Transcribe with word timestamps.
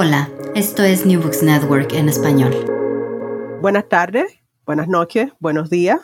Hola, 0.00 0.30
esto 0.54 0.84
es 0.84 1.04
New 1.04 1.20
Books 1.20 1.42
Network 1.42 1.92
en 1.92 2.08
español. 2.08 2.54
Buenas 3.60 3.88
tardes, 3.88 4.32
buenas 4.64 4.86
noches, 4.86 5.32
buenos 5.40 5.70
días. 5.70 5.98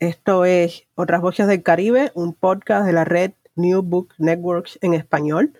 Esto 0.00 0.44
es 0.44 0.88
Otras 0.96 1.20
Voces 1.20 1.46
del 1.46 1.62
Caribe, 1.62 2.10
un 2.16 2.34
podcast 2.34 2.84
de 2.84 2.92
la 2.92 3.04
red 3.04 3.30
New 3.54 3.82
Books 3.82 4.18
Networks 4.18 4.76
en 4.82 4.92
español. 4.92 5.52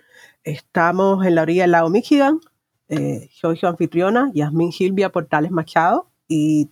Estamos 0.43 1.25
en 1.25 1.35
la 1.35 1.43
orilla 1.43 1.61
del 1.61 1.71
lago 1.71 1.89
Michigan. 1.89 2.41
Eh, 2.89 3.29
soy 3.31 3.55
su 3.55 3.65
anfitriona, 3.65 4.29
Yasmín 4.33 4.73
Silvia 4.73 5.13
Portales 5.13 5.49
Machado, 5.49 6.09
y 6.27 6.69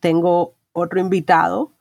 tengo 0.00 0.52
otro 0.74 1.00
invitado, 1.00 1.72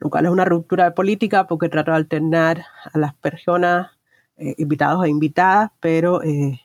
lo 0.00 0.10
cual 0.10 0.26
es 0.26 0.30
una 0.30 0.44
ruptura 0.44 0.84
de 0.84 0.90
política 0.90 1.46
porque 1.46 1.70
trato 1.70 1.92
de 1.92 1.96
alternar 1.96 2.66
a 2.92 2.98
las 2.98 3.14
personas, 3.14 3.90
eh, 4.36 4.54
invitados 4.58 5.02
e 5.06 5.08
invitadas, 5.08 5.70
pero 5.80 6.22
eh, 6.22 6.60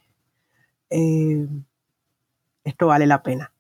eh, 0.96 1.48
esto 2.63 2.88
vale 2.88 3.05
la 3.05 3.22
pena. 3.22 3.52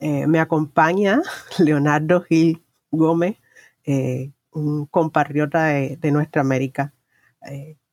Eh, 0.00 0.26
me 0.26 0.38
acompaña 0.38 1.22
Leonardo 1.58 2.20
Gil 2.22 2.62
Gómez, 2.90 3.36
eh, 3.84 4.30
un 4.52 4.86
compatriota 4.86 5.66
de, 5.66 6.10
nuestra 6.10 6.42
América, 6.42 6.92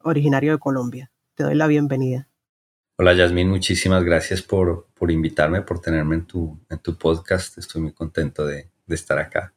originario 0.04 0.52
de 0.52 0.60
Colombia. 0.60 1.12
Te 1.36 1.44
doy 1.44 1.56
la 1.56 1.68
bienvenida. 1.68 2.28
Hola 2.98 3.14
Yasmín, 3.14 3.50
muchísimas 3.50 4.04
gracias 4.04 4.42
por, 4.42 4.88
por 4.94 5.12
invitarme, 5.12 5.62
por 5.62 5.80
tenerme 5.80 6.16
en 6.16 6.26
tu, 6.26 6.60
en 6.70 6.80
tu 6.80 6.98
podcast. 6.98 7.58
Estoy 7.58 7.82
muy 7.82 7.94
contento 7.94 8.46
de, 8.46 8.70
de 8.86 8.96
estar 8.96 9.20
acá. 9.20 9.54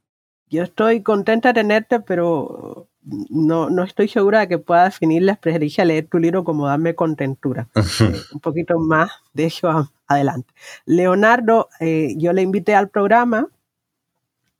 Yo 0.48 0.62
estoy 0.62 1.02
contenta 1.02 1.48
de 1.48 1.54
tenerte, 1.54 2.00
pero 2.00 2.88
no, 3.30 3.70
no 3.70 3.84
estoy 3.84 4.08
segura 4.08 4.40
de 4.40 4.48
que 4.48 4.58
pueda 4.58 4.84
definir 4.84 5.22
la 5.22 5.32
experiencia 5.32 5.82
de 5.82 5.88
leer 5.88 6.06
tu 6.08 6.18
libro 6.18 6.44
como 6.44 6.66
darme 6.66 6.94
contentura. 6.94 7.68
Eh, 8.00 8.14
un 8.32 8.40
poquito 8.40 8.78
más 8.78 9.10
de 9.32 9.46
eso 9.46 9.90
adelante. 10.06 10.52
Leonardo, 10.84 11.68
eh, 11.80 12.14
yo 12.16 12.32
le 12.32 12.42
invité 12.42 12.74
al 12.74 12.90
programa 12.90 13.48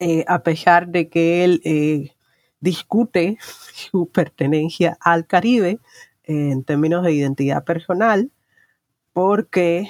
eh, 0.00 0.24
a 0.26 0.42
pesar 0.42 0.88
de 0.88 1.08
que 1.08 1.44
él 1.44 2.12
discute 2.60 3.38
su 3.72 4.08
pertenencia 4.08 4.96
al 5.00 5.26
Caribe 5.26 5.78
en 6.24 6.64
términos 6.64 7.04
de 7.04 7.12
identidad 7.12 7.64
personal, 7.64 8.30
porque 9.12 9.88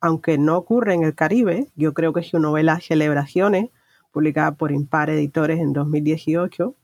aunque 0.00 0.38
no 0.38 0.56
ocurre 0.56 0.94
en 0.94 1.02
el 1.02 1.14
Caribe, 1.14 1.66
yo 1.74 1.92
creo 1.94 2.12
que 2.12 2.22
su 2.22 2.38
novela 2.38 2.80
Celebraciones, 2.80 3.70
publicada 4.12 4.52
por 4.52 4.72
Impar 4.72 5.10
Editores 5.10 5.58
en 5.58 5.72
2018, 5.72 6.74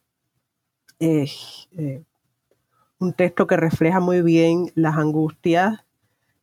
es 0.98 1.68
eh, 1.76 2.02
un 2.98 3.12
texto 3.12 3.46
que 3.46 3.56
refleja 3.56 4.00
muy 4.00 4.22
bien 4.22 4.70
las 4.74 4.96
angustias 4.96 5.84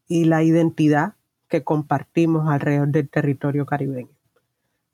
y 0.08 0.26
la 0.26 0.44
identidad 0.44 1.14
que 1.48 1.64
compartimos 1.64 2.50
alrededor 2.50 2.90
del 2.90 3.10
territorio 3.10 3.66
caribeño. 3.66 4.10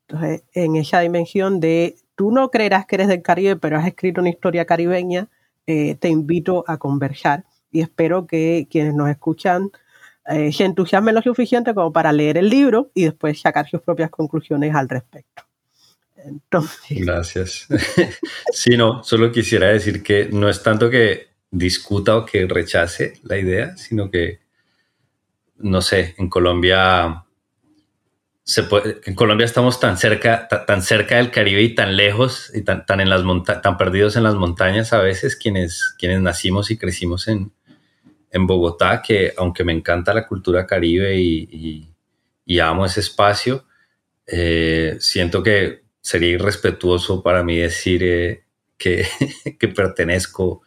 Entonces, 0.08 0.44
en 0.54 0.76
esa 0.76 1.02
dimensión 1.02 1.60
de 1.60 1.96
tú 2.16 2.32
no 2.32 2.50
creerás 2.50 2.86
que 2.86 2.96
eres 2.96 3.08
del 3.08 3.22
Caribe, 3.22 3.56
pero 3.56 3.78
has 3.78 3.86
escrito 3.86 4.22
una 4.22 4.30
historia 4.30 4.66
caribeña, 4.66 5.28
eh, 5.68 5.96
te 5.96 6.10
invito 6.10 6.64
a 6.68 6.78
conversar 6.78 7.46
y 7.72 7.82
espero 7.82 8.26
que 8.26 8.68
quienes 8.70 8.96
nos 8.96 9.10
escuchan 9.10 9.70
eh, 10.28 10.52
se 10.52 10.66
entusiasmen 10.66 11.16
lo 11.16 11.22
suficiente 11.22 11.73
como 11.73 11.94
para 11.94 12.12
leer 12.12 12.38
el 12.38 12.50
libro 12.50 12.92
y 12.94 13.04
después 13.04 13.40
sacar 13.40 13.70
sus 13.70 13.82
propias 13.82 14.10
conclusiones 14.10 14.76
al 14.76 14.90
respecto. 14.90 15.48
Gracias. 17.02 17.67
sí, 18.53 18.78
no, 18.78 19.03
solo 19.03 19.31
quisiera 19.31 19.67
decir 19.67 20.03
que 20.03 20.30
no 20.31 20.50
es 20.50 20.61
tanto 20.64 20.89
que 20.89 21.30
discuta 21.52 22.17
o 22.17 22.26
que 22.26 22.45
rechace 22.48 23.14
la 23.23 23.38
idea, 23.38 23.76
sino 23.78 24.09
que, 24.11 24.39
no 25.58 25.81
sé, 25.81 26.16
en 26.17 26.30
Colombia 26.30 27.26
se 28.50 28.64
puede, 28.64 29.00
en 29.06 29.14
Colombia 29.14 29.45
estamos 29.45 29.80
tan 29.80 29.95
cerca, 29.95 30.48
tan 30.48 30.81
cerca 30.81 31.17
del 31.17 31.30
Caribe 31.30 31.61
y 31.61 31.76
tan 31.76 31.95
lejos 31.95 32.52
y 32.55 32.64
tan, 32.64 32.83
tan 32.83 32.99
en 32.99 33.10
las 33.10 33.21
tan 33.61 33.77
perdidos 33.77 34.15
en 34.15 34.23
las 34.23 34.33
montañas 34.33 34.92
a 34.92 35.02
veces 35.02 35.36
quienes, 35.36 35.94
quienes 35.99 36.20
nacimos 36.20 36.71
y 36.71 36.77
crecimos 36.77 37.27
en, 37.27 37.52
en 38.32 38.48
Bogotá, 38.48 39.04
que 39.04 39.33
aunque 39.38 39.64
me 39.64 39.71
encanta 39.71 40.15
la 40.15 40.27
cultura 40.27 40.65
caribe 40.65 41.15
y, 41.20 41.94
y, 42.44 42.60
amo 42.60 42.88
ese 42.88 43.02
espacio, 43.02 43.65
eh, 44.26 44.98
siento 44.99 45.44
que 45.44 45.83
sería 46.02 46.30
irrespetuoso 46.30 47.21
para 47.23 47.43
mí 47.43 47.58
decir 47.58 48.04
eh, 48.04 48.43
que, 48.77 49.05
que, 49.60 49.67
pertenezco 49.67 50.61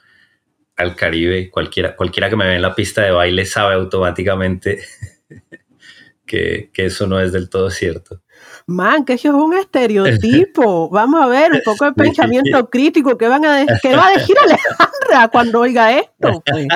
al 0.76 0.96
Caribe. 0.96 1.50
Cualquiera, 1.50 1.96
cualquiera 1.96 2.30
que 2.30 2.36
me 2.36 2.46
ve 2.46 2.56
en 2.56 2.62
la 2.62 2.74
pista 2.74 3.02
de 3.02 3.10
baile 3.10 3.46
sabe 3.46 3.74
automáticamente 3.74 4.84
que, 6.26 6.70
que 6.72 6.86
eso 6.86 7.06
no 7.06 7.20
es 7.20 7.32
del 7.32 7.48
todo 7.48 7.70
cierto. 7.70 8.22
Man, 8.66 9.04
que 9.04 9.14
eso 9.14 9.28
es 9.28 9.34
un 9.34 9.54
estereotipo. 9.54 10.88
Vamos 10.90 11.22
a 11.22 11.26
ver 11.26 11.52
un 11.52 11.60
poco 11.64 11.84
de 11.84 11.92
pensamiento 11.92 12.68
crítico. 12.70 13.18
¿Qué, 13.18 13.28
van 13.28 13.44
a 13.44 13.66
¿Qué 13.82 13.94
va 13.94 14.08
a 14.08 14.18
decir 14.18 14.36
Alejandra 14.38 15.28
cuando 15.30 15.60
oiga 15.60 15.98
esto? 15.98 16.42
Pues? 16.44 16.66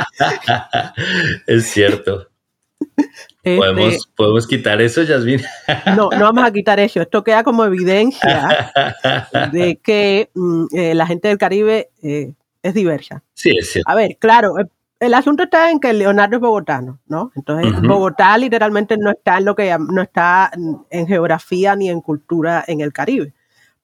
Es 1.46 1.66
cierto. 1.66 2.28
Este, 3.46 3.58
¿Podemos, 3.58 4.08
¿Podemos 4.16 4.46
quitar 4.48 4.80
eso, 4.82 5.04
Yasmin? 5.04 5.40
No, 5.96 6.10
no 6.10 6.24
vamos 6.24 6.42
a 6.42 6.50
quitar 6.50 6.80
eso. 6.80 7.00
Esto 7.00 7.22
queda 7.22 7.44
como 7.44 7.64
evidencia 7.64 8.72
de 9.52 9.76
que 9.76 10.30
mm, 10.34 10.64
eh, 10.72 10.94
la 10.96 11.06
gente 11.06 11.28
del 11.28 11.38
Caribe 11.38 11.90
eh, 12.02 12.32
es 12.64 12.74
diversa. 12.74 13.22
Sí, 13.34 13.56
es 13.56 13.70
cierto. 13.70 13.88
A 13.88 13.94
ver, 13.94 14.16
claro, 14.18 14.56
el 14.98 15.14
asunto 15.14 15.44
está 15.44 15.70
en 15.70 15.78
que 15.78 15.92
Leonardo 15.92 16.34
es 16.34 16.40
bogotano, 16.42 16.98
¿no? 17.06 17.30
Entonces, 17.36 17.80
Bogotá 17.82 18.36
literalmente 18.36 18.96
no 18.98 19.12
está 19.12 19.38
en 19.38 19.44
lo 19.44 19.54
que 19.54 19.76
no 19.78 20.02
está 20.02 20.50
en 20.90 21.06
geografía 21.06 21.76
ni 21.76 21.88
en 21.88 22.00
cultura 22.00 22.64
en 22.66 22.80
el 22.80 22.92
Caribe. 22.92 23.32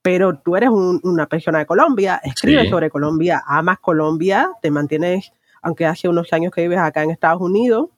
Pero 0.03 0.41
tú 0.41 0.57
eres 0.57 0.71
una 0.71 1.27
persona 1.29 1.61
de 1.61 1.67
Colombia, 1.67 2.21
escribes 2.25 2.69
sobre 2.69 2.91
Colombia, 2.91 3.45
amas 3.47 3.79
Colombia, 3.79 4.51
te 4.61 4.73
mantienes, 4.73 5.33
aunque 5.63 5.87
hace 5.87 6.09
unos 6.09 6.33
años 6.33 6.53
que 6.53 6.63
vives 6.63 6.81
acá 6.81 7.05
en 7.05 7.13
Estados 7.13 7.41
Unidos, 7.41 7.91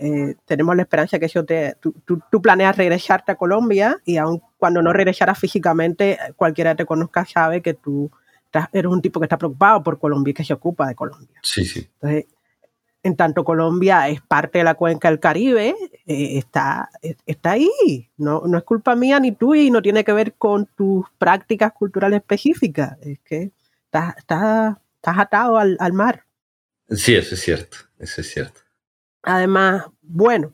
eh, 0.00 0.36
tenemos 0.44 0.76
la 0.76 0.82
esperanza 0.82 1.18
que 1.18 1.26
eso 1.26 1.44
te, 1.44 1.74
tú, 1.80 1.92
tú, 2.04 2.40
planeas 2.40 2.76
regresarte 2.76 3.32
a 3.32 3.34
Colombia 3.34 3.98
y 4.04 4.16
aun 4.16 4.40
cuando 4.56 4.80
no 4.80 4.92
regresaras 4.92 5.38
físicamente, 5.38 6.16
cualquiera 6.36 6.70
que 6.70 6.84
te 6.84 6.86
conozca 6.86 7.26
sabe 7.26 7.62
que 7.62 7.74
tú 7.74 8.08
eres 8.72 8.90
un 8.90 9.02
tipo 9.02 9.18
que 9.18 9.24
está 9.24 9.36
preocupado 9.36 9.82
por 9.82 9.98
Colombia 9.98 10.30
y 10.30 10.34
que 10.34 10.44
se 10.44 10.52
ocupa 10.52 10.86
de 10.86 10.94
Colombia. 10.94 11.40
Sí, 11.42 11.64
sí. 11.64 11.88
Entonces, 11.94 12.26
en 13.02 13.16
tanto 13.16 13.42
Colombia 13.44 14.08
es 14.08 14.20
parte 14.20 14.58
de 14.58 14.64
la 14.64 14.74
cuenca 14.74 15.08
del 15.10 15.18
Caribe, 15.18 15.74
eh, 16.06 16.38
está, 16.38 16.90
está 17.26 17.52
ahí. 17.52 18.08
No, 18.16 18.42
no 18.46 18.56
es 18.56 18.64
culpa 18.64 18.94
mía 18.94 19.18
ni 19.18 19.32
tuya 19.32 19.62
y 19.62 19.70
no 19.70 19.82
tiene 19.82 20.04
que 20.04 20.12
ver 20.12 20.34
con 20.34 20.66
tus 20.76 21.06
prácticas 21.18 21.72
culturales 21.72 22.20
específicas. 22.20 22.96
Es 23.02 23.18
que 23.20 23.50
estás, 23.86 24.16
estás, 24.16 24.76
estás 24.94 25.18
atado 25.18 25.58
al, 25.58 25.76
al 25.80 25.92
mar. 25.92 26.24
Sí, 26.88 27.16
eso 27.16 27.34
es 27.34 27.40
cierto, 27.40 27.78
eso 27.98 28.20
es 28.20 28.30
cierto. 28.30 28.67
Además, 29.22 29.86
bueno, 30.02 30.52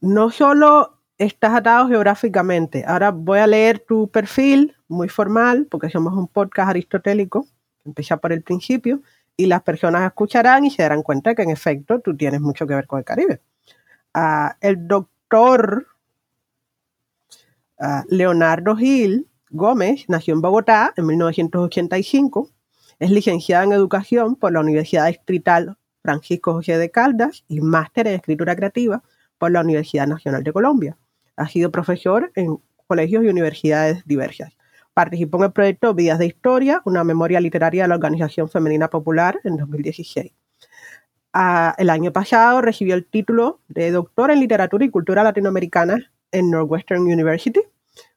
no 0.00 0.30
solo 0.30 1.00
estás 1.18 1.54
atado 1.54 1.88
geográficamente. 1.88 2.84
Ahora 2.86 3.10
voy 3.10 3.40
a 3.40 3.46
leer 3.46 3.80
tu 3.80 4.08
perfil 4.08 4.74
muy 4.88 5.08
formal, 5.08 5.66
porque 5.70 5.90
somos 5.90 6.14
un 6.14 6.26
podcast 6.26 6.70
aristotélico, 6.70 7.46
empieza 7.84 8.16
por 8.16 8.32
el 8.32 8.42
principio, 8.42 9.02
y 9.36 9.46
las 9.46 9.62
personas 9.62 10.06
escucharán 10.06 10.64
y 10.64 10.70
se 10.70 10.82
darán 10.82 11.02
cuenta 11.02 11.34
que 11.34 11.42
en 11.42 11.50
efecto 11.50 12.00
tú 12.00 12.16
tienes 12.16 12.40
mucho 12.40 12.66
que 12.66 12.74
ver 12.74 12.86
con 12.86 12.98
el 12.98 13.04
Caribe. 13.04 13.40
Ah, 14.12 14.56
el 14.60 14.86
doctor 14.86 15.86
ah, 17.78 18.04
Leonardo 18.08 18.76
Gil 18.76 19.28
Gómez 19.50 20.04
nació 20.08 20.34
en 20.34 20.40
Bogotá 20.40 20.92
en 20.96 21.06
1985, 21.06 22.50
es 22.98 23.10
licenciado 23.10 23.64
en 23.64 23.72
educación 23.72 24.36
por 24.36 24.52
la 24.52 24.60
Universidad 24.60 25.06
Distrital 25.06 25.76
Francisco 26.02 26.52
José 26.52 26.78
de 26.78 26.90
Caldas 26.90 27.44
y 27.48 27.60
máster 27.60 28.06
en 28.06 28.14
escritura 28.14 28.56
creativa 28.56 29.02
por 29.38 29.50
la 29.50 29.60
Universidad 29.60 30.06
Nacional 30.06 30.42
de 30.42 30.52
Colombia. 30.52 30.96
Ha 31.36 31.48
sido 31.48 31.70
profesor 31.70 32.30
en 32.34 32.58
colegios 32.86 33.24
y 33.24 33.28
universidades 33.28 34.04
diversas. 34.06 34.52
Participó 34.94 35.38
en 35.38 35.44
el 35.44 35.52
proyecto 35.52 35.94
Vidas 35.94 36.18
de 36.18 36.26
Historia, 36.26 36.82
una 36.84 37.04
memoria 37.04 37.40
literaria 37.40 37.84
de 37.84 37.88
la 37.88 37.94
Organización 37.94 38.48
Femenina 38.48 38.88
Popular 38.88 39.38
en 39.44 39.56
2016. 39.56 40.32
Ah, 41.32 41.74
el 41.78 41.90
año 41.90 42.12
pasado 42.12 42.60
recibió 42.60 42.94
el 42.96 43.06
título 43.06 43.60
de 43.68 43.92
doctor 43.92 44.32
en 44.32 44.40
literatura 44.40 44.84
y 44.84 44.90
cultura 44.90 45.22
latinoamericana 45.22 46.10
en 46.32 46.50
Northwestern 46.50 47.02
University 47.02 47.60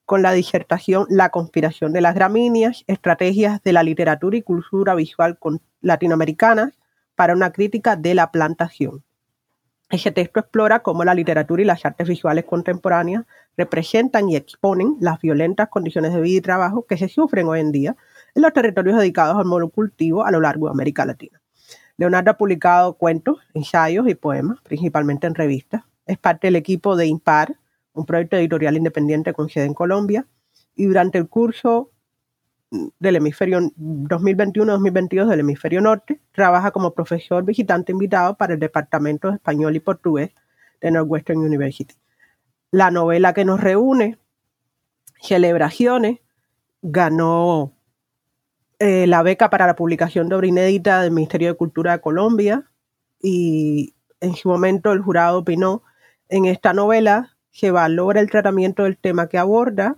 con 0.06 0.22
la 0.22 0.34
disertación 0.34 1.06
La 1.10 1.30
conspiración 1.30 1.94
de 1.94 2.02
las 2.02 2.16
gramíneas, 2.16 2.84
estrategias 2.88 3.62
de 3.64 3.74
la 3.74 3.84
literatura 3.84 4.36
y 4.36 4.42
cultura 4.42 4.96
visual 4.96 5.38
latinoamericanas 5.82 6.74
para 7.16 7.34
una 7.34 7.52
crítica 7.52 7.96
de 7.96 8.16
la 8.16 8.32
plantación. 8.32 9.04
Ese 9.90 10.12
texto 10.12 10.40
explora 10.40 10.82
cómo 10.82 11.04
la 11.04 11.14
literatura 11.14 11.62
y 11.62 11.66
las 11.66 11.86
artes 11.86 12.08
visuales 12.08 12.46
contemporáneas 12.46 13.26
representan 13.58 14.30
y 14.30 14.36
exponen 14.36 14.98
las 15.00 15.20
violentas 15.22 15.70
condiciones 15.70 16.14
de 16.14 16.22
vida 16.22 16.38
y 16.40 16.42
trabajo 16.42 16.86
que 16.88 16.98
se 16.98 17.10
sufren 17.10 17.48
hoy 17.48 17.60
en 17.60 17.72
día 17.72 17.96
en 18.34 18.42
los 18.42 18.54
territorios 18.54 18.98
dedicados 18.98 19.38
al 19.38 19.46
monocultivo 19.46 20.26
a 20.26 20.32
lo 20.32 20.40
largo 20.40 20.66
de 20.66 20.72
América 20.72 21.06
Latina. 21.06 21.40
Leonardo 21.98 22.32
ha 22.32 22.38
publicado 22.38 22.94
cuentos, 22.96 23.38
ensayos 23.54 24.08
y 24.08 24.16
poemas, 24.16 24.60
principalmente 24.64 25.28
en 25.28 25.36
revistas. 25.36 25.84
Es 26.08 26.18
parte 26.18 26.48
del 26.48 26.56
equipo 26.56 26.96
de 26.96 27.06
Impar, 27.06 27.56
un 27.94 28.06
proyecto 28.06 28.36
editorial 28.36 28.76
independiente 28.76 29.34
con 29.34 29.50
sede 29.50 29.66
en 29.66 29.76
Colombia. 29.76 30.26
Y 30.76 30.86
durante 30.86 31.20
el 31.20 31.28
curso 31.30 31.92
del 33.00 33.16
hemisferio 33.16 33.60
2021-2022 33.60 35.28
del 35.28 35.40
hemisferio 35.42 35.82
norte, 35.82 36.20
trabaja 36.32 36.72
como 36.72 36.94
profesor 36.94 37.44
visitante 37.44 37.92
invitado 37.92 38.36
para 38.36 38.54
el 38.54 38.60
Departamento 38.60 39.30
de 39.30 39.36
Español 39.36 39.76
y 39.76 39.80
Portugués 39.80 40.32
de 40.82 40.92
Northwestern 40.92 41.40
University. 41.40 41.96
La 42.72 42.92
novela 42.92 43.34
que 43.34 43.46
nos 43.46 43.62
reúne, 43.62 44.18
Celebraciones, 45.22 46.20
ganó 46.82 47.72
eh, 48.80 49.08
la 49.08 49.24
beca 49.24 49.50
para 49.50 49.68
la 49.68 49.76
publicación 49.76 50.28
de 50.28 50.36
obra 50.36 50.48
inédita 50.48 51.02
del 51.02 51.12
Ministerio 51.12 51.48
de 51.48 51.58
Cultura 51.58 51.94
de 51.94 52.02
Colombia 52.02 52.70
y 53.22 53.96
en 54.20 54.36
su 54.36 54.50
momento 54.50 54.92
el 54.92 55.02
jurado 55.02 55.40
opinó 55.40 55.84
en 56.28 56.46
esta 56.46 56.74
novela 56.74 57.38
se 57.52 57.72
valora 57.72 58.20
el 58.20 58.30
tratamiento 58.30 58.84
del 58.84 58.98
tema 58.98 59.30
que 59.30 59.38
aborda, 59.38 59.98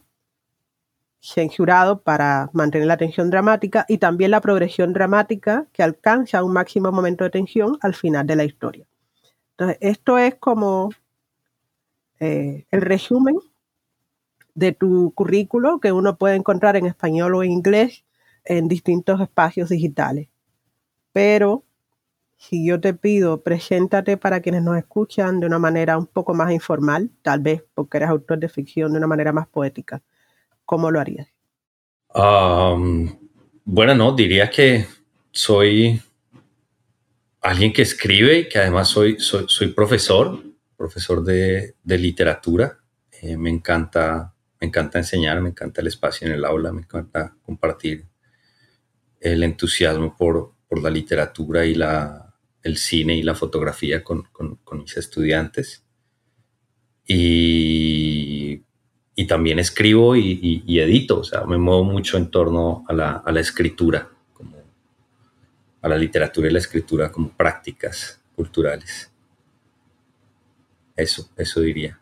censurado 1.25 2.01
para 2.01 2.49
mantener 2.53 2.87
la 2.87 2.97
tensión 2.97 3.29
dramática 3.29 3.85
y 3.87 3.97
también 3.97 4.31
la 4.31 4.41
progresión 4.41 4.93
dramática 4.93 5.65
que 5.73 5.81
alcanza 5.81 6.43
un 6.43 6.53
máximo 6.53 6.91
momento 6.91 7.23
de 7.23 7.31
tensión 7.31 7.77
al 7.81 7.95
final 7.95 8.27
de 8.27 8.35
la 8.35 8.43
historia. 8.43 8.85
Entonces, 9.51 9.77
esto 9.81 10.17
es 10.17 10.35
como 10.35 10.91
eh, 12.19 12.65
el 12.69 12.81
resumen 12.81 13.37
de 14.53 14.71
tu 14.71 15.13
currículo 15.15 15.79
que 15.79 15.91
uno 15.91 16.17
puede 16.17 16.35
encontrar 16.35 16.75
en 16.75 16.85
español 16.85 17.35
o 17.35 17.43
en 17.43 17.51
inglés 17.51 18.05
en 18.43 18.67
distintos 18.67 19.19
espacios 19.19 19.69
digitales. 19.69 20.29
Pero 21.11 21.63
si 22.37 22.67
yo 22.67 22.79
te 22.79 22.93
pido, 22.93 23.41
preséntate 23.41 24.17
para 24.17 24.41
quienes 24.41 24.61
nos 24.61 24.77
escuchan 24.77 25.39
de 25.39 25.47
una 25.47 25.57
manera 25.57 25.97
un 25.97 26.05
poco 26.05 26.35
más 26.35 26.51
informal, 26.51 27.09
tal 27.23 27.39
vez 27.39 27.63
porque 27.73 27.97
eres 27.97 28.09
autor 28.09 28.37
de 28.39 28.49
ficción 28.49 28.91
de 28.91 28.99
una 28.99 29.07
manera 29.07 29.31
más 29.31 29.47
poética, 29.47 30.03
¿cómo 30.65 30.91
lo 30.91 30.99
harías? 30.99 31.27
bueno, 33.65 33.93
no, 33.93 34.15
diría 34.15 34.49
que 34.49 34.87
soy 35.31 36.01
alguien 37.41 37.73
que 37.73 37.81
escribe 37.81 38.39
y 38.39 38.49
que 38.49 38.59
además 38.59 38.87
soy, 38.87 39.17
soy, 39.19 39.67
profesor, 39.73 40.41
profesor 40.77 41.23
de, 41.23 41.75
literatura. 41.83 42.79
Eh, 43.21 43.35
me, 43.35 43.49
encanta, 43.49 44.33
me 44.61 44.67
encanta 44.67 44.99
enseñar, 44.99 45.41
me 45.41 45.49
encanta 45.49 45.81
el 45.81 45.87
espacio 45.87 46.25
en 46.25 46.33
el 46.33 46.45
aula, 46.45 46.71
me 46.71 46.81
encanta 46.81 47.35
compartir 47.43 48.05
el 49.19 49.43
entusiasmo 49.43 50.15
por, 50.15 50.53
por 50.67 50.81
la 50.81 50.89
literatura 50.89 51.65
y 51.65 51.75
la, 51.75 52.25
el 52.65 52.77
cine 52.77 53.15
y 53.15 53.21
la 53.21 53.35
fotografía 53.35 54.03
con, 54.03 54.23
con, 54.31 54.59
mis 54.79 54.97
estudiantes. 54.97 55.85
Y, 57.07 58.64
y 59.15 59.27
también 59.27 59.59
escribo 59.59 60.15
y, 60.15 60.63
y, 60.65 60.79
edito, 60.79 61.19
o 61.19 61.23
sea, 61.23 61.45
me 61.45 61.57
muevo 61.57 61.85
mucho 61.85 62.17
en 62.17 62.29
torno 62.29 62.83
a 62.87 62.93
la, 62.93 63.11
a 63.25 63.31
la 63.31 63.39
escritura, 63.39 64.09
como 64.33 64.57
a 65.81 65.87
la 65.87 65.97
literatura 65.97 66.49
y 66.49 66.51
la 66.51 66.59
escritura 66.59 67.09
como 67.09 67.29
prácticas 67.29 68.19
culturales. 68.35 69.09
Eso, 70.97 71.29
eso 71.37 71.61
diría. 71.61 71.97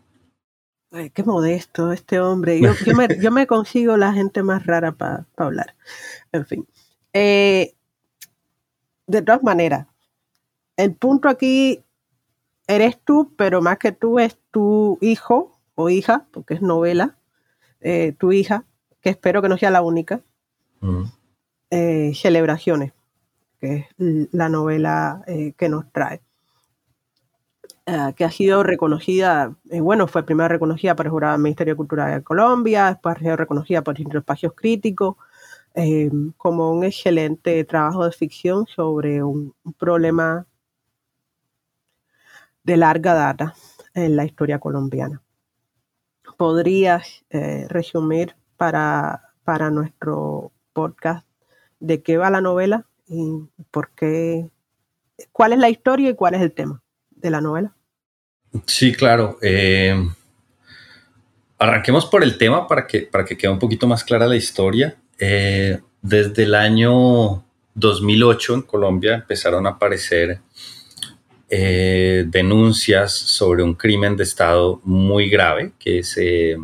Ay, 0.91 1.11
qué 1.11 1.23
modesto 1.23 1.91
este 1.91 2.19
hombre. 2.19 2.59
Yo, 2.59 2.73
yo, 2.85 2.95
me, 2.95 3.07
yo 3.19 3.31
me, 3.31 3.45
consigo 3.45 3.95
la 3.95 4.11
gente 4.13 4.41
más 4.41 4.65
rara 4.65 4.91
para 4.91 5.25
hablar. 5.37 5.75
En 6.31 6.45
fin. 6.45 6.67
Eh, 7.13 7.75
de 9.05 9.21
todas 9.21 9.43
maneras, 9.43 9.87
el 10.77 10.95
punto 10.95 11.29
aquí 11.29 11.83
eres 12.67 12.99
tú, 13.03 13.33
pero 13.37 13.61
más 13.61 13.77
que 13.77 13.91
tú 13.91 14.19
es 14.19 14.37
tu 14.49 14.97
hijo 15.01 15.52
o 15.75 15.89
hija, 15.89 16.27
porque 16.31 16.55
es 16.55 16.61
novela, 16.61 17.17
eh, 17.81 18.13
tu 18.17 18.31
hija, 18.31 18.65
que 19.01 19.09
espero 19.09 19.41
que 19.41 19.49
no 19.49 19.57
sea 19.57 19.71
la 19.71 19.81
única, 19.81 20.21
eh, 21.69 22.11
Celebraciones, 22.13 22.93
que 23.59 23.75
es 23.75 23.85
la 23.97 24.49
novela 24.49 25.23
que 25.25 25.69
nos 25.69 25.91
trae. 25.91 26.21
que 28.15 28.23
ha 28.23 28.31
sido 28.31 28.63
reconocida, 28.63 29.55
bueno, 29.65 30.07
fue 30.07 30.23
primero 30.23 30.47
reconocida 30.47 30.95
por 30.95 31.05
el 31.05 31.11
Jurado 31.11 31.33
del 31.33 31.41
Ministerio 31.41 31.73
de 31.73 31.77
Cultura 31.77 32.07
de 32.07 32.23
Colombia, 32.23 32.87
después 32.87 33.17
ha 33.17 33.19
sido 33.19 33.35
reconocida 33.35 33.81
por 33.81 33.99
espacios 33.99 34.53
críticos, 34.53 35.15
eh, 35.75 36.11
como 36.37 36.71
un 36.71 36.83
excelente 36.83 37.63
trabajo 37.63 38.05
de 38.05 38.11
ficción 38.11 38.67
sobre 38.67 39.23
un, 39.23 39.55
problema 39.79 40.45
de 42.63 42.77
larga 42.77 43.15
data 43.15 43.55
en 43.95 44.15
la 44.15 44.25
historia 44.25 44.59
colombiana. 44.59 45.21
¿Podrías 46.43 47.23
eh, 47.29 47.67
resumir 47.69 48.35
para, 48.57 49.29
para 49.45 49.69
nuestro 49.69 50.51
podcast 50.73 51.25
de 51.79 52.03
qué 52.03 52.17
va 52.17 52.29
la 52.29 52.41
novela 52.41 52.85
y 53.07 53.45
por 53.71 53.91
qué, 53.91 54.49
cuál 55.31 55.53
es 55.53 55.59
la 55.59 55.69
historia 55.69 56.09
y 56.09 56.15
cuál 56.15 56.33
es 56.33 56.41
el 56.41 56.51
tema 56.51 56.83
de 57.11 57.29
la 57.29 57.39
novela? 57.39 57.73
Sí, 58.65 58.91
claro. 58.91 59.37
Eh, 59.41 59.95
arranquemos 61.59 62.07
por 62.07 62.23
el 62.23 62.37
tema 62.37 62.67
para 62.67 62.87
que, 62.87 63.03
para 63.03 63.23
que 63.23 63.37
quede 63.37 63.49
un 63.49 63.57
poquito 63.59 63.87
más 63.87 64.03
clara 64.03 64.27
la 64.27 64.35
historia. 64.35 64.97
Eh, 65.19 65.79
desde 66.01 66.43
el 66.43 66.55
año 66.55 67.45
2008 67.75 68.55
en 68.55 68.61
Colombia 68.63 69.15
empezaron 69.15 69.65
a 69.65 69.69
aparecer 69.69 70.41
eh, 71.55 72.25
denuncias 72.25 73.13
sobre 73.13 73.61
un 73.61 73.75
crimen 73.75 74.17
de 74.17 74.23
Estado 74.23 74.81
muy 74.83 75.29
grave, 75.29 75.73
que 75.77 76.01
eh, 76.17 76.57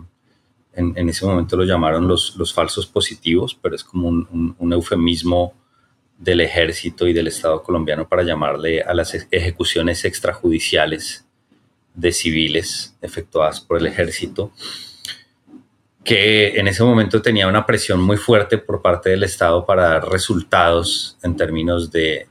en, 0.74 1.10
ese 1.10 1.28
momento 1.28 1.56
lo 1.56 1.64
llamaron 1.64 2.08
los, 2.08 2.36
los 2.38 2.52
falsos 2.52 2.88
positivos, 2.88 3.54
pero 3.62 3.76
es 3.76 3.84
como 3.84 4.08
un, 4.08 4.56
un, 4.58 4.74
eufemismo 4.74 5.54
del 6.18 6.42
ejército 6.42 7.08
y 7.08 7.14
del 7.14 7.28
Estado 7.28 7.62
colombiano 7.62 8.10
para 8.10 8.24
llamarle 8.24 8.82
a 8.82 8.96
las 8.96 9.14
ejecuciones 9.30 10.06
extrajudiciales 10.06 11.24
de 11.94 12.12
civiles 12.12 12.98
efectuadas 13.00 13.62
por 13.62 13.78
el 13.78 13.86
ejército 13.86 14.52
que 16.04 16.60
en 16.60 16.68
ese 16.68 16.84
momento 16.84 17.22
tenía 17.22 17.48
una 17.48 17.68
presión 17.68 18.02
muy 18.02 18.18
fuerte 18.18 18.58
por 18.58 18.82
parte 18.82 19.12
del 19.12 19.22
Estado 19.22 19.68
para 19.68 19.90
dar 19.90 20.10
resultados 20.10 21.16
en 21.22 21.36
términos 21.36 21.92
de 21.92 22.28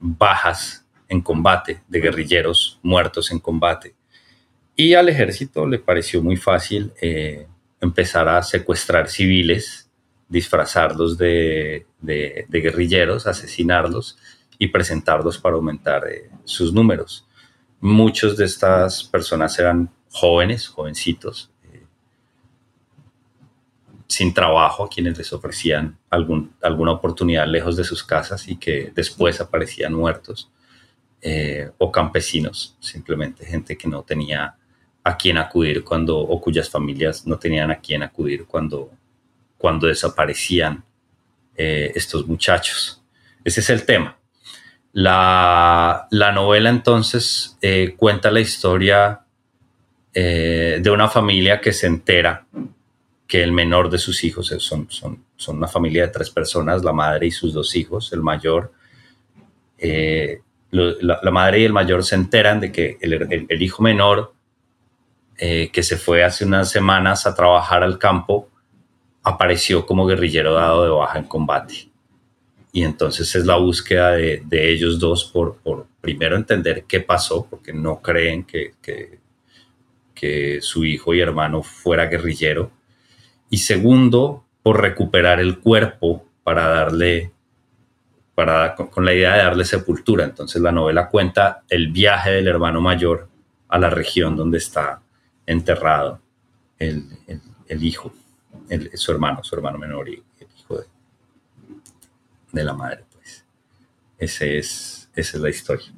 bajas 0.00 0.79
en 1.10 1.20
combate, 1.20 1.82
de 1.88 2.00
guerrilleros 2.00 2.78
muertos 2.82 3.30
en 3.32 3.40
combate. 3.40 3.94
Y 4.76 4.94
al 4.94 5.08
ejército 5.08 5.66
le 5.66 5.78
pareció 5.78 6.22
muy 6.22 6.36
fácil 6.36 6.92
eh, 7.02 7.46
empezar 7.80 8.28
a 8.28 8.42
secuestrar 8.42 9.08
civiles, 9.08 9.90
disfrazarlos 10.28 11.18
de, 11.18 11.86
guerrilleros, 12.00 13.26
asesinarlos 13.26 14.16
y 14.58 14.68
presentarlos 14.68 15.36
para 15.36 15.56
aumentar 15.56 16.06
eh, 16.08 16.30
sus 16.44 16.72
números. 16.72 17.26
Muchos 17.80 18.36
de 18.36 18.44
estas 18.44 19.04
personas 19.04 19.58
eran 19.58 19.90
jóvenes, 20.10 20.68
jovencitos, 20.68 21.50
sin 24.06 24.34
trabajo 24.34 24.84
a 24.84 24.88
quienes 24.88 25.16
les 25.18 25.32
ofrecían 25.32 25.96
algún, 26.10 26.52
alguna 26.62 26.92
oportunidad 26.92 27.46
lejos 27.46 27.76
de 27.76 27.84
sus 27.84 28.02
casas 28.02 28.48
y 28.48 28.56
que 28.56 28.92
después 28.94 29.40
aparecían 29.40 29.94
muertos, 29.94 30.50
eh, 31.22 31.70
o 31.76 31.92
campesinos, 31.92 32.76
simplemente 32.80 33.44
gente 33.44 33.76
que 33.76 33.86
no 33.86 34.02
tenía 34.02 34.54
a 35.04 35.16
quién 35.18 35.36
acudir 35.36 35.84
cuando, 35.84 36.18
o 36.18 36.40
cuyas 36.40 36.70
familias 36.70 37.26
no 37.26 37.38
tenían 37.38 37.70
a 37.70 37.78
quién 37.78 38.02
acudir 38.02 38.46
cuando, 38.46 38.90
cuando 39.58 39.86
desaparecían 39.86 40.82
eh, 41.54 41.92
estos 41.94 42.26
muchachos. 42.26 43.02
Ese 43.44 43.60
es 43.60 43.68
el 43.68 43.84
tema. 43.84 44.16
La, 44.92 46.08
la 46.10 46.32
novela 46.32 46.70
entonces 46.70 47.58
eh, 47.60 47.94
cuenta 47.98 48.30
la 48.30 48.40
historia 48.40 49.20
de 50.12 50.90
una 50.90 51.08
familia 51.08 51.60
que 51.60 51.72
se 51.72 51.86
entera 51.86 52.44
que 53.28 53.44
el 53.44 53.52
menor 53.52 53.90
de 53.90 53.98
sus 53.98 54.24
hijos 54.24 54.52
son, 54.58 54.90
son, 54.90 55.24
son 55.36 55.58
una 55.58 55.68
familia 55.68 56.06
de 56.06 56.12
tres 56.12 56.30
personas, 56.30 56.82
la 56.82 56.92
madre 56.92 57.28
y 57.28 57.30
sus 57.30 57.54
dos 57.54 57.76
hijos, 57.76 58.12
el 58.12 58.20
mayor. 58.20 58.72
La, 60.70 61.30
madre 61.30 61.60
y 61.60 61.64
el 61.64 61.72
mayor 61.72 62.04
se 62.04 62.14
enteran 62.14 62.60
de 62.60 62.70
que 62.70 62.96
el, 63.00 63.62
hijo 63.62 63.82
menor, 63.82 64.34
eh, 65.36 65.70
que 65.72 65.82
se 65.82 65.96
fue 65.96 66.22
hace 66.22 66.44
unas 66.44 66.70
semanas 66.70 67.26
a 67.26 67.34
trabajar 67.34 67.82
al 67.82 67.98
campo, 67.98 68.48
apareció 69.22 69.84
como 69.84 70.06
guerrillero 70.06 70.54
dado 70.54 70.84
de 70.84 70.90
baja 70.90 71.18
en 71.18 71.24
combate. 71.24 71.90
Y 72.72 72.84
entonces 72.84 73.34
es 73.34 73.46
la 73.46 73.56
búsqueda 73.56 74.12
de, 74.12 74.44
ellos 74.50 75.00
dos 75.00 75.24
por, 75.24 75.58
primero 76.00 76.36
entender 76.36 76.84
qué 76.86 77.00
pasó, 77.00 77.46
porque 77.50 77.72
no 77.72 78.00
creen 78.00 78.44
que, 78.44 78.74
que 80.14 80.60
su 80.60 80.84
hijo 80.84 81.14
y 81.14 81.20
hermano 81.20 81.62
fuera 81.62 82.06
guerrillero 82.06 82.70
y 83.50 83.58
segundo, 83.58 84.44
por 84.62 84.80
recuperar 84.80 85.40
el 85.40 85.58
cuerpo 85.58 86.24
para 86.44 86.68
darle, 86.68 87.32
con, 88.76 89.04
la 89.04 89.14
idea 89.14 89.36
de 89.36 89.44
darle 89.44 89.64
sepultura. 89.64 90.24
Entonces 90.24 90.60
la 90.60 90.72
novela 90.72 91.08
cuenta 91.08 91.62
el 91.68 91.92
viaje 91.92 92.30
del 92.30 92.48
hermano 92.48 92.80
mayor 92.80 93.28
a 93.68 93.78
la 93.78 93.90
región 93.90 94.36
donde 94.36 94.58
está 94.58 95.00
enterrado 95.46 96.20
el, 96.78 97.04
hijo, 97.68 98.12
su 98.94 99.12
hermano, 99.12 99.42
su 99.44 99.54
hermano 99.54 99.78
menor 99.78 100.08
y 100.08 100.14
el 100.14 100.48
hijo 100.58 100.78
de, 102.52 102.64
la 102.64 102.74
madre. 102.74 103.04
Pues. 103.12 103.44
Ese 104.18 104.58
es, 104.58 105.10
esa 105.14 105.36
es 105.36 105.42
la 105.42 105.50
historia. 105.50 105.92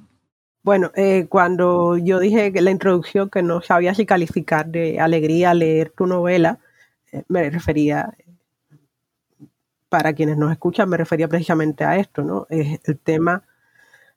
Bueno, 0.64 0.92
eh, 0.94 1.26
cuando 1.28 1.96
yo 1.96 2.20
dije 2.20 2.52
que 2.52 2.60
la 2.60 2.70
introducción 2.70 3.28
que 3.28 3.42
no 3.42 3.62
sabía 3.62 3.94
si 3.94 4.06
calificar 4.06 4.66
de 4.66 5.00
alegría 5.00 5.54
leer 5.54 5.90
tu 5.90 6.06
novela, 6.06 6.60
eh, 7.10 7.24
me 7.28 7.50
refería, 7.50 8.14
para 9.92 10.14
quienes 10.14 10.38
nos 10.38 10.50
escuchan, 10.50 10.88
me 10.88 10.96
refería 10.96 11.28
precisamente 11.28 11.84
a 11.84 11.98
esto, 11.98 12.22
¿no? 12.22 12.46
el 12.48 12.98
tema, 12.98 13.42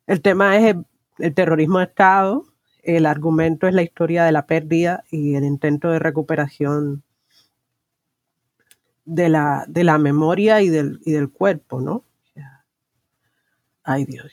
el 0.07 0.21
tema 0.21 0.55
es 0.57 0.73
el, 1.19 1.33
terrorismo 1.33 1.79
de 1.79 1.83
Estado, 1.83 2.45
el 2.81 3.05
argumento 3.05 3.67
es 3.67 3.73
la 3.73 3.81
historia 3.81 4.23
de 4.23 4.31
la 4.31 4.45
pérdida 4.45 5.03
y 5.11 5.35
el 5.35 5.43
intento 5.43 5.91
de 5.91 5.99
recuperación 5.99 7.03
de 9.03 9.27
la, 9.27 9.65
de 9.67 9.83
la 9.83 9.97
memoria 9.97 10.61
y 10.61 10.69
del, 10.69 11.01
y 11.03 11.11
del 11.11 11.29
cuerpo, 11.29 11.81
¿no? 11.81 12.05
Ay 13.83 14.05
Dios. 14.05 14.31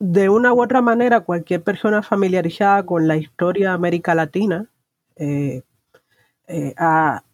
de 0.00 0.28
una 0.28 0.52
u 0.52 0.62
otra 0.62 0.82
manera, 0.82 1.20
cualquier 1.20 1.62
persona 1.62 2.02
familiarizada 2.02 2.84
con 2.84 3.06
la 3.06 3.16
historia 3.16 3.68
de 3.68 3.74
América 3.74 4.14
Latina 4.14 4.68
eh, 5.16 5.62
eh, 6.46 6.74
ha 6.76 7.24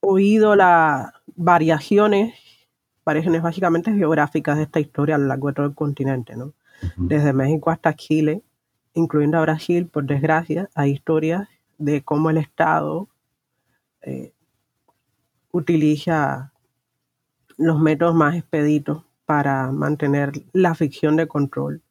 oído 0.00 0.56
las 0.56 1.12
variaciones, 1.36 2.34
variaciones 3.04 3.42
básicamente 3.42 3.92
geográficas 3.92 4.56
de 4.56 4.64
esta 4.64 4.80
historia 4.80 5.14
a 5.14 5.18
lo 5.18 5.26
largo 5.26 5.48
de 5.48 5.54
todo 5.54 5.66
el 5.66 5.74
continente, 5.74 6.36
¿no? 6.36 6.54
Desde 6.96 7.32
México 7.32 7.70
hasta 7.70 7.94
Chile, 7.94 8.42
incluyendo 8.94 9.36
a 9.38 9.42
Brasil, 9.42 9.86
por 9.86 10.04
desgracia, 10.04 10.70
hay 10.74 10.92
historias 10.92 11.48
de 11.76 12.02
cómo 12.02 12.30
el 12.30 12.38
Estado 12.38 13.08
eh, 14.02 14.32
utiliza 15.52 16.52
los 17.58 17.78
métodos 17.78 18.14
más 18.14 18.34
expeditos 18.34 19.04
para 19.26 19.70
mantener 19.70 20.32
la 20.52 20.74
ficción 20.74 21.16
de 21.16 21.28
control 21.28 21.82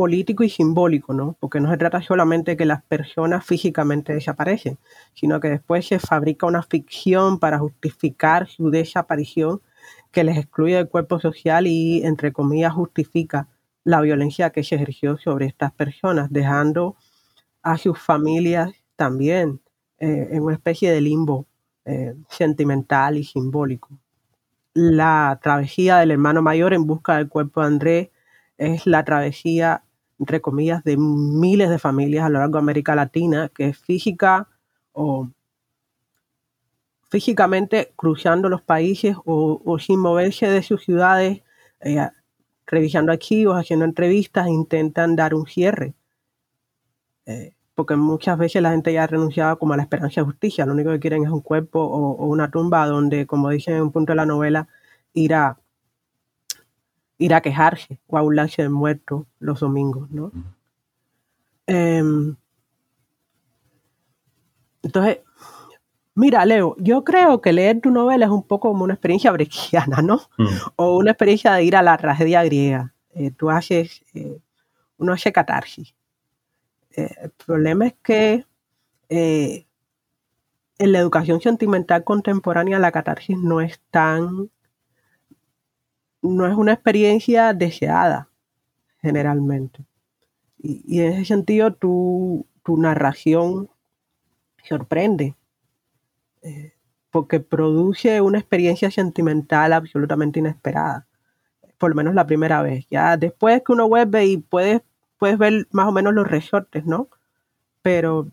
político 0.00 0.42
y 0.44 0.48
simbólico, 0.48 1.12
¿no? 1.12 1.36
Porque 1.40 1.60
no 1.60 1.70
se 1.70 1.76
trata 1.76 2.00
solamente 2.00 2.52
de 2.52 2.56
que 2.56 2.64
las 2.64 2.82
personas 2.82 3.44
físicamente 3.44 4.14
desaparecen, 4.14 4.78
sino 5.12 5.40
que 5.40 5.50
después 5.50 5.86
se 5.86 5.98
fabrica 5.98 6.46
una 6.46 6.62
ficción 6.62 7.38
para 7.38 7.58
justificar 7.58 8.48
su 8.48 8.70
desaparición 8.70 9.60
que 10.10 10.24
les 10.24 10.38
excluye 10.38 10.76
del 10.76 10.88
cuerpo 10.88 11.20
social 11.20 11.66
y, 11.66 12.02
entre 12.02 12.32
comillas, 12.32 12.72
justifica 12.72 13.48
la 13.84 14.00
violencia 14.00 14.48
que 14.48 14.64
se 14.64 14.76
ejerció 14.76 15.18
sobre 15.18 15.44
estas 15.44 15.70
personas, 15.72 16.32
dejando 16.32 16.96
a 17.62 17.76
sus 17.76 17.98
familias 17.98 18.72
también 18.96 19.60
eh, 19.98 20.28
en 20.30 20.42
una 20.42 20.54
especie 20.54 20.90
de 20.90 21.02
limbo 21.02 21.44
eh, 21.84 22.14
sentimental 22.30 23.18
y 23.18 23.24
simbólico 23.24 23.90
la 24.72 25.38
travesía 25.42 25.98
del 25.98 26.12
hermano 26.12 26.42
mayor 26.42 26.72
en 26.74 26.86
busca 26.86 27.16
del 27.16 27.28
cuerpo 27.28 27.60
de 27.60 27.66
Andrés 27.66 28.08
es 28.60 28.86
la 28.86 29.04
travesía, 29.04 29.82
entre 30.20 30.40
comillas, 30.40 30.84
de 30.84 30.96
miles 30.98 31.70
de 31.70 31.78
familias 31.78 32.24
a 32.24 32.28
lo 32.28 32.38
largo 32.38 32.54
de 32.54 32.60
América 32.60 32.94
Latina, 32.94 33.50
que 33.52 33.72
física 33.72 34.48
o 34.92 35.28
físicamente 37.10 37.92
cruzando 37.96 38.48
los 38.48 38.62
países 38.62 39.16
o, 39.24 39.78
sin 39.80 39.98
moverse 39.98 40.48
de 40.48 40.62
sus 40.62 40.84
ciudades, 40.84 41.42
eh, 41.80 42.08
revisando 42.66 43.12
archivos, 43.12 43.56
haciendo 43.56 43.84
entrevistas, 43.84 44.46
intentan 44.46 45.16
dar 45.16 45.34
un 45.34 45.46
cierre. 45.46 45.94
Eh, 47.26 47.54
porque 47.74 47.96
muchas 47.96 48.36
veces 48.38 48.60
la 48.62 48.72
gente 48.72 48.92
ya 48.92 49.04
ha 49.04 49.06
renunciado 49.06 49.58
como 49.58 49.72
a 49.72 49.76
la 49.76 49.84
esperanza 49.84 50.20
de 50.20 50.26
justicia, 50.26 50.66
lo 50.66 50.74
único 50.74 50.90
que 50.90 51.00
quieren 51.00 51.24
es 51.24 51.30
un 51.30 51.40
cuerpo 51.40 51.80
o, 51.80 52.26
una 52.26 52.50
tumba 52.50 52.86
donde, 52.86 53.26
como 53.26 53.48
dicen 53.48 53.76
en 53.76 53.82
un 53.82 53.92
punto 53.92 54.12
de 54.12 54.16
la 54.16 54.26
novela, 54.26 54.68
ir 55.14 55.34
a, 55.34 55.58
ir 57.20 57.34
a 57.34 57.42
quejarse 57.42 58.00
o 58.08 58.16
a 58.16 58.22
burlarse 58.22 58.62
de 58.62 58.70
muerto 58.70 59.26
los 59.38 59.60
domingos, 59.60 60.10
¿no? 60.10 60.32
Em, 61.66 62.34
entonces, 64.82 65.18
mira, 66.14 66.44
Leo, 66.46 66.74
yo 66.78 67.04
creo 67.04 67.42
que 67.42 67.52
leer 67.52 67.80
tu 67.80 67.90
novela 67.90 68.24
es 68.24 68.30
un 68.30 68.42
poco 68.42 68.68
como 68.70 68.84
una 68.84 68.94
experiencia 68.94 69.30
brechiana, 69.36 70.00
¿no? 70.02 70.22
Mm. 70.38 70.46
O 70.76 70.96
una 70.96 71.12
experiencia 71.12 71.52
de 71.52 71.64
ir 71.64 71.76
a 71.76 71.82
la 71.82 71.96
tragedia 71.98 72.42
griega. 72.42 72.94
Eh, 73.14 73.30
tú 73.30 73.50
haces, 73.50 74.02
eh, 74.14 74.40
uno 74.96 75.12
hace 75.12 75.30
catarsis. 75.30 75.94
Eh, 76.96 77.14
el 77.22 77.30
problema 77.30 77.86
es 77.86 77.94
que 78.02 78.46
eh, 79.10 79.66
en 80.78 80.92
la 80.92 80.98
educación 80.98 81.42
sentimental 81.42 82.02
contemporánea 82.02 82.78
la 82.78 82.92
catarsis 82.92 83.36
no 83.36 83.60
es 83.60 83.78
tan, 83.90 84.50
no 86.22 86.46
es 86.46 86.54
una 86.54 86.72
experiencia 86.72 87.52
deseada 87.54 88.28
generalmente. 89.00 89.84
Y, 90.58 91.00
en 91.00 91.12
ese 91.12 91.24
sentido 91.24 91.72
tu, 91.72 92.46
narración 92.66 93.68
sorprende, 94.62 95.34
eh, 96.42 96.72
porque 97.10 97.40
produce 97.40 98.20
una 98.20 98.38
experiencia 98.38 98.92
sentimental 98.92 99.72
absolutamente 99.72 100.38
inesperada, 100.38 101.08
por 101.78 101.90
lo 101.90 101.96
menos 101.96 102.14
la 102.14 102.26
primera 102.26 102.62
vez. 102.62 102.86
Ya 102.90 103.16
después 103.16 103.62
que 103.66 103.72
uno 103.72 103.88
vuelve 103.88 104.26
y 104.26 104.36
puedes 104.36 104.82
puedes 105.20 105.38
ver 105.38 105.68
más 105.70 105.86
o 105.86 105.92
menos 105.92 106.14
los 106.14 106.26
resortes, 106.26 106.86
¿no? 106.86 107.08
Pero, 107.82 108.26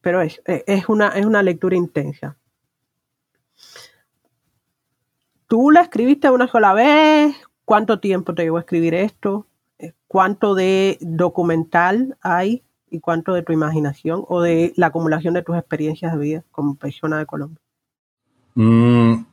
pero 0.00 0.22
es, 0.22 0.40
es, 0.46 0.88
una, 0.88 1.08
es 1.08 1.26
una 1.26 1.42
lectura 1.42 1.76
intensa. 1.76 2.36
¿Tú 5.52 5.70
la 5.70 5.82
escribiste 5.82 6.30
una 6.30 6.48
sola 6.48 6.72
vez? 6.72 7.36
¿Cuánto 7.66 8.00
tiempo 8.00 8.34
te 8.34 8.42
llevó 8.42 8.56
a 8.56 8.60
escribir 8.60 8.94
esto? 8.94 9.46
Eh, 9.78 9.92
¿Cuánto 10.08 10.54
de 10.54 10.96
documental 11.02 12.16
hay 12.22 12.62
y 12.88 13.00
cuánto 13.00 13.34
de 13.34 13.42
tu 13.42 13.52
imaginación 13.52 14.24
o 14.28 14.40
de 14.40 14.72
la 14.76 14.86
acumulación 14.86 15.34
de 15.34 15.42
tus 15.42 15.54
experiencias 15.54 16.14
de 16.14 16.18
vida 16.18 16.44
como 16.52 16.76
persona 16.76 17.18
de 17.18 17.26
Colombia? 17.26 17.58
Mm, 18.54 19.26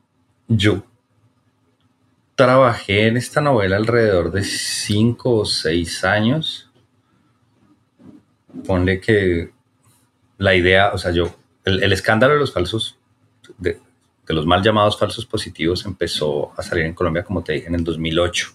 yo 0.49 0.83
trabajé 2.35 3.07
en 3.07 3.15
esta 3.15 3.39
novela 3.39 3.77
alrededor 3.77 4.33
de 4.33 4.43
cinco 4.43 5.37
o 5.37 5.45
seis 5.45 6.03
años. 6.03 6.69
Ponle 8.67 8.99
que 8.99 9.53
la 10.37 10.53
idea, 10.53 10.91
o 10.93 10.97
sea, 10.97 11.11
yo, 11.11 11.33
el, 11.63 11.93
escándalo 11.93 12.33
de 12.33 12.39
los 12.41 12.51
falsos, 12.53 12.99
de, 13.57 13.79
los 14.33 14.45
mal 14.45 14.61
llamados 14.61 14.97
falsos 14.97 15.25
positivos 15.25 15.85
empezó 15.85 16.51
a 16.57 16.63
salir 16.63 16.85
en 16.85 16.93
Colombia, 16.93 17.23
como 17.23 17.43
te 17.43 17.53
dije, 17.53 17.67
en 17.67 17.75
el 17.75 17.83
2008. 17.83 18.47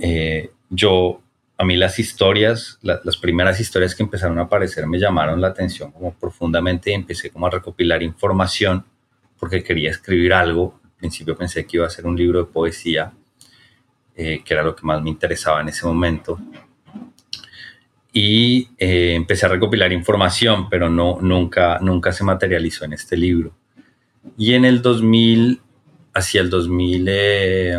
Eh, 0.00 0.50
yo, 0.70 1.20
a 1.58 1.64
mí 1.64 1.76
las 1.76 1.98
historias, 1.98 2.78
las 2.82 3.16
primeras 3.16 3.60
historias 3.60 3.94
que 3.94 4.02
empezaron 4.02 4.38
a 4.38 4.42
aparecer 4.42 4.86
me 4.86 4.98
llamaron 4.98 5.40
la 5.40 5.48
atención 5.48 5.92
como 5.92 6.14
profundamente 6.14 6.90
y 6.90 6.94
empecé 6.94 7.30
como 7.30 7.46
a 7.46 7.50
recopilar 7.50 8.02
información 8.02 8.84
porque 9.38 9.62
quería 9.62 9.90
escribir 9.90 10.32
algo 10.32 10.80
principio 11.04 11.36
pensé 11.36 11.66
que 11.66 11.76
iba 11.76 11.86
a 11.86 11.90
ser 11.90 12.06
un 12.06 12.16
libro 12.16 12.38
de 12.38 12.44
poesía, 12.46 13.12
eh, 14.16 14.40
que 14.42 14.54
era 14.54 14.62
lo 14.62 14.74
que 14.74 14.86
más 14.86 15.02
me 15.02 15.10
interesaba 15.10 15.60
en 15.60 15.68
ese 15.68 15.84
momento. 15.86 16.38
Y 18.10 18.70
eh, 18.78 19.12
empecé 19.14 19.44
a 19.44 19.50
recopilar 19.50 19.92
información, 19.92 20.68
pero 20.70 20.88
no, 20.88 21.18
nunca, 21.20 21.78
nunca 21.80 22.10
se 22.10 22.24
materializó 22.24 22.86
en 22.86 22.94
este 22.94 23.18
libro. 23.18 23.52
Y 24.36 24.54
en 24.54 24.64
el 24.64 24.82
2000, 24.82 25.60
hacia 26.14 26.40
el 26.40 26.50
2000, 26.50 27.06
eh, 27.08 27.76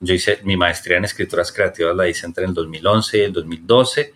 yo 0.00 0.14
hice 0.14 0.40
mi 0.44 0.56
maestría 0.56 0.98
en 0.98 1.04
escrituras 1.04 1.52
creativas, 1.52 1.94
la 1.94 2.08
hice 2.08 2.26
entre 2.26 2.44
el 2.44 2.54
2011 2.54 3.18
y 3.18 3.20
el 3.22 3.32
2012 3.32 4.14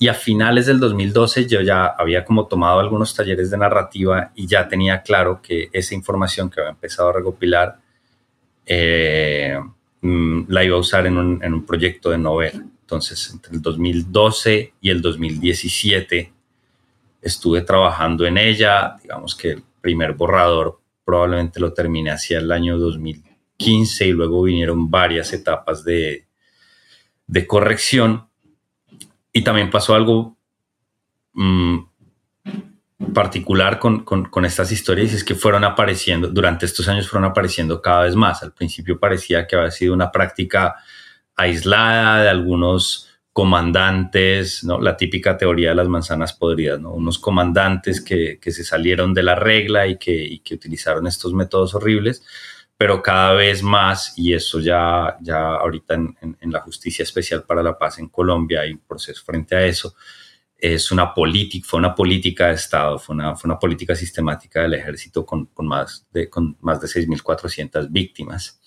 y 0.00 0.08
a 0.08 0.14
finales 0.14 0.64
del 0.64 0.80
2012 0.80 1.46
yo 1.46 1.60
ya 1.60 1.84
había 1.84 2.24
como 2.24 2.46
tomado 2.46 2.80
algunos 2.80 3.14
talleres 3.14 3.50
de 3.50 3.58
narrativa 3.58 4.32
y 4.34 4.46
ya 4.46 4.66
tenía 4.66 5.02
claro 5.02 5.42
que 5.42 5.68
esa 5.74 5.94
información 5.94 6.48
que 6.48 6.58
había 6.58 6.70
empezado 6.70 7.10
a 7.10 7.12
recopilar 7.12 7.78
eh, 8.64 9.60
mm, 10.00 10.44
la 10.48 10.64
iba 10.64 10.76
a 10.76 10.80
usar 10.80 11.06
en 11.06 11.18
un, 11.18 11.44
en 11.44 11.52
un, 11.52 11.66
proyecto 11.66 12.10
de 12.10 12.16
novela. 12.16 12.64
Entonces, 12.80 13.30
entre 13.30 13.52
el 13.52 13.60
2012 13.60 14.72
y 14.80 14.88
el 14.88 15.02
2017 15.02 16.32
estuve 17.20 17.60
trabajando 17.60 18.24
en 18.24 18.38
ella. 18.38 18.96
Digamos 19.02 19.34
que 19.34 19.50
el 19.50 19.62
primer 19.82 20.14
borrador 20.14 20.79
probablemente 21.10 21.58
lo 21.58 21.72
terminé 21.72 22.12
hacia 22.12 22.38
el 22.38 22.52
año 22.52 22.78
2015 22.78 24.06
y 24.06 24.12
luego 24.12 24.44
vinieron 24.44 24.88
varias 24.92 25.32
etapas 25.32 25.82
de, 25.82 26.28
de 27.26 27.46
corrección 27.48 28.28
y 29.32 29.42
también 29.42 29.70
pasó 29.70 29.96
algo 29.96 30.36
mm, 31.32 31.78
particular 33.12 33.80
con, 33.80 34.04
con, 34.04 34.44
estas 34.44 34.70
historias 34.70 35.12
es 35.12 35.24
que 35.24 35.34
fueron 35.34 35.64
apareciendo, 35.64 36.28
durante 36.28 36.64
estos 36.64 36.86
años 36.86 37.08
fueron 37.08 37.28
apareciendo 37.28 37.82
cada 37.82 38.04
vez 38.04 38.14
más. 38.14 38.44
Al 38.44 38.52
principio 38.52 39.00
parecía 39.00 39.48
que 39.48 39.56
había 39.56 39.72
sido 39.72 39.92
una 39.92 40.12
práctica 40.12 40.76
aislada 41.34 42.22
de 42.22 42.28
algunos 42.28 43.09
comandantes, 43.32 44.64
¿no? 44.64 44.80
la 44.80 44.96
típica 44.96 45.36
teoría 45.36 45.70
de 45.70 45.76
las 45.76 45.88
manzanas 45.88 46.32
podridas, 46.32 46.80
¿no? 46.80 46.92
unos 46.92 47.18
comandantes 47.18 48.00
que, 48.00 48.38
que 48.40 48.50
se 48.50 48.64
salieron 48.64 49.14
de 49.14 49.22
la 49.22 49.36
regla 49.36 49.86
y 49.86 49.98
que, 49.98 50.12
y 50.12 50.40
que, 50.40 50.54
utilizaron 50.54 51.06
estos 51.06 51.32
métodos 51.32 51.74
horribles, 51.74 52.24
pero 52.76 53.02
cada 53.02 53.34
vez 53.34 53.62
más, 53.62 54.14
y 54.16 54.34
eso 54.34 54.58
ya, 54.58 55.16
ya 55.20 55.54
ahorita 55.54 55.94
en, 55.94 56.16
en 56.20 56.50
la 56.50 56.60
Justicia 56.60 57.02
Especial 57.04 57.44
para 57.44 57.62
la 57.62 57.78
Paz 57.78 57.98
en 57.98 58.08
Colombia 58.08 58.62
hay 58.62 58.72
un 58.72 58.80
proceso 58.80 59.22
frente 59.24 59.54
a 59.54 59.64
eso, 59.64 59.94
es 60.60 60.90
una 60.90 61.14
política, 61.14 61.66
fue 61.68 61.78
una 61.78 61.94
política 61.94 62.48
de 62.48 62.54
Estado, 62.54 62.98
fue 62.98 63.14
una, 63.14 63.36
fue 63.36 63.48
una 63.48 63.58
política 63.58 63.94
sistemática 63.94 64.62
del 64.62 64.74
ejército 64.74 65.24
con, 65.24 65.46
con 65.46 65.66
más 65.66 66.06
de, 66.12 66.28
con 66.28 66.56
más 66.60 66.80
de 66.80 66.88
6.400 66.88 67.88
víctimas. 67.90 68.60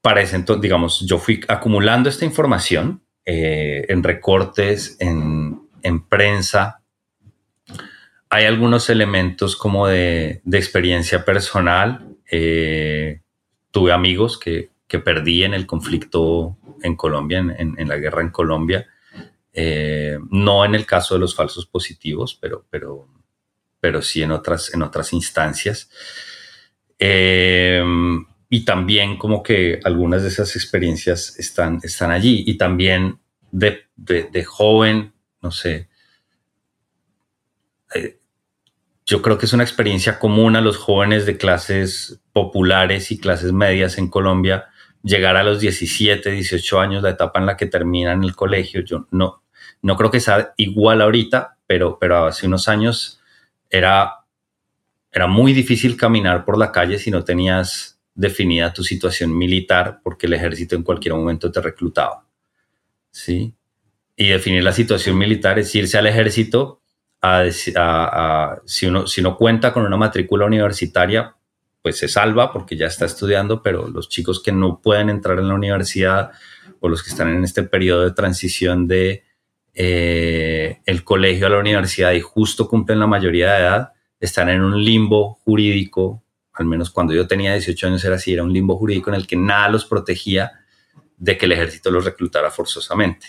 Para 0.00 0.20
ese 0.20 0.36
entonces, 0.36 0.60
digamos, 0.60 1.00
yo 1.06 1.18
fui 1.18 1.40
acumulando 1.48 2.10
esta 2.10 2.26
información 2.26 3.03
eh, 3.26 3.86
en 3.88 4.02
recortes, 4.02 4.96
en, 5.00 5.68
en, 5.82 6.06
prensa. 6.06 6.82
Hay 8.28 8.44
algunos 8.44 8.90
elementos 8.90 9.56
como 9.56 9.86
de, 9.86 10.40
de 10.44 10.58
experiencia 10.58 11.24
personal. 11.24 12.16
Eh, 12.30 13.20
tuve 13.70 13.92
amigos 13.92 14.38
que, 14.38 14.70
que, 14.88 14.98
perdí 14.98 15.44
en 15.44 15.54
el 15.54 15.66
conflicto 15.66 16.56
en 16.82 16.96
Colombia, 16.96 17.38
en, 17.38 17.74
en 17.78 17.88
la 17.88 17.96
guerra 17.96 18.22
en 18.22 18.30
Colombia 18.30 18.86
eh, 19.56 20.18
no 20.30 20.64
en 20.64 20.74
el 20.74 20.84
caso 20.84 21.14
de 21.14 21.20
los 21.20 21.34
falsos 21.34 21.64
positivos, 21.66 22.36
pero, 22.38 22.66
pero, 22.68 23.06
pero 23.78 24.02
sí 24.02 24.20
en 24.20 24.32
otras, 24.32 24.74
en 24.74 24.82
otras 24.82 25.12
instancias. 25.12 25.88
Eh, 26.98 27.82
y 28.54 28.64
también 28.64 29.16
como 29.16 29.42
que 29.42 29.80
algunas 29.82 30.22
de 30.22 30.28
esas 30.28 30.54
experiencias 30.54 31.36
están, 31.40 31.80
están 31.82 32.12
allí. 32.12 32.44
Y 32.46 32.56
también 32.56 33.18
de, 33.50 33.88
de, 33.96 34.44
joven, 34.44 35.12
no 35.42 35.50
sé, 35.50 35.88
eh, 37.96 38.20
yo 39.04 39.22
creo 39.22 39.38
que 39.38 39.46
es 39.46 39.52
una 39.54 39.64
experiencia 39.64 40.20
común 40.20 40.54
a 40.54 40.60
los 40.60 40.76
jóvenes 40.76 41.26
de 41.26 41.36
clases 41.36 42.20
populares 42.32 43.10
y 43.10 43.18
clases 43.18 43.50
medias 43.50 43.98
en 43.98 44.06
Colombia 44.06 44.66
llegar 45.02 45.36
a 45.36 45.42
los 45.42 45.58
17, 45.58 46.30
18 46.30 46.80
años, 46.80 47.02
la 47.02 47.10
etapa 47.10 47.40
en 47.40 47.46
la 47.46 47.56
que 47.56 47.66
terminan 47.66 48.22
el 48.22 48.36
colegio. 48.36 48.82
Yo 48.82 49.08
no, 49.10 49.42
no 49.82 49.96
creo 49.96 50.12
que 50.12 50.20
sea 50.20 50.54
igual 50.58 51.02
ahorita, 51.02 51.58
pero, 51.66 51.98
pero 51.98 52.26
hace 52.26 52.46
unos 52.46 52.68
años 52.68 53.20
era, 53.68 54.26
era 55.10 55.26
muy 55.26 55.52
difícil 55.52 55.96
caminar 55.96 56.44
por 56.44 56.56
la 56.56 56.70
calle 56.70 57.00
si 57.00 57.10
no 57.10 57.24
tenías 57.24 57.93
definida 58.14 58.72
tu 58.72 58.84
situación 58.84 59.36
militar, 59.36 60.00
porque 60.02 60.26
el 60.26 60.34
ejército 60.34 60.76
en 60.76 60.82
cualquier 60.82 61.14
momento 61.14 61.50
te 61.50 61.60
reclutaba. 61.60 62.26
¿Sí? 63.10 63.54
Y 64.16 64.28
definir 64.28 64.62
la 64.62 64.72
situación 64.72 65.18
militar 65.18 65.58
es 65.58 65.74
irse 65.74 65.98
al 65.98 66.06
ejército 66.06 66.80
a, 67.20 68.60
si, 68.66 68.86
uno, 68.86 69.06
si 69.06 69.20
uno 69.20 69.36
cuenta 69.36 69.72
con 69.72 69.84
una 69.84 69.96
matrícula 69.96 70.44
universitaria, 70.44 71.34
pues 71.80 71.98
se 71.98 72.08
salva 72.08 72.52
porque 72.52 72.76
ya 72.76 72.86
está 72.86 73.06
estudiando, 73.06 73.62
pero 73.62 73.88
los 73.88 74.08
chicos 74.08 74.42
que 74.42 74.52
no 74.52 74.80
pueden 74.80 75.10
entrar 75.10 75.38
en 75.38 75.48
la 75.48 75.54
universidad 75.54 76.32
o 76.80 76.88
los 76.88 77.02
que 77.02 77.10
están 77.10 77.28
en 77.28 77.44
este 77.44 77.62
periodo 77.62 78.02
de 78.04 78.12
transición 78.12 78.86
de 78.88 79.24
eh, 79.74 80.80
el 80.86 81.04
colegio 81.04 81.46
a 81.46 81.50
la 81.50 81.58
universidad 81.58 82.12
y 82.12 82.20
justo 82.20 82.68
cumplen 82.68 83.00
la 83.00 83.06
mayoría 83.06 83.52
de 83.52 83.60
edad, 83.60 83.92
están 84.20 84.48
en 84.48 84.62
un 84.62 84.82
limbo 84.82 85.34
jurídico, 85.44 86.23
al 86.54 86.66
menos 86.66 86.90
cuando 86.90 87.12
yo 87.12 87.26
tenía 87.26 87.52
18 87.52 87.88
años 87.88 88.04
era 88.04 88.16
así, 88.16 88.32
era 88.32 88.44
un 88.44 88.52
limbo 88.52 88.78
jurídico 88.78 89.10
en 89.10 89.16
el 89.16 89.26
que 89.26 89.36
nada 89.36 89.68
los 89.68 89.84
protegía 89.84 90.52
de 91.16 91.36
que 91.36 91.46
el 91.46 91.52
ejército 91.52 91.90
los 91.90 92.04
reclutara 92.04 92.50
forzosamente. 92.50 93.26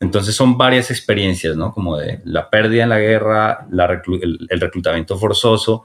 Entonces 0.00 0.34
son 0.34 0.56
varias 0.56 0.90
experiencias, 0.90 1.56
¿no? 1.56 1.72
Como 1.72 1.98
de 1.98 2.20
la 2.24 2.48
pérdida 2.50 2.84
en 2.84 2.88
la 2.88 3.00
guerra, 3.00 3.66
el, 3.70 4.60
reclutamiento 4.60 5.18
forzoso 5.18 5.84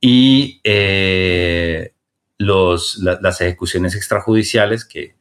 y 0.00 0.60
eh, 0.64 1.92
los, 2.36 2.98
las 2.98 3.40
ejecuciones 3.40 3.94
extrajudiciales 3.94 4.84
que, 4.84 5.14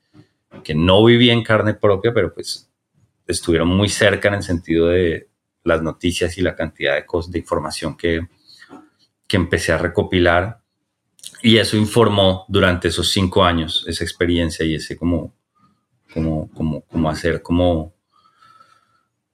que 0.64 0.76
no 0.76 1.04
viví 1.06 1.30
en 1.30 1.44
carne 1.44 1.76
propia, 1.76 2.14
pero 2.14 2.34
pues 2.34 2.70
estuvieron 3.28 3.68
muy 3.68 3.90
cerca 3.90 4.28
en 4.30 4.36
el 4.36 4.44
sentido 4.44 4.88
de 4.88 5.30
las 5.64 5.82
noticias 5.82 6.38
y 6.38 6.42
la 6.42 6.56
cantidad 6.56 6.96
de, 6.96 7.06
de 7.30 7.40
información 7.40 7.96
que, 7.96 8.28
que 9.28 9.38
empecé 9.38 9.72
a 9.72 9.78
recopilar. 9.78 10.62
Y 11.42 11.58
eso 11.58 11.78
informó 11.78 12.46
durante 12.48 12.88
esos 12.88 13.12
cinco 13.12 13.44
años 13.44 13.86
esa 13.88 14.04
experiencia 14.04 14.66
y 14.66 14.76
ese 14.76 14.98
como, 14.98 15.34
como, 16.14 16.50
como, 16.52 16.82
como 16.82 17.10
hacer 17.10 17.42
como, 17.42 17.94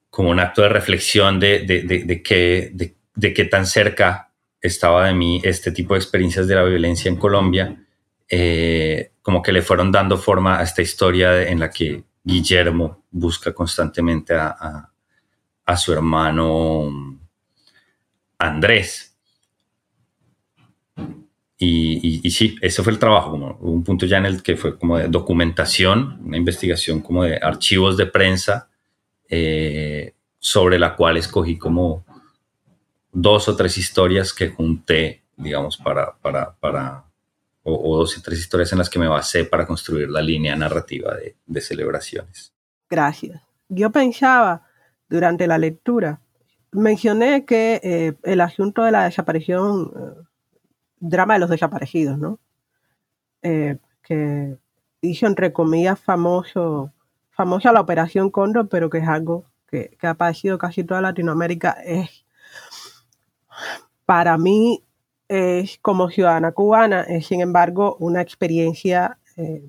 como 0.09 0.29
un 0.29 0.39
acto 0.39 0.61
de 0.61 0.69
reflexión 0.69 1.39
de, 1.39 1.59
de, 1.59 1.81
de, 1.83 2.21
qué, 2.21 2.71
de, 2.73 3.33
qué 3.33 3.45
tan 3.45 3.65
cerca 3.65 4.31
estaba 4.61 5.07
de 5.07 5.13
mí 5.13 5.41
este 5.43 5.71
tipo 5.71 5.93
de 5.93 5.99
experiencias 5.99 6.47
de 6.47 6.55
la 6.55 6.63
violencia 6.63 7.09
en 7.09 7.17
Colombia, 7.17 7.83
eh, 8.29 9.11
como 9.21 9.41
que 9.41 9.51
le 9.51 9.61
fueron 9.61 9.91
dando 9.91 10.17
forma 10.17 10.59
a 10.59 10.63
esta 10.63 10.81
historia 10.81 11.47
en 11.47 11.59
la 11.59 11.69
que 11.69 12.03
Guillermo 12.23 13.03
busca 13.11 13.53
constantemente 13.53 14.33
a, 14.35 14.89
su 15.75 15.93
hermano 15.93 17.19
Andrés. 18.37 19.12
Y, 21.65 22.29
sí, 22.29 22.57
ese 22.61 22.83
fue 22.83 22.91
el 22.91 22.99
trabajo, 22.99 23.31
como 23.31 23.57
un 23.61 23.83
punto 23.83 24.05
ya 24.05 24.17
en 24.17 24.25
el 24.25 24.43
que 24.43 24.57
fue 24.57 24.77
como 24.77 24.97
de 24.97 25.07
documentación, 25.07 26.19
una 26.25 26.35
investigación 26.35 26.99
como 26.99 27.23
de 27.23 27.37
archivos 27.37 27.95
de 27.95 28.05
prensa, 28.05 28.69
eh, 29.29 30.13
sobre 30.39 30.77
la 30.77 30.95
cual 30.95 31.15
escogí 31.15 31.57
como 31.57 32.05
dos 33.13 33.47
o 33.47 33.55
tres 33.55 33.77
historias 33.77 34.33
que 34.33 34.49
junté, 34.49 35.23
digamos, 35.37 35.77
para, 35.77 36.13
para, 36.21 36.53
para 36.55 37.05
o, 37.63 37.97
dos 37.97 38.17
y 38.17 38.21
tres 38.21 38.39
historias 38.39 38.73
en 38.73 38.79
las 38.79 38.89
que 38.89 38.99
me 38.99 39.07
basé 39.07 39.45
para 39.45 39.65
construir 39.65 40.09
la 40.09 40.21
línea 40.21 40.55
narrativa 40.57 41.15
de, 41.15 41.61
celebraciones. 41.61 42.53
Gracias. 42.89 43.41
Yo 43.69 43.89
pensaba 43.91 44.63
durante 45.07 45.47
la 45.47 45.57
lectura, 45.57 46.19
mencioné 46.71 47.45
que 47.45 47.79
eh, 47.83 48.13
el 48.23 48.41
asunto 48.41 48.83
de 48.83 48.91
la 48.91 49.05
desaparición, 49.05 49.91
eh, 49.95 50.23
drama 51.09 51.35
de 51.35 51.39
los 51.41 51.49
desaparecidos, 51.49 52.17
¿no? 52.17 52.39
Eh, 53.41 53.77
que 54.01 54.57
hizo 55.01 55.27
entre 55.27 55.51
comillas 55.53 55.99
famoso, 55.99 56.91
famosa 57.31 57.71
la 57.71 57.81
Operación 57.81 58.29
Cóndor, 58.29 58.69
pero 58.69 58.89
que 58.89 58.99
es 58.99 59.07
algo 59.07 59.45
que, 59.67 59.95
que 59.99 60.07
ha 60.07 60.11
aparecido 60.11 60.57
casi 60.57 60.83
toda 60.83 61.01
Latinoamérica, 61.01 61.71
es 61.83 62.25
para 64.05 64.37
mí 64.37 64.83
es 65.27 65.79
como 65.81 66.09
ciudadana 66.09 66.51
cubana, 66.51 67.01
es 67.01 67.27
sin 67.27 67.41
embargo 67.41 67.95
una 67.99 68.21
experiencia 68.21 69.17
eh, 69.35 69.63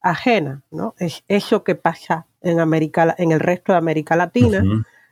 ajena, 0.00 0.62
¿no? 0.70 0.94
Es 0.98 1.24
eso 1.28 1.64
que 1.64 1.74
pasa 1.74 2.26
en 2.40 2.60
América, 2.60 3.14
en 3.18 3.32
el 3.32 3.40
resto 3.40 3.72
de 3.72 3.78
América 3.78 4.16
Latina, 4.16 4.62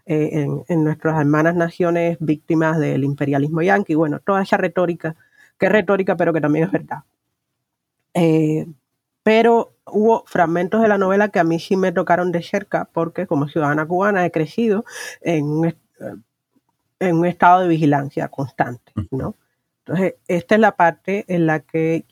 eh, 0.07 0.47
en, 0.69 0.85
nuestras 0.85 1.21
hermanas 1.21 1.55
naciones 1.57 2.16
víctimas 2.21 2.79
del 2.79 3.05
imperialismo 3.05 3.62
yanqui, 3.62 3.95
bueno, 3.95 4.21
toda 4.21 4.42
esa 4.42 4.57
retórica, 4.57 5.16
que 5.59 5.66
es 5.66 5.73
retórica, 5.73 6.16
pero 6.16 6.33
que 6.33 6.40
también 6.40 6.66
es 6.66 6.73
verdad. 6.73 6.99
Eh, 8.14 8.66
pero 9.23 9.73
hubo 9.85 10.25
fragmentos 10.27 10.81
de 10.81 10.88
la 10.88 10.99
novela 10.99 11.29
que 11.29 11.40
a 11.40 11.45
mí 11.45 11.59
sí 11.59 11.77
me 11.77 11.92
tocaron 11.92 12.33
de 12.33 12.42
cerca, 12.42 12.88
porque 12.92 13.27
como 13.27 13.49
ciudadana 13.49 13.87
cubana 13.87 14.25
he 14.25 14.31
crecido 14.31 14.85
en 15.21 15.47
un 15.47 15.75
en 17.01 17.16
un 17.16 17.27
estado 17.27 17.61
de 17.61 17.69
vigilancia 17.69 18.29
constante, 18.29 18.92
¿no? 19.11 19.35
Entonces, 19.85 20.14
esta 20.27 20.55
es 20.55 20.61
la 20.61 20.77
parte 20.77 21.25
en 21.29 21.47
la 21.47 21.61
que 21.61 22.05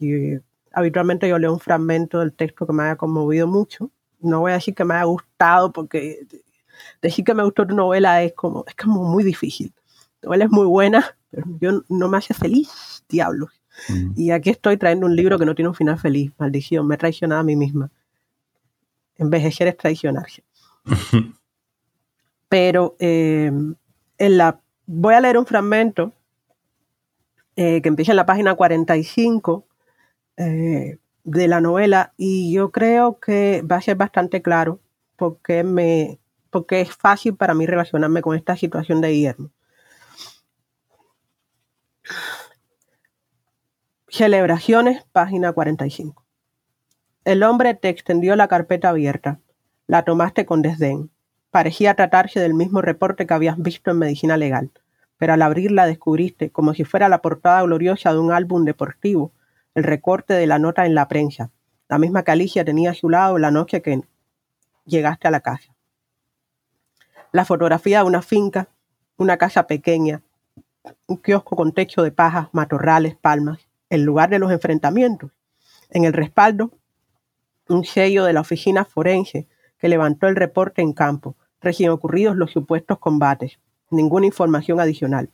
habitualmente 0.72 1.28
yo 1.28 1.38
leo 1.38 1.52
un 1.52 1.61
fragmento 1.61 2.20
del 2.20 2.33
texto 2.33 2.66
que 2.66 2.72
me 2.72 2.85
haya 2.85 2.96
conmovido 2.96 3.46
mucho. 3.46 3.90
No 4.20 4.40
voy 4.40 4.52
a 4.52 4.54
decir 4.54 4.74
que 4.74 4.85
me 4.85 4.94
haya 4.94 5.04
gustado, 5.04 5.72
porque 5.72 6.26
decir 7.08 7.24
que 7.24 7.34
me 7.34 7.44
gustó 7.44 7.66
tu 7.66 7.74
novela 7.74 8.22
es 8.22 8.32
como, 8.32 8.64
es 8.66 8.74
como 8.74 9.04
muy 9.04 9.24
difícil. 9.24 9.72
La 10.22 10.28
novela 10.28 10.44
es 10.44 10.50
muy 10.50 10.66
buena, 10.66 11.16
pero 11.30 11.46
yo 11.60 11.82
no 11.88 12.08
me 12.08 12.18
hace 12.18 12.34
feliz, 12.34 13.04
diablos. 13.08 13.50
Y 14.14 14.30
aquí 14.30 14.50
estoy 14.50 14.76
trayendo 14.76 15.06
un 15.06 15.16
libro 15.16 15.36
que 15.38 15.44
no 15.44 15.54
tiene 15.54 15.68
un 15.68 15.74
final 15.74 15.98
feliz, 15.98 16.32
maldición, 16.38 16.86
me 16.86 16.94
he 16.94 16.98
traicionado 16.98 17.40
a 17.40 17.44
mí 17.44 17.56
misma. 17.56 17.90
Envejecer 19.16 19.66
es 19.66 19.76
traicionarse. 19.76 20.44
pero 22.54 22.94
eh, 23.00 23.50
en 24.18 24.38
la 24.38 24.60
voy 24.86 25.14
a 25.14 25.20
leer 25.20 25.38
un 25.38 25.44
fragmento 25.44 26.12
eh, 27.56 27.82
que 27.82 27.88
empieza 27.88 28.12
en 28.12 28.16
la 28.16 28.26
página 28.26 28.54
45 28.54 29.66
eh, 30.36 30.98
de 31.24 31.48
la 31.48 31.60
novela 31.60 32.12
y 32.16 32.52
yo 32.52 32.70
creo 32.70 33.18
que 33.18 33.62
va 33.62 33.76
a 33.76 33.80
ser 33.80 33.96
bastante 33.96 34.40
claro 34.40 34.78
porque, 35.16 35.64
me, 35.64 36.20
porque 36.54 36.80
es 36.80 36.94
fácil 36.94 37.34
para 37.34 37.52
mí 37.52 37.66
relacionarme 37.66 38.22
con 38.22 38.36
esta 38.36 38.56
situación 38.56 39.00
de 39.00 39.08
Guillermo. 39.08 39.50
Celebraciones, 44.06 45.04
página 45.10 45.52
45. 45.52 46.24
El 47.24 47.42
hombre 47.42 47.74
te 47.74 47.88
extendió 47.88 48.36
la 48.36 48.46
carpeta 48.46 48.90
abierta. 48.90 49.40
La 49.88 50.04
tomaste 50.04 50.46
con 50.46 50.62
desdén. 50.62 51.10
Parecía 51.50 51.96
tratarse 51.96 52.38
del 52.38 52.54
mismo 52.54 52.82
reporte 52.82 53.26
que 53.26 53.34
habías 53.34 53.58
visto 53.58 53.90
en 53.90 53.98
medicina 53.98 54.36
legal, 54.36 54.70
pero 55.18 55.32
al 55.32 55.42
abrirla 55.42 55.86
descubriste, 55.86 56.52
como 56.52 56.72
si 56.72 56.84
fuera 56.84 57.08
la 57.08 57.20
portada 57.20 57.62
gloriosa 57.62 58.12
de 58.12 58.20
un 58.20 58.30
álbum 58.30 58.64
deportivo, 58.64 59.32
el 59.74 59.82
recorte 59.82 60.34
de 60.34 60.46
la 60.46 60.60
nota 60.60 60.86
en 60.86 60.94
la 60.94 61.08
prensa, 61.08 61.50
la 61.88 61.98
misma 61.98 62.22
que 62.22 62.30
Alicia 62.30 62.64
tenía 62.64 62.92
a 62.92 62.94
su 62.94 63.10
lado 63.10 63.38
la 63.38 63.50
noche 63.50 63.82
que 63.82 64.02
llegaste 64.84 65.26
a 65.26 65.32
la 65.32 65.40
casa. 65.40 65.73
La 67.35 67.44
fotografía 67.44 67.99
de 67.99 68.05
una 68.05 68.23
finca, 68.23 68.68
una 69.16 69.38
casa 69.38 69.66
pequeña, 69.66 70.23
un 71.09 71.16
kiosco 71.16 71.57
con 71.57 71.73
techo 71.73 72.05
de 72.05 72.12
pajas, 72.12 72.47
matorrales, 72.53 73.16
palmas, 73.16 73.59
el 73.90 74.03
lugar 74.03 74.31
de 74.31 74.38
los 74.38 74.53
enfrentamientos. 74.53 75.33
En 75.90 76.05
el 76.05 76.12
respaldo, 76.12 76.70
un 77.68 77.85
sello 77.85 78.23
de 78.23 78.35
la 78.35 78.40
oficina 78.40 78.85
forense 78.85 79.49
que 79.79 79.88
levantó 79.88 80.29
el 80.29 80.37
reporte 80.37 80.81
en 80.81 80.92
campo, 80.92 81.35
recién 81.61 81.90
ocurridos 81.90 82.37
los 82.37 82.53
supuestos 82.53 83.01
combates. 83.01 83.59
Ninguna 83.90 84.27
información 84.27 84.79
adicional. 84.79 85.29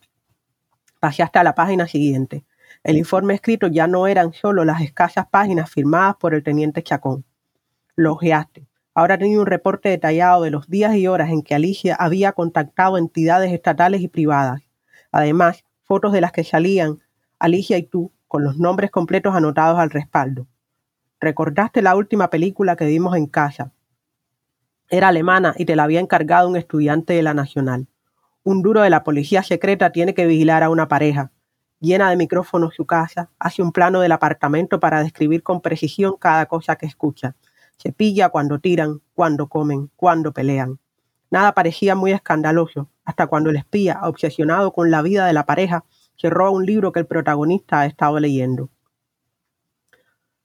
Pasé 1.01 1.23
hasta 1.23 1.45
la 1.45 1.55
página 1.55 1.87
siguiente. 1.87 2.47
El 2.83 2.97
informe 2.97 3.35
escrito 3.35 3.67
ya 3.67 3.87
no 3.87 4.07
eran 4.07 4.33
solo 4.33 4.65
las 4.65 4.81
escasas 4.81 5.27
páginas 5.27 5.71
firmadas 5.71 6.17
por 6.17 6.33
el 6.33 6.43
teniente 6.43 6.83
Chacón. 6.83 7.27
Lo 7.95 8.13
ojeaste. 8.13 8.70
Ahora 9.01 9.17
tenía 9.17 9.41
un 9.41 9.47
reporte 9.47 9.89
detallado 9.89 10.43
de 10.43 10.51
los 10.51 10.69
días 10.69 10.95
y 10.95 11.07
horas 11.07 11.31
en 11.31 11.41
que 11.41 11.55
Alicia 11.55 11.95
había 11.95 12.33
contactado 12.33 12.99
entidades 12.99 13.51
estatales 13.51 14.03
y 14.03 14.09
privadas. 14.09 14.61
Además, 15.11 15.65
fotos 15.85 16.13
de 16.13 16.21
las 16.21 16.33
que 16.33 16.45
salían 16.45 16.99
Alicia 17.39 17.79
y 17.79 17.85
tú 17.85 18.13
con 18.29 18.45
los 18.45 18.59
nombres 18.59 18.91
completos 18.91 19.35
anotados 19.35 19.79
al 19.79 19.89
respaldo. 19.89 20.49
Recordaste 21.19 21.81
la 21.81 21.97
última 21.97 22.29
película 22.29 22.77
que 22.77 22.85
vimos 22.85 23.17
en 23.17 23.25
casa. 23.25 23.73
Era 24.91 25.09
alemana 25.09 25.55
y 25.57 25.65
te 25.65 25.77
la 25.77 25.85
había 25.85 26.01
encargado 26.01 26.47
un 26.47 26.59
estudiante 26.59 27.15
de 27.15 27.23
la 27.23 27.33
Nacional. 27.33 27.87
Un 28.43 28.61
duro 28.61 28.83
de 28.83 28.91
la 28.91 29.03
policía 29.03 29.43
secreta 29.43 29.93
tiene 29.93 30.13
que 30.13 30.27
vigilar 30.27 30.63
a 30.63 30.69
una 30.69 30.89
pareja. 30.89 31.31
Llena 31.81 32.11
de 32.11 32.17
micrófonos 32.17 32.75
su 32.75 32.85
casa, 32.85 33.31
hace 33.39 33.63
un 33.63 33.73
plano 33.73 34.01
del 34.01 34.13
apartamento 34.13 34.79
para 34.79 35.03
describir 35.03 35.43
con 35.43 35.63
precisión 35.63 36.17
cada 36.19 36.45
cosa 36.45 36.77
que 36.77 36.85
escucha. 36.85 37.35
Se 37.81 37.93
pilla 37.93 38.29
cuando 38.29 38.59
tiran, 38.59 39.01
cuando 39.15 39.49
comen, 39.49 39.91
cuando 39.97 40.33
pelean. 40.33 40.79
Nada 41.31 41.53
parecía 41.53 41.95
muy 41.95 42.13
escandaloso, 42.13 42.91
hasta 43.07 43.27
cuando 43.27 43.49
el 43.49 43.57
espía, 43.57 44.01
obsesionado 44.03 44.75
con 44.75 44.91
la 44.91 45.01
vida 45.01 45.25
de 45.25 45.33
la 45.33 45.47
pareja, 45.47 45.85
se 46.17 46.29
roba 46.29 46.51
un 46.51 46.67
libro 46.67 46.93
que 46.93 47.01
el 47.01 47.07
protagonista 47.07 47.81
ha 47.81 47.87
estado 47.87 48.21
leyendo. 48.21 48.69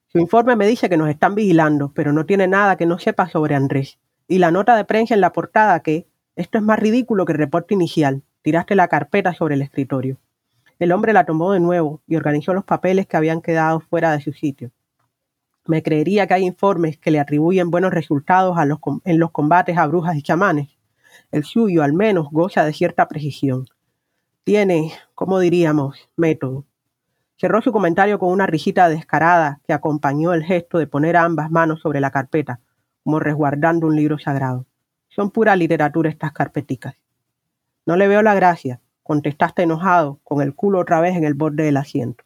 Su 0.07 0.19
informe 0.19 0.55
me 0.55 0.65
dice 0.65 0.87
que 0.87 0.95
nos 0.95 1.09
están 1.09 1.35
vigilando, 1.35 1.91
pero 1.93 2.13
no 2.13 2.25
tiene 2.25 2.47
nada 2.47 2.77
que 2.77 2.85
no 2.85 2.99
sepa 2.99 3.27
sobre 3.27 3.53
Andrés. 3.53 3.99
Y 4.29 4.37
la 4.37 4.51
nota 4.51 4.77
de 4.77 4.85
prensa 4.85 5.13
en 5.13 5.19
la 5.19 5.33
portada 5.33 5.81
que 5.81 6.07
esto 6.37 6.57
es 6.57 6.63
más 6.63 6.79
ridículo 6.79 7.25
que 7.25 7.33
el 7.33 7.39
reporte 7.39 7.73
inicial. 7.73 8.23
Tiraste 8.43 8.75
la 8.75 8.87
carpeta 8.87 9.33
sobre 9.33 9.55
el 9.55 9.61
escritorio. 9.61 10.19
El 10.79 10.93
hombre 10.93 11.11
la 11.11 11.25
tomó 11.25 11.51
de 11.51 11.59
nuevo 11.59 12.01
y 12.07 12.15
organizó 12.15 12.53
los 12.53 12.63
papeles 12.63 13.07
que 13.07 13.17
habían 13.17 13.41
quedado 13.41 13.81
fuera 13.81 14.13
de 14.13 14.21
su 14.21 14.31
sitio. 14.31 14.71
Me 15.65 15.83
creería 15.83 16.27
que 16.27 16.35
hay 16.35 16.45
informes 16.45 16.97
que 16.97 17.11
le 17.11 17.19
atribuyen 17.19 17.71
buenos 17.71 17.91
resultados 17.91 18.57
en 19.03 19.19
los 19.19 19.31
combates 19.31 19.77
a 19.77 19.87
brujas 19.87 20.15
y 20.15 20.21
chamanes. 20.21 20.69
El 21.31 21.43
suyo, 21.43 21.83
al 21.83 21.93
menos, 21.93 22.27
goza 22.31 22.63
de 22.63 22.73
cierta 22.73 23.07
precisión 23.07 23.65
tiene, 24.45 24.93
como 25.15 25.39
diríamos, 25.39 26.07
método. 26.15 26.65
Cerró 27.35 27.63
su 27.63 27.71
comentario 27.71 28.19
con 28.19 28.31
una 28.31 28.45
risita 28.45 28.87
descarada 28.89 29.59
que 29.65 29.73
acompañó 29.73 30.33
el 30.33 30.43
gesto 30.43 30.77
de 30.77 30.85
poner 30.85 31.17
ambas 31.17 31.49
manos 31.49 31.81
sobre 31.81 31.99
la 31.99 32.11
carpeta, 32.11 32.59
como 33.03 33.19
resguardando 33.19 33.87
un 33.87 33.95
libro 33.95 34.19
sagrado. 34.19 34.67
Son 35.09 35.31
pura 35.31 35.55
literatura 35.55 36.11
estas 36.11 36.31
carpeticas. 36.31 36.95
No 37.87 37.95
le 37.95 38.07
veo 38.07 38.21
la 38.21 38.35
gracia, 38.35 38.81
contestaste 39.01 39.63
enojado, 39.63 40.19
con 40.23 40.43
el 40.43 40.53
culo 40.53 40.77
otra 40.77 41.01
vez 41.01 41.15
en 41.15 41.23
el 41.23 41.33
borde 41.33 41.63
del 41.63 41.77
asiento. 41.77 42.23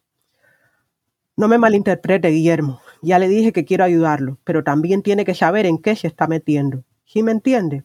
No 1.36 1.48
me 1.48 1.56
malinterprete, 1.56 2.28
Guillermo. 2.28 2.82
Ya 3.02 3.18
le 3.18 3.28
dije 3.28 3.52
que 3.52 3.64
quiero 3.64 3.84
ayudarlo, 3.84 4.38
pero 4.44 4.62
también 4.62 5.02
tiene 5.02 5.24
que 5.24 5.34
saber 5.34 5.66
en 5.66 5.78
qué 5.78 5.96
se 5.96 6.06
está 6.06 6.26
metiendo. 6.26 6.84
¿Sí 7.04 7.22
me 7.22 7.32
entiende? 7.32 7.84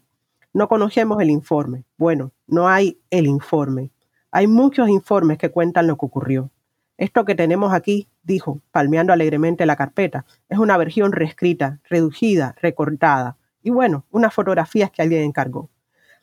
No 0.53 0.67
conocemos 0.67 1.21
el 1.21 1.29
informe. 1.29 1.85
Bueno, 1.97 2.31
no 2.47 2.67
hay 2.67 2.99
el 3.09 3.27
informe. 3.27 3.91
Hay 4.31 4.47
muchos 4.47 4.89
informes 4.89 5.37
que 5.37 5.51
cuentan 5.51 5.87
lo 5.87 5.97
que 5.97 6.05
ocurrió. 6.05 6.51
Esto 6.97 7.25
que 7.25 7.35
tenemos 7.35 7.73
aquí, 7.73 8.07
dijo, 8.23 8.61
palmeando 8.71 9.11
alegremente 9.11 9.65
la 9.65 9.75
carpeta, 9.75 10.25
es 10.47 10.57
una 10.57 10.77
versión 10.77 11.11
reescrita, 11.11 11.79
reducida, 11.89 12.55
recortada, 12.61 13.37
y 13.61 13.69
bueno, 13.69 14.05
unas 14.11 14.33
fotografías 14.33 14.91
que 14.91 15.01
alguien 15.01 15.23
encargó. 15.23 15.69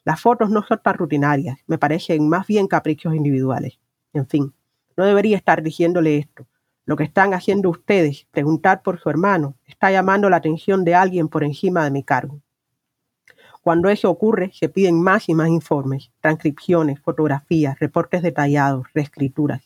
Las 0.05 0.21
fotos 0.21 0.51
no 0.51 0.63
son 0.63 0.81
tan 0.83 0.95
rutinarias, 0.95 1.59
me 1.67 1.77
parecen 1.79 2.29
más 2.29 2.47
bien 2.47 2.69
caprichos 2.69 3.15
individuales. 3.15 3.79
En 4.15 4.27
fin, 4.27 4.55
no 4.97 5.05
debería 5.05 5.37
estar 5.37 5.63
diciéndole 5.63 6.19
esto. 6.19 6.47
Lo 6.85 6.97
que 6.97 7.05
están 7.05 7.33
haciendo 7.33 7.71
ustedes, 7.71 8.27
preguntar 8.33 8.83
por 8.83 8.99
su 8.99 9.09
hermano, 9.09 9.55
está 9.67 9.91
llamando 9.93 10.29
la 10.29 10.37
atención 10.37 10.85
de 10.85 10.95
alguien 10.97 11.29
por 11.29 11.45
encima 11.45 11.85
de 11.85 11.93
mi 11.93 12.03
cargo. 12.03 12.41
Cuando 13.63 13.89
eso 13.89 14.11
ocurre, 14.11 14.51
se 14.53 14.69
piden 14.69 15.01
más 15.01 15.29
y 15.29 15.35
más 15.35 15.49
informes, 15.49 16.11
transcripciones, 16.21 16.99
fotografías, 17.01 17.79
reportes 17.79 18.23
detallados, 18.23 18.87
reescrituras. 18.93 19.63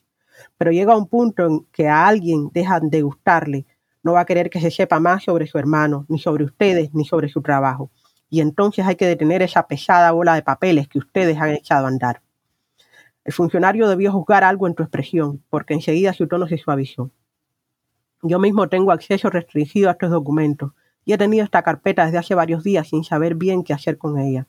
Pero 0.59 0.71
llega 0.71 0.97
un 0.97 1.09
punto 1.09 1.47
en 1.47 1.67
que 1.73 1.89
a 1.89 2.07
alguien 2.07 2.51
dejan 2.53 2.91
de 2.91 3.01
gustarle, 3.01 3.65
no 4.03 4.13
va 4.13 4.21
a 4.21 4.27
querer 4.27 4.51
que 4.51 4.61
se 4.61 4.71
sepa 4.71 5.01
más 5.01 5.25
sobre 5.25 5.47
su 5.47 5.59
hermano, 5.59 6.05
ni 6.09 6.19
sobre 6.19 6.45
ustedes, 6.45 6.93
ni 6.93 7.07
sobre 7.07 7.31
su 7.31 7.41
trabajo. 7.41 7.91
Y 8.29 8.43
entonces 8.43 8.85
hay 8.85 8.97
que 8.97 9.07
detener 9.07 9.41
esa 9.41 9.67
pesada 9.67 10.13
bola 10.13 10.35
de 10.35 10.43
papeles 10.43 10.89
que 10.89 10.99
ustedes 10.99 11.39
han 11.39 11.53
echado 11.53 11.87
a 11.87 11.89
andar. 11.89 12.21
El 13.27 13.33
funcionario 13.33 13.89
debió 13.89 14.13
juzgar 14.13 14.45
algo 14.45 14.69
en 14.69 14.77
tu 14.77 14.85
expresión, 14.85 15.43
porque 15.51 15.75
enseguida 15.75 16.13
su 16.13 16.29
tono 16.29 16.47
se 16.47 16.59
suavizó. 16.59 17.11
Yo 18.23 18.39
mismo 18.39 18.69
tengo 18.69 18.93
acceso 18.93 19.31
restringido 19.31 19.89
a 19.89 19.93
estos 19.93 20.13
documentos 20.13 20.71
y 21.05 21.13
he 21.13 21.19
tenido 21.19 21.43
esta 21.43 21.63
carpeta 21.63 22.05
desde 22.05 22.19
hace 22.19 22.37
varios 22.37 22.63
días 22.63 22.87
sin 22.87 23.03
saber 23.03 23.35
bien 23.35 23.65
qué 23.65 23.73
hacer 23.73 23.99
con 23.99 24.21
ella. 24.21 24.47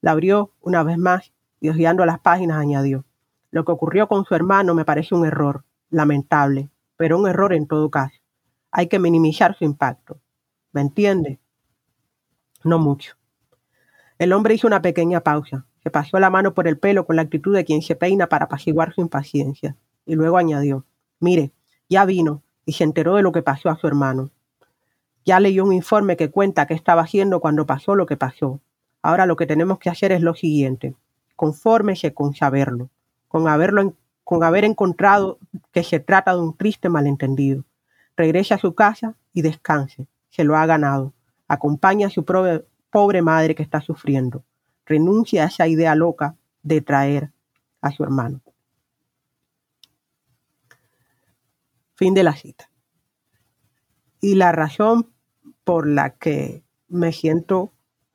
La 0.00 0.12
abrió 0.12 0.54
una 0.62 0.82
vez 0.84 0.96
más 0.96 1.34
y 1.60 1.68
hojeando 1.68 2.06
las 2.06 2.18
páginas 2.20 2.56
añadió, 2.56 3.04
lo 3.50 3.66
que 3.66 3.72
ocurrió 3.72 4.08
con 4.08 4.24
su 4.24 4.34
hermano 4.34 4.74
me 4.74 4.86
parece 4.86 5.14
un 5.14 5.26
error, 5.26 5.66
lamentable, 5.90 6.70
pero 6.96 7.18
un 7.18 7.28
error 7.28 7.52
en 7.52 7.66
todo 7.66 7.90
caso. 7.90 8.16
Hay 8.70 8.86
que 8.86 8.98
minimizar 8.98 9.54
su 9.54 9.64
impacto. 9.64 10.18
¿Me 10.72 10.80
entiende? 10.80 11.40
No 12.64 12.78
mucho. 12.78 13.16
El 14.18 14.32
hombre 14.32 14.54
hizo 14.54 14.66
una 14.66 14.80
pequeña 14.80 15.20
pausa, 15.20 15.66
se 15.82 15.90
pasó 15.90 16.18
la 16.18 16.30
mano 16.30 16.54
por 16.54 16.66
el 16.68 16.78
pelo 16.78 17.06
con 17.06 17.16
la 17.16 17.22
actitud 17.22 17.54
de 17.54 17.64
quien 17.64 17.82
se 17.82 17.96
peina 17.96 18.28
para 18.28 18.46
apaciguar 18.46 18.92
su 18.94 19.00
impaciencia, 19.00 19.76
y 20.06 20.14
luego 20.14 20.38
añadió, 20.38 20.84
mire, 21.20 21.52
ya 21.88 22.04
vino 22.04 22.42
y 22.64 22.72
se 22.72 22.84
enteró 22.84 23.16
de 23.16 23.22
lo 23.22 23.32
que 23.32 23.42
pasó 23.42 23.70
a 23.70 23.76
su 23.76 23.86
hermano. 23.86 24.30
Ya 25.24 25.40
leyó 25.40 25.64
un 25.64 25.72
informe 25.72 26.16
que 26.16 26.30
cuenta 26.30 26.66
qué 26.66 26.74
estaba 26.74 27.02
haciendo 27.02 27.40
cuando 27.40 27.66
pasó 27.66 27.94
lo 27.94 28.06
que 28.06 28.16
pasó. 28.16 28.60
Ahora 29.02 29.26
lo 29.26 29.36
que 29.36 29.46
tenemos 29.46 29.78
que 29.78 29.90
hacer 29.90 30.12
es 30.12 30.22
lo 30.22 30.34
siguiente. 30.34 30.94
Confórmese 31.36 32.14
con 32.14 32.34
saberlo, 32.34 32.90
con, 33.28 33.46
haberlo, 33.48 33.94
con 34.24 34.42
haber 34.42 34.64
encontrado 34.64 35.38
que 35.72 35.82
se 35.84 36.00
trata 36.00 36.34
de 36.34 36.40
un 36.40 36.56
triste 36.56 36.88
malentendido. 36.88 37.64
Regrese 38.16 38.54
a 38.54 38.58
su 38.58 38.74
casa 38.74 39.14
y 39.32 39.42
descanse. 39.42 40.06
Se 40.30 40.44
lo 40.44 40.56
ha 40.56 40.66
ganado. 40.66 41.12
Acompaña 41.46 42.08
a 42.08 42.10
su 42.10 42.24
pobre 42.24 43.22
madre 43.22 43.54
que 43.54 43.62
está 43.62 43.80
sufriendo. 43.80 44.44
Renuncia 44.88 45.44
a 45.44 45.46
esa 45.48 45.68
idea 45.68 45.94
loca 45.94 46.34
de 46.62 46.80
traer 46.80 47.30
a 47.82 47.90
su 47.92 48.02
hermano. 48.02 48.40
Fin 51.94 52.14
de 52.14 52.22
la 52.22 52.34
cita. 52.34 52.70
Y 54.20 54.34
la 54.34 54.50
razón 54.52 55.10
por 55.62 55.86
la 55.86 56.10
que 56.10 56.62
me 56.88 57.12
siento 57.12 57.72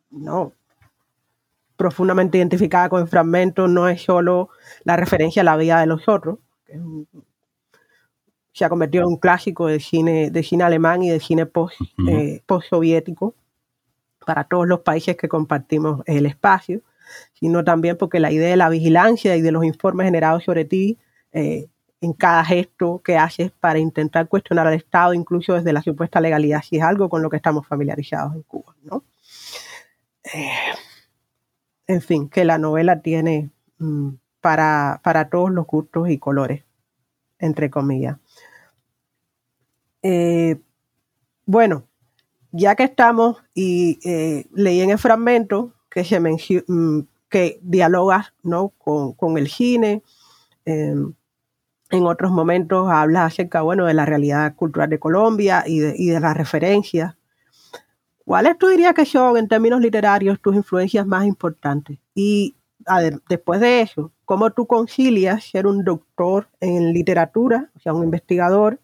no 0.10 0.54
profundamente 1.76 2.38
identificada 2.38 2.90
con 2.90 3.02
el 3.02 3.08
fragmento 3.08 3.68
no 3.68 3.88
es 3.88 4.02
solo 4.02 4.50
la 4.84 4.96
referencia 4.96 5.42
a 5.42 5.46
la 5.46 5.58
vida 5.58 5.80
de 5.80 5.86
los 5.86 6.08
otros, 6.08 6.40
que 6.66 6.80
se 8.52 8.66
ha 8.66 8.70
convertido 8.70 9.04
en 9.04 9.10
un 9.10 9.18
clásico 9.18 9.68
de 9.68 9.80
cine, 9.80 10.32
de 10.32 10.44
cine 10.44 10.64
alemán 10.64 11.04
y 11.04 11.10
de 11.10 11.20
cine 11.20 11.46
post, 11.46 11.76
eh, 12.08 12.42
soviético 12.70 13.36
para 14.26 14.46
todos 14.46 14.68
los 14.68 14.82
países 14.82 15.18
que 15.18 15.28
compartimos 15.28 16.02
el 16.06 16.26
espacio, 16.26 16.82
sino 17.34 17.64
también 17.64 17.98
porque 17.98 18.20
la 18.20 18.32
idea 18.32 18.50
de 18.50 18.58
la 18.58 18.70
vigilancia 18.70 19.36
y 19.36 19.42
de 19.42 19.52
los 19.52 19.64
informes 19.64 20.06
generados 20.06 20.44
sobre 20.44 20.66
ti 20.66 20.98
eh, 21.32 21.68
en 22.02 22.14
cada 22.14 22.44
gesto 22.44 23.02
que 23.04 23.18
haces 23.18 23.52
para 23.52 23.80
intentar 23.80 24.28
cuestionar 24.28 24.68
al 24.68 24.74
Estado, 24.74 25.14
incluso 25.14 25.54
desde 25.54 25.74
la 25.74 25.82
supuesta 25.82 26.20
legalidad, 26.20 26.62
si 26.62 26.78
es 26.78 26.84
algo 26.84 27.10
con 27.10 27.22
lo 27.22 27.30
que 27.30 27.38
estamos 27.38 27.66
familiarizados 27.66 28.36
en 28.36 28.44
Cuba, 28.44 28.76
¿no? 28.84 29.04
Eh, 30.34 30.74
en 31.88 32.02
fin, 32.02 32.30
que 32.30 32.46
la 32.46 32.58
novela 32.58 33.02
tiene 33.02 33.52
mm, 33.78 34.10
para, 34.42 35.00
para 35.04 35.30
todos 35.30 35.52
los 35.52 35.66
gustos 35.66 36.10
y 36.10 36.18
colores, 36.18 36.64
entre 37.40 37.70
comillas. 37.70 38.18
Eh, 40.02 40.60
bueno, 41.46 41.88
ya 42.54 42.76
que 42.76 42.84
estamos 42.84 43.38
y 43.54 44.00
eh, 44.08 44.46
leí 44.54 44.80
en 44.80 44.92
el 44.92 45.00
fragmento 45.00 45.74
que 45.90 46.06
se 46.06 46.20
mm, 46.20 47.08
que 47.28 47.60
dialogas 47.64 48.34
¿no? 48.44 48.70
con, 48.78 49.38
el 49.38 49.48
Gine. 49.48 50.04
Em, 50.66 51.14
en 51.90 52.06
otros 52.06 52.32
momentos 52.32 52.90
hablas 52.90 53.34
acerca 53.34 53.62
bueno, 53.62 53.86
de 53.86 53.94
la 53.96 54.06
realidad 54.06 54.56
cultural 54.56 54.90
de 54.90 55.00
Colombia 55.00 55.64
y 55.66 55.80
de, 55.80 55.96
y 55.98 56.08
de 56.10 56.20
las 56.20 56.38
referencias. 56.38 57.16
¿Cuáles 58.24 58.58
tú 58.58 58.68
dirías 58.68 58.94
que 58.94 59.06
son, 59.06 59.36
en 59.38 59.48
términos 59.48 59.82
literarios, 59.82 60.40
tus 60.40 60.56
influencias 60.56 61.06
más 61.06 61.26
importantes? 61.26 61.98
Y 62.16 62.56
después 63.28 63.60
de 63.60 63.82
eso, 63.82 64.12
¿cómo 64.26 64.52
tú 64.52 64.68
concilias 64.68 65.44
ser 65.44 65.68
un 65.68 65.84
doctor 65.84 66.48
en 66.60 66.94
literatura, 66.94 67.70
o 67.76 67.80
sea, 67.80 67.94
un 67.94 68.04
investigador, 68.04 68.80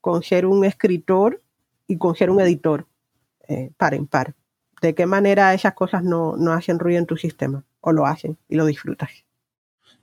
con 0.00 0.22
ser 0.22 0.46
un 0.46 0.64
escritor 0.64 1.40
y 1.86 1.96
con 1.96 2.14
ser 2.14 2.30
un 2.30 2.40
editor, 2.40 2.86
eh, 3.48 3.70
par 3.76 3.94
en 3.94 4.06
par? 4.06 4.34
¿De 4.80 4.94
qué 4.94 5.06
manera 5.06 5.54
esas 5.54 5.74
cosas 5.74 6.02
no, 6.02 6.36
no 6.36 6.52
hacen 6.52 6.78
ruido 6.78 6.98
en 6.98 7.06
tu 7.06 7.16
sistema? 7.16 7.64
¿O 7.80 7.92
lo 7.92 8.06
hacen 8.06 8.38
y 8.48 8.56
lo 8.56 8.66
disfrutas? 8.66 9.10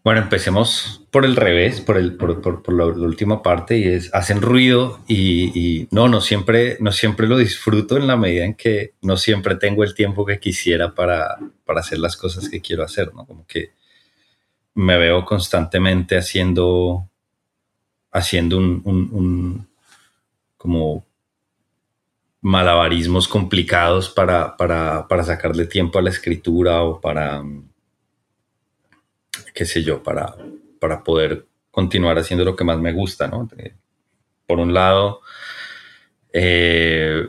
Bueno, 0.04 0.22
empecemos 0.22 1.06
por 1.12 1.26
el 1.26 1.36
revés, 1.36 1.80
por, 1.80 1.96
el, 1.96 2.16
por, 2.16 2.42
por, 2.42 2.74
la, 2.74 2.86
última 2.86 3.44
parte, 3.44 3.78
y 3.78 3.84
es, 3.84 4.12
hacen 4.16 4.42
ruido 4.42 5.00
y, 5.08 5.88
no, 5.92 6.08
no 6.08 6.22
siempre, 6.22 6.78
no 6.80 6.92
siempre 6.92 7.28
lo 7.28 7.38
disfruto 7.38 7.98
en 7.98 8.08
la 8.08 8.18
medida 8.18 8.46
en 8.46 8.56
que 8.56 8.96
no 9.04 9.16
siempre 9.16 9.56
tengo 9.58 9.84
el 9.84 9.94
tiempo 9.94 10.26
que 10.26 10.40
quisiera 10.40 10.96
para, 10.96 11.38
para 11.66 11.82
hacer 11.82 12.00
las 12.00 12.18
cosas 12.18 12.50
que 12.50 12.62
quiero 12.62 12.84
hacer, 12.84 13.14
¿no? 13.14 13.28
Como 13.28 13.46
que 13.46 13.74
me 14.74 14.98
veo 14.98 15.24
constantemente 15.24 16.18
haciendo, 16.18 17.08
haciendo 18.12 18.58
un, 18.58 18.82
un 18.84 19.68
como 20.58 21.06
malabarismos 22.42 23.28
complicados 23.28 24.10
para, 24.10 24.58
para, 24.58 25.08
para 25.08 25.24
sacarle 25.24 25.66
tiempo 25.66 26.00
a 26.00 26.02
la 26.02 26.10
escritura 26.10 26.82
o 26.82 27.00
para 27.00 27.44
qué 29.54 29.66
sé 29.66 29.84
yo, 29.84 30.02
para, 30.02 30.36
para 30.80 31.04
poder 31.04 31.48
continuar 31.70 32.18
haciendo 32.18 32.46
lo 32.46 32.56
que 32.56 32.64
más 32.64 32.80
me 32.80 32.94
gusta, 32.94 33.28
¿no? 33.28 33.48
por 34.46 34.60
un 34.60 34.74
lado, 34.74 35.22
eh, 36.34 37.26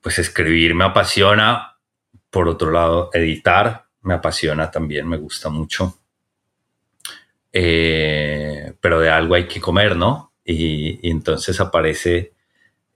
pues 0.00 0.18
escribir 0.18 0.74
me 0.74 0.84
apasiona, 0.84 1.78
por 2.30 2.48
otro 2.48 2.70
lado, 2.70 3.10
editar 3.14 3.86
me 4.02 4.14
apasiona 4.14 4.70
también, 4.70 5.08
me 5.08 5.16
gusta 5.16 5.48
mucho. 5.48 5.98
Eh, 7.52 8.74
pero 8.78 9.00
de 9.00 9.08
algo 9.08 9.34
hay 9.34 9.46
que 9.46 9.60
comer, 9.60 9.96
¿no? 9.96 10.34
Y, 10.44 11.08
entonces 11.08 11.58
aparece 11.60 12.34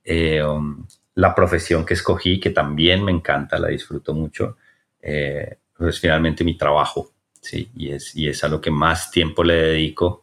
eh, 0.04 0.42
um, 0.42 0.86
la 1.14 1.34
profesión 1.34 1.84
que 1.84 1.94
escogí, 1.94 2.40
que 2.40 2.50
también 2.50 3.04
me 3.04 3.12
encanta, 3.12 3.58
la 3.58 3.68
disfruto 3.68 4.14
mucho, 4.14 4.56
eh, 5.00 5.58
pues 5.76 6.00
finalmente 6.00 6.44
mi 6.44 6.56
trabajo. 6.56 7.12
¿sí? 7.40 7.70
Y 7.74 7.90
es, 7.90 8.14
y 8.14 8.28
es 8.28 8.44
a 8.44 8.48
lo 8.48 8.60
que 8.60 8.70
más 8.70 9.10
tiempo 9.10 9.42
le 9.42 9.54
dedico 9.54 10.22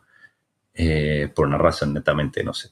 eh, 0.73 1.29
por 1.33 1.47
una 1.47 1.57
razón 1.57 1.93
netamente, 1.93 2.43
no 2.43 2.53
sé, 2.53 2.69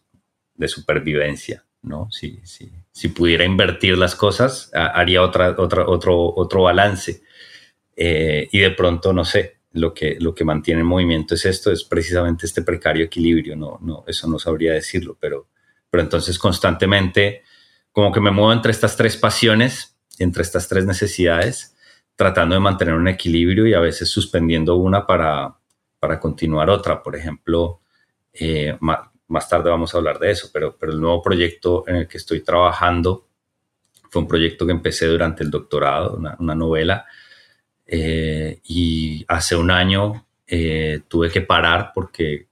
de 0.53 0.67
supervivencia, 0.67 1.65
¿no? 1.81 2.07
Si, 2.11 2.39
si, 2.43 2.71
si 2.91 3.09
pudiera 3.09 3.43
invertir 3.43 3.97
las 3.97 4.15
cosas, 4.15 4.69
haría 4.73 5.21
otra, 5.23 5.55
otra, 5.57 5.87
otro, 5.87 6.33
otro 6.35 6.63
balance. 6.63 7.23
Eh, 7.95 8.47
y 8.51 8.59
de 8.59 8.71
pronto, 8.71 9.11
no 9.11 9.25
sé, 9.25 9.57
lo 9.73 9.93
que, 9.93 10.17
lo 10.19 10.33
que 10.33 10.45
mantiene 10.45 10.81
en 10.81 10.87
movimiento 10.87 11.35
es 11.35 11.45
esto, 11.45 11.71
es 11.71 11.83
precisamente 11.83 12.45
este 12.45 12.61
precario 12.61 13.05
equilibrio, 13.05 13.55
no, 13.55 13.79
no, 13.81 14.03
eso 14.07 14.27
no 14.27 14.39
sabría 14.39 14.73
decirlo, 14.73 15.17
pero, 15.19 15.47
pero 15.89 16.03
entonces 16.03 16.39
constantemente 16.39 17.43
como 17.95 18.11
que 18.11 18.19
me 18.19 18.29
muevo 18.29 18.51
entre 18.51 18.73
estas 18.73 18.97
tres 18.97 19.15
pasiones, 19.15 19.95
entre 20.19 20.43
estas 20.43 20.67
tres 20.67 20.85
necesidades, 20.85 21.77
tratando 22.17 22.53
de 22.53 22.59
mantener 22.59 22.93
un 22.93 23.07
equilibrio 23.07 23.65
y 23.65 23.73
a 23.73 23.79
veces 23.79 24.09
suspendiendo 24.09 24.75
una 24.75 25.07
para, 25.07 25.55
para 25.97 26.19
continuar 26.19 26.69
otra. 26.69 27.01
Por 27.01 27.15
ejemplo, 27.15 27.79
eh, 28.33 28.77
más, 28.81 29.47
tarde 29.47 29.69
vamos 29.69 29.95
a 29.95 29.97
hablar 29.97 30.19
de 30.19 30.29
eso, 30.29 30.49
pero, 30.51 30.75
pero 30.77 30.91
el 30.91 30.99
nuevo 30.99 31.21
proyecto 31.21 31.85
en 31.87 31.95
el 31.95 32.07
que 32.09 32.17
estoy 32.17 32.41
trabajando 32.41 33.29
fue 34.09 34.23
un 34.23 34.27
proyecto 34.27 34.65
que 34.65 34.73
empecé 34.73 35.05
durante 35.05 35.45
el 35.45 35.49
doctorado, 35.49 36.17
una, 36.17 36.53
novela, 36.53 37.05
eh, 37.85 38.59
y 38.65 39.23
hace 39.29 39.55
un 39.55 39.71
año 39.71 40.27
eh, 40.45 40.99
tuve 41.07 41.31
que 41.31 41.39
parar 41.39 41.93
porque 41.95 42.49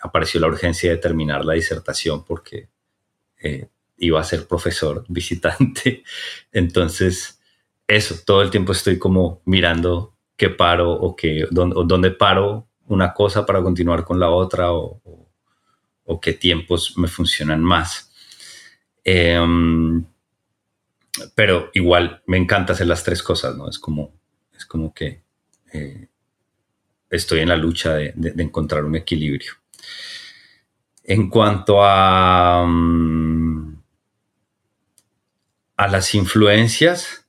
apareció 0.00 0.40
la 0.40 0.46
urgencia 0.46 0.92
de 0.92 0.98
terminar 0.98 1.44
la 1.44 1.54
disertación 1.54 2.24
porque 2.24 2.68
iba 3.98 4.20
a 4.20 4.24
ser 4.24 4.46
profesor 4.46 5.04
visitante. 5.08 6.02
Entonces, 6.52 7.40
eso, 7.86 8.16
todo 8.24 8.42
el 8.42 8.50
tiempo 8.50 8.72
estoy 8.72 8.98
como 8.98 9.42
mirando 9.44 10.14
qué 10.36 10.50
paro 10.50 10.92
o, 10.92 11.16
qué, 11.16 11.46
dónde, 11.50 12.10
paro 12.10 12.68
una 12.86 13.14
cosa 13.14 13.46
para 13.46 13.62
continuar 13.62 14.04
con 14.04 14.20
la 14.20 14.30
otra 14.30 14.72
o, 14.72 15.00
qué 16.20 16.32
tiempos 16.32 16.96
me 16.96 17.08
funcionan 17.08 17.62
más. 17.62 18.12
Em, 19.04 20.04
pero 21.34 21.70
igual 21.74 22.22
me 22.26 22.36
encanta 22.36 22.72
hacer 22.72 22.86
las 22.86 23.04
tres 23.04 23.22
cosas, 23.22 23.56
¿no? 23.56 23.68
Es 23.68 23.78
como, 23.78 24.14
es 24.56 24.66
como 24.66 24.92
que 24.92 25.22
eh, 25.72 26.08
estoy 27.10 27.40
en 27.40 27.48
la 27.48 27.56
lucha 27.56 27.94
de, 27.94 28.14
encontrar 28.38 28.84
un 28.84 28.96
equilibrio. 28.96 29.52
En 31.04 31.28
cuanto 31.30 31.82
a, 31.82 32.64
mm, 32.66 33.35
a 35.76 35.88
las 35.88 36.14
influencias, 36.14 37.26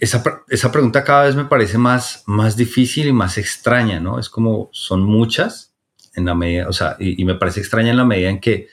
esa, 0.00 0.42
esa, 0.48 0.72
pregunta 0.72 1.04
cada 1.04 1.24
vez 1.24 1.36
me 1.36 1.44
parece 1.44 1.78
más, 1.78 2.22
más 2.26 2.56
difícil 2.56 3.06
y 3.06 3.12
más 3.12 3.38
extraña, 3.38 4.00
¿no? 4.00 4.18
Es 4.18 4.28
como 4.28 4.70
son 4.72 5.02
muchas 5.02 5.74
en 6.14 6.24
la 6.24 6.34
medida, 6.34 6.68
o 6.68 6.72
sea, 6.72 6.96
y, 6.98 7.24
me 7.24 7.36
parece 7.36 7.60
extraña 7.60 7.90
en 7.90 7.96
la 7.96 8.04
medida 8.04 8.28
en 8.28 8.40
que 8.40 8.68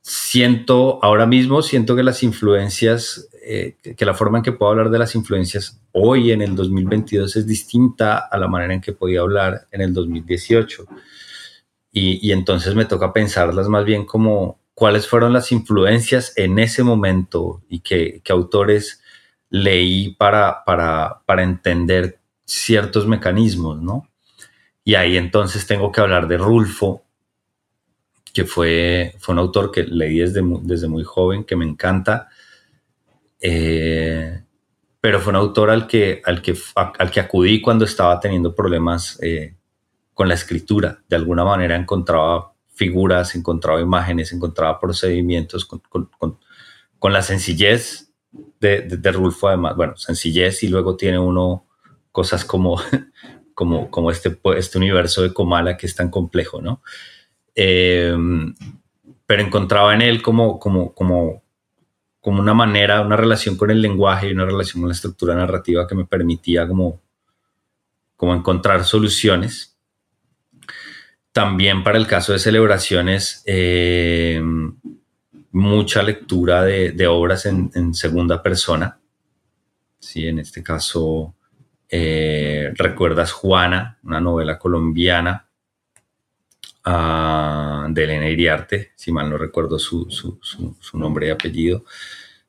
siento, 0.00 0.98
ahora 1.02 1.26
mismo 1.26 1.62
siento 1.62 1.94
que 1.94 2.02
las 2.02 2.22
influencias, 2.22 3.28
eh, 3.44 3.76
que, 3.96 4.04
la 4.04 4.14
forma 4.14 4.38
en 4.38 4.44
que 4.44 4.52
puedo 4.52 4.72
hablar 4.72 4.90
de 4.90 4.98
las 4.98 5.14
influencias 5.14 5.80
hoy 5.92 6.32
en 6.32 6.42
el 6.42 6.56
2022 6.56 7.36
es 7.36 7.46
distinta 7.46 8.18
a 8.18 8.36
la 8.36 8.48
manera 8.48 8.74
en 8.74 8.80
que 8.80 8.92
podía 8.92 9.20
hablar 9.20 9.66
en 9.70 9.80
el 9.80 9.94
2018. 9.94 10.86
Y, 11.92 12.26
y 12.28 12.32
entonces 12.32 12.74
me 12.74 12.84
toca 12.84 13.12
pensarlas 13.12 13.68
más 13.68 13.84
bien 13.84 14.04
como 14.04 14.58
cuáles 14.78 15.08
fueron 15.08 15.32
las 15.32 15.50
influencias 15.50 16.32
en 16.36 16.60
ese 16.60 16.84
momento 16.84 17.64
y 17.68 17.80
qué, 17.80 18.22
autores 18.28 19.02
leí 19.50 20.14
para, 20.14 20.62
para, 20.64 21.22
para 21.26 21.42
entender 21.42 22.20
ciertos 22.44 23.04
mecanismos, 23.04 23.82
¿no? 23.82 24.08
Y 24.84 24.94
ahí 24.94 25.16
entonces 25.16 25.66
tengo 25.66 25.90
que 25.90 26.00
hablar 26.00 26.28
de 26.28 26.38
Rulfo, 26.38 27.02
que 28.32 28.44
fue, 28.44 29.16
fue 29.18 29.32
un 29.32 29.40
autor 29.40 29.72
que 29.72 29.82
leí 29.82 30.20
desde, 30.20 30.42
desde 30.62 30.86
muy 30.86 31.02
joven, 31.02 31.42
que 31.42 31.56
me 31.56 31.64
encanta, 31.64 32.28
eh, 33.40 34.44
pero 35.00 35.18
fue 35.18 35.30
un 35.30 35.38
autor 35.38 35.70
al 35.70 35.88
que, 35.88 36.22
al, 36.24 36.40
que, 36.40 36.56
al 36.76 37.10
que 37.10 37.18
acudí 37.18 37.60
cuando 37.60 37.84
estaba 37.84 38.20
teniendo 38.20 38.54
problemas 38.54 39.18
eh, 39.24 39.56
con 40.14 40.28
la 40.28 40.34
escritura. 40.34 41.02
De 41.08 41.16
alguna 41.16 41.44
manera 41.44 41.74
encontraba 41.74 42.52
figuras, 42.78 43.34
encontraba 43.34 43.80
imágenes, 43.80 44.32
encontraba 44.32 44.78
procedimientos 44.78 45.64
con, 45.64 45.80
con, 45.80 46.38
con 46.98 47.12
la 47.12 47.22
sencillez 47.22 48.12
de, 48.60 48.82
de, 48.82 49.12
Rulfo, 49.12 49.48
además, 49.48 49.76
bueno, 49.76 49.96
sencillez 49.96 50.62
y 50.62 50.68
luego 50.68 50.96
tiene 50.96 51.18
uno 51.18 51.66
cosas 52.12 52.44
como, 52.44 52.80
como, 53.54 53.90
como 53.90 54.10
este, 54.10 54.38
este 54.56 54.78
universo 54.78 55.22
de 55.22 55.34
Comala 55.34 55.76
que 55.76 55.86
es 55.86 55.94
tan 55.96 56.10
complejo, 56.10 56.62
¿no? 56.62 56.82
Em, 57.54 58.54
pero 59.26 59.42
encontraba 59.42 59.92
en 59.94 60.02
él 60.02 60.22
como, 60.22 60.58
como, 60.60 60.94
como, 60.94 61.42
como 62.20 62.40
una 62.40 62.54
manera, 62.54 63.00
una 63.00 63.16
relación 63.16 63.56
con 63.56 63.70
el 63.70 63.82
lenguaje 63.82 64.28
y 64.28 64.32
una 64.32 64.44
relación 64.44 64.82
con 64.82 64.88
la 64.88 64.94
estructura 64.94 65.34
narrativa 65.34 65.86
que 65.86 65.96
me 65.96 66.04
permitía 66.04 66.66
como, 66.68 67.00
como 68.16 68.34
encontrar 68.34 68.84
soluciones. 68.84 69.77
También 71.32 71.84
para 71.84 71.98
el 71.98 72.06
caso 72.06 72.32
de 72.32 72.38
celebraciones, 72.38 73.42
eh, 73.46 74.42
mucha 75.52 76.02
lectura 76.02 76.62
de, 76.62 77.06
obras 77.06 77.46
en, 77.46 77.94
segunda 77.94 78.42
persona. 78.42 78.98
Sí, 79.98 80.26
en 80.26 80.38
este 80.38 80.62
caso, 80.62 81.34
eh, 81.88 82.72
recuerdas 82.74 83.32
Juana, 83.32 83.98
una 84.04 84.20
novela 84.20 84.58
colombiana 84.58 85.48
ah, 86.84 87.86
de 87.90 88.04
Elena 88.04 88.28
Iriarte, 88.28 88.92
si 88.94 89.12
mal 89.12 89.28
no 89.28 89.36
recuerdo 89.36 89.78
su, 89.78 90.08
nombre 90.94 91.28
y 91.28 91.30
apellido, 91.30 91.84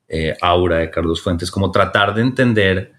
eh, 0.07 0.35
Aura 0.41 0.77
de 0.77 0.89
Carlos 0.89 1.21
Fuentes, 1.21 1.51
como 1.51 1.71
tratar 1.71 2.13
de 2.13 2.21
entender 2.21 2.93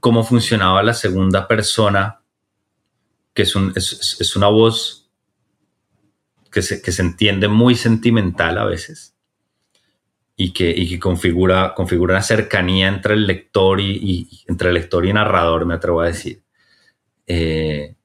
cómo 0.00 0.24
funcionaba 0.24 0.82
la 0.82 0.94
segunda 0.94 1.46
persona, 1.48 2.20
que 3.34 3.42
es, 3.42 4.16
es 4.20 4.36
una 4.36 4.48
voz 4.48 5.07
que 6.50 6.62
se, 6.62 6.82
que 6.82 6.92
se 6.92 7.02
entiende 7.02 7.48
muy 7.48 7.74
sentimental 7.74 8.58
a 8.58 8.64
veces 8.64 9.14
y 10.36 10.52
que, 10.52 10.70
y 10.70 10.88
que 10.88 11.00
configura, 11.00 11.74
configura 11.74 12.14
una 12.14 12.22
cercanía 12.22 12.88
entre 12.88 13.14
el 13.14 13.26
lector 13.26 13.80
y, 13.80 14.44
entre 14.46 14.68
el 14.68 14.74
lector 14.74 15.04
y 15.04 15.12
narrador, 15.12 15.66
me 15.66 15.74
atrevo 15.74 16.00
a 16.00 16.06
decir. 16.06 16.42
Eh, 17.26 17.96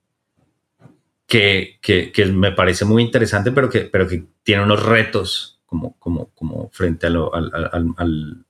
que, 1.28 1.80
que, 1.82 2.26
me 2.26 2.52
parece 2.52 2.86
muy 2.86 3.02
interesante, 3.04 3.52
pero 3.52 3.70
que, 3.70 3.82
pero 3.82 4.08
que 4.08 4.26
tiene 4.44 4.64
unos 4.64 4.84
retos 4.84 5.62
como, 5.66 5.98
como, 6.00 6.30
como 6.34 6.70
frente 6.72 7.08
al, 7.08 7.18
al, 7.34 7.94
al, 7.98 8.46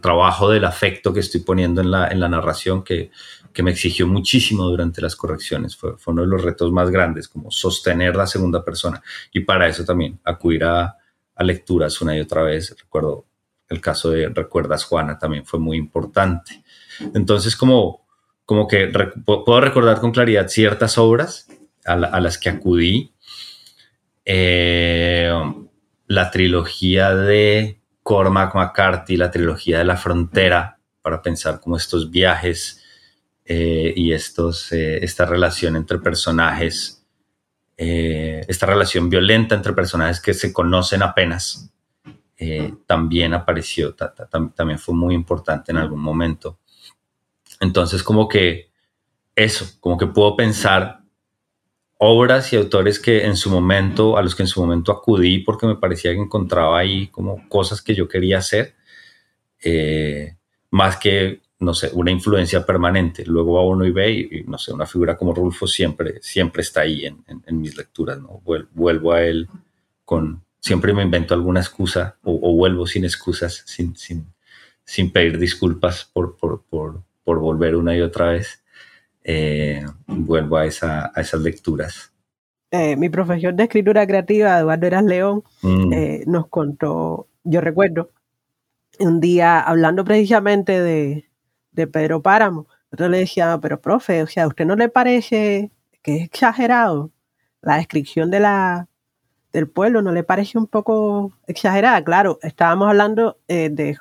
trabajo 0.00 0.50
del 0.50 0.64
afecto 0.64 1.12
que 1.12 1.20
estoy 1.20 1.42
poniendo 1.42 1.80
en 1.80 1.90
la, 1.90 2.08
en 2.08 2.20
la 2.20 2.28
narración, 2.28 2.82
que, 2.82 3.10
que 3.52 3.62
me 3.62 3.70
exigió 3.70 4.06
muchísimo 4.06 4.64
durante 4.64 5.02
las 5.02 5.14
correcciones. 5.14 5.76
Fue, 5.76 5.96
fue, 5.98 6.12
uno 6.12 6.22
de 6.22 6.28
los 6.28 6.42
retos 6.42 6.72
más 6.72 6.90
grandes, 6.90 7.28
como 7.28 7.50
sostener 7.50 8.16
la 8.16 8.26
segunda 8.26 8.64
persona. 8.64 9.02
Y 9.32 9.40
para 9.40 9.68
eso 9.68 9.84
también 9.84 10.18
acudir 10.24 10.64
a, 10.64 10.96
a 11.34 11.44
lecturas 11.44 12.00
una 12.00 12.16
y 12.16 12.20
otra 12.20 12.42
vez. 12.42 12.74
Recuerdo 12.78 13.26
el 13.68 13.80
caso 13.80 14.10
de 14.10 14.28
Recuerdas 14.28 14.84
Juana, 14.84 15.18
también 15.18 15.44
fue 15.44 15.60
muy 15.60 15.76
importante. 15.76 16.64
Entonces, 17.14 17.56
como, 17.56 18.06
como 18.44 18.66
que 18.66 18.86
puedo 19.24 19.60
recordar 19.60 20.00
con 20.00 20.12
claridad 20.12 20.48
ciertas 20.48 20.98
obras 20.98 21.48
a, 21.84 22.20
las 22.20 22.38
que 22.38 22.48
acudí. 22.48 23.12
Eh, 24.24 25.30
la 26.06 26.30
trilogía 26.30 27.14
de 27.14 27.80
Cormac 28.04 28.54
McCarthy, 28.54 29.16
la 29.16 29.32
trilogía 29.32 29.78
de 29.78 29.84
la 29.84 29.96
frontera, 29.96 30.78
para 31.02 31.20
pensar 31.20 31.58
como 31.58 31.76
estos 31.76 32.10
viajes 32.10 32.82
eh, 33.44 33.92
y 33.96 34.12
estos, 34.12 34.70
eh, 34.72 35.04
esta 35.04 35.26
relación 35.26 35.74
entre 35.74 35.98
personajes 35.98 37.00
eh, 37.76 38.44
esta 38.46 38.66
relación 38.66 39.10
violenta 39.10 39.56
entre 39.56 39.72
personajes 39.72 40.20
que 40.20 40.32
se 40.32 40.52
conocen 40.52 41.02
apenas 41.02 41.70
también 42.86 43.32
apareció, 43.32 43.94
también 43.94 44.78
fue 44.78 44.94
muy 44.94 45.14
importante 45.14 45.72
en 45.72 45.78
algún 45.78 46.00
momento. 46.00 46.58
Entonces, 47.58 48.02
como 48.02 48.28
que 48.28 48.70
eso, 49.34 49.64
como 49.80 49.96
que 49.96 50.08
puedo 50.08 50.36
pensar 50.36 51.03
obras 51.98 52.52
y 52.52 52.56
autores 52.56 52.98
que 52.98 53.24
en 53.24 53.36
su 53.36 53.50
momento, 53.50 54.16
a 54.16 54.22
los 54.22 54.34
que 54.34 54.42
en 54.42 54.48
su 54.48 54.60
momento 54.60 54.92
acudí 54.92 55.38
porque 55.38 55.66
me 55.66 55.76
parecía 55.76 56.12
que 56.12 56.20
encontraba 56.20 56.78
ahí 56.78 57.08
como 57.08 57.48
cosas 57.48 57.82
que 57.82 57.94
yo 57.94 58.08
quería 58.08 58.38
hacer, 58.38 58.74
eh, 59.62 60.36
más 60.70 60.96
que 60.96 61.40
no 61.64 61.74
sé, 61.74 61.90
una 61.94 62.10
influencia 62.10 62.64
permanente. 62.64 63.24
Luego 63.26 63.58
a 63.58 63.66
uno 63.66 63.84
y 63.84 63.90
ve 63.90 64.12
y, 64.12 64.44
no 64.46 64.58
sé, 64.58 64.72
una 64.72 64.86
figura 64.86 65.16
como 65.16 65.34
Rulfo 65.34 65.66
siempre, 65.66 66.20
siempre 66.20 66.62
está 66.62 66.82
ahí 66.82 67.06
en, 67.06 67.60
mis 67.60 67.76
lecturas, 67.76 68.20
¿no? 68.20 68.42
Vuelvo 68.44 69.12
a 69.12 69.22
él 69.22 69.48
con, 70.04 70.44
siempre 70.60 70.92
me 70.92 71.02
invento 71.02 71.34
alguna 71.34 71.60
excusa 71.60 72.16
o, 72.22 72.54
vuelvo 72.54 72.86
sin 72.86 73.04
excusas, 73.04 73.62
sin, 73.66 73.96
sin, 73.96 74.26
sin 74.84 75.10
pedir 75.12 75.38
disculpas 75.38 76.04
por, 76.12 76.36
por, 76.36 76.62
por, 76.64 77.02
por, 77.24 77.38
volver 77.38 77.76
una 77.76 77.96
y 77.96 78.00
otra 78.00 78.30
vez. 78.30 78.63
Eh, 79.24 79.82
vuelvo 80.06 80.58
a, 80.58 80.66
esa, 80.66 81.10
a 81.14 81.20
esas 81.20 81.40
lecturas. 81.40 82.12
Eh, 82.70 82.96
mi 82.96 83.08
profesor 83.08 83.54
de 83.54 83.62
escritura 83.62 84.06
creativa, 84.06 84.58
Eduardo 84.58 84.86
Eras 84.86 85.04
León, 85.04 85.42
mm. 85.62 85.92
eh, 85.92 86.24
nos 86.26 86.48
contó, 86.48 87.28
yo 87.42 87.60
recuerdo, 87.60 88.10
un 88.98 89.20
día 89.20 89.60
hablando 89.60 90.04
precisamente 90.04 90.80
de, 90.80 91.24
de 91.72 91.86
Pedro 91.86 92.20
Páramo. 92.20 92.66
Yo 92.92 93.08
le 93.08 93.18
decía, 93.18 93.58
pero 93.60 93.80
profe, 93.80 94.22
o 94.22 94.26
sea, 94.26 94.44
¿a 94.44 94.48
usted 94.48 94.66
no 94.66 94.76
le 94.76 94.88
parece 94.88 95.70
que 96.02 96.16
es 96.16 96.22
exagerado 96.24 97.10
la 97.62 97.76
descripción 97.76 98.30
de 98.30 98.40
la, 98.40 98.88
del 99.52 99.68
pueblo? 99.68 100.02
¿No 100.02 100.12
le 100.12 100.22
parece 100.22 100.58
un 100.58 100.66
poco 100.66 101.32
exagerada? 101.46 102.04
Claro, 102.04 102.38
estábamos 102.42 102.88
hablando 102.88 103.38
eh, 103.48 103.70
de, 103.70 103.98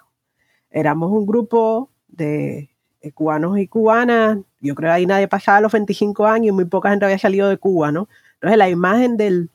éramos 0.69 1.11
un 1.11 1.25
grupo 1.25 1.89
de 2.07 2.72
cubanos 3.11 3.57
y 3.59 3.67
cubanas, 3.67 4.37
yo 4.61 4.75
creo 4.75 4.89
que 4.89 4.93
ahí 4.93 5.05
nadie 5.05 5.27
pasaba 5.27 5.61
los 5.61 5.71
25 5.71 6.25
años 6.25 6.47
y 6.47 6.51
muy 6.51 6.65
poca 6.65 6.89
gente 6.89 7.05
había 7.05 7.19
salido 7.19 7.49
de 7.49 7.57
Cuba, 7.57 7.91
¿no? 7.91 8.07
Entonces 8.35 8.57
la 8.57 8.69
imagen 8.69 9.17
del 9.17 9.49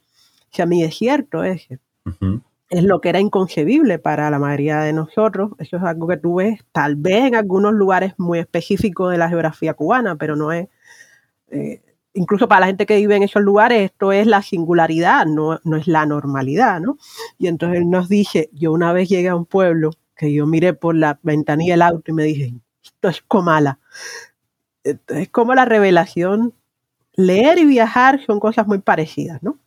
semidesierto 0.50 1.44
ese, 1.44 1.78
es 2.70 2.84
lo 2.84 3.00
que 3.00 3.08
era 3.08 3.20
inconcebible 3.20 3.98
para 3.98 4.30
la 4.30 4.38
mayoría 4.38 4.80
de 4.80 4.92
nosotros. 4.92 5.52
Eso 5.58 5.76
es 5.76 5.82
algo 5.82 6.06
que 6.06 6.16
tú 6.16 6.36
ves 6.36 6.60
tal 6.72 6.96
vez 6.96 7.24
en 7.24 7.34
algunos 7.34 7.72
lugares 7.72 8.14
muy 8.18 8.38
específicos 8.38 9.10
de 9.10 9.18
la 9.18 9.28
geografía 9.28 9.74
cubana, 9.74 10.16
pero 10.16 10.36
no 10.36 10.52
es, 10.52 10.68
eh, 11.50 11.80
incluso 12.12 12.48
para 12.48 12.60
la 12.60 12.66
gente 12.66 12.86
que 12.86 12.96
vive 12.96 13.16
en 13.16 13.22
esos 13.22 13.42
lugares, 13.42 13.90
esto 13.90 14.12
es 14.12 14.26
la 14.26 14.42
singularidad, 14.42 15.26
no, 15.26 15.60
no 15.64 15.76
es 15.76 15.86
la 15.86 16.04
normalidad, 16.04 16.80
¿no? 16.80 16.98
Y 17.38 17.46
entonces 17.46 17.78
él 17.78 17.90
nos 17.90 18.08
dice, 18.08 18.50
yo 18.52 18.72
una 18.72 18.92
vez 18.92 19.08
llegué 19.08 19.28
a 19.28 19.36
un 19.36 19.46
pueblo 19.46 19.90
que 20.16 20.32
yo 20.32 20.46
miré 20.46 20.74
por 20.74 20.94
la 20.96 21.18
ventanilla 21.22 21.74
del 21.74 21.82
auto 21.82 22.10
y 22.10 22.14
me 22.14 22.24
dije, 22.24 22.54
esto 22.82 23.08
es 23.08 23.22
Comala. 23.22 23.78
Es 24.84 25.28
como 25.30 25.54
la 25.54 25.64
revelación, 25.64 26.54
leer 27.14 27.58
y 27.58 27.64
viajar 27.64 28.24
son 28.24 28.40
cosas 28.40 28.66
muy 28.66 28.78
parecidas, 28.78 29.42
¿no? 29.42 29.58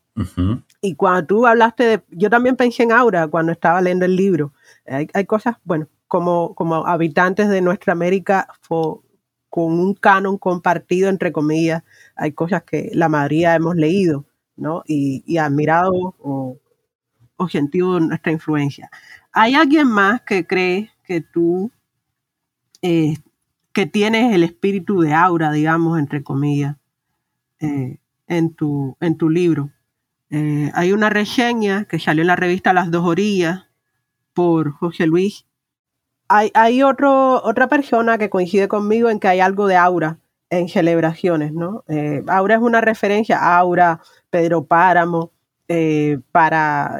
Y 0.82 0.95
cuando 0.95 1.26
tú 1.26 1.47
hablaste 1.47 1.84
de, 1.84 2.04
yo 2.10 2.30
también 2.30 2.56
pensé 2.56 2.84
en 2.84 2.91
Aura 2.91 3.28
cuando 3.28 3.52
estaba 3.52 3.82
leyendo 3.82 4.06
el 4.06 4.15
libro. 4.15 4.54
Hay, 4.86 5.26
cosas, 5.26 5.56
bueno, 5.63 5.88
como, 6.08 6.54
como 6.56 6.86
habitantes 6.86 7.50
de 7.50 7.62
nuestra 7.62 7.93
América 7.93 8.47
con 8.67 9.80
un 9.80 9.93
canon 9.93 10.38
compartido, 10.38 11.10
entre 11.10 11.32
comillas, 11.32 11.84
hay 12.15 12.32
cosas 12.32 12.63
que 12.63 12.89
la 12.93 13.10
mayoría 13.10 13.56
hemos 13.56 13.76
leído, 13.76 14.26
¿no? 14.56 14.84
Y, 14.88 15.38
admirado 15.38 16.15
o, 16.19 16.58
sentido 17.50 18.00
nuestra 18.00 18.32
influencia. 18.32 18.89
¿Hay 19.32 19.56
alguien 19.56 19.88
más 19.88 20.21
que 20.21 20.45
cree 20.45 20.91
que 21.04 21.21
tú, 21.21 21.71
eh, 22.82 23.15
que 23.74 23.86
tienes 23.86 24.34
el 24.34 24.44
espíritu 24.44 25.02
de 25.02 25.13
Aura, 25.13 25.52
digamos, 25.52 26.00
entre 26.00 26.24
comillas, 26.24 26.78
eh, 27.60 28.00
en, 28.28 28.54
tu, 28.54 28.98
en 29.00 29.17
tu 29.17 29.30
libro? 29.30 29.70
Eh, 30.30 30.72
hay 30.74 30.91
una 30.91 31.10
reseña 31.10 31.86
que 31.86 32.00
salió 32.00 32.22
en 32.22 32.28
la 32.28 32.36
revista 32.36 32.74
Las 32.74 32.91
Dos 32.91 33.06
Orillas 33.06 33.67
por 34.34 34.72
José 34.72 35.06
Luis. 35.06 35.46
Hay, 36.28 36.52
hay 36.54 36.84
otro, 36.84 37.44
otra 37.44 37.67
persona 37.67 38.17
que 38.17 38.30
coincide 38.30 38.67
conmigo 38.67 39.10
en 39.10 39.20
que 39.20 39.28
hay 39.28 39.41
algo 39.41 39.67
de 39.67 39.76
aura 39.76 40.17
en 40.50 40.67
celebraciones, 40.67 41.54
¿no? 41.54 41.84
Aura 42.28 42.56
es 42.56 42.62
una 42.62 42.82
referencia 42.82 43.38
a 43.38 43.58
Aura, 43.58 44.02
Pedro 44.30 44.65
Páramo, 44.65 45.32
para 46.34 47.00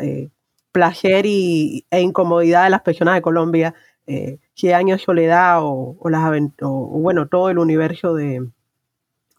placer 0.72 1.26
y, 1.26 1.86
e 1.92 2.02
incomodidad 2.02 2.64
de 2.64 2.70
las 2.70 2.82
personas 2.82 3.16
de 3.16 3.22
Colombia, 3.22 3.74
Cien 4.62 4.76
años 4.76 5.00
de 5.00 5.06
soledad 5.06 5.58
o, 5.62 5.98
las 6.08 6.22
o, 6.62 7.00
bueno, 7.00 7.28
todo 7.28 7.50
el 7.50 7.58
universo 7.58 8.14
de, 8.14 8.48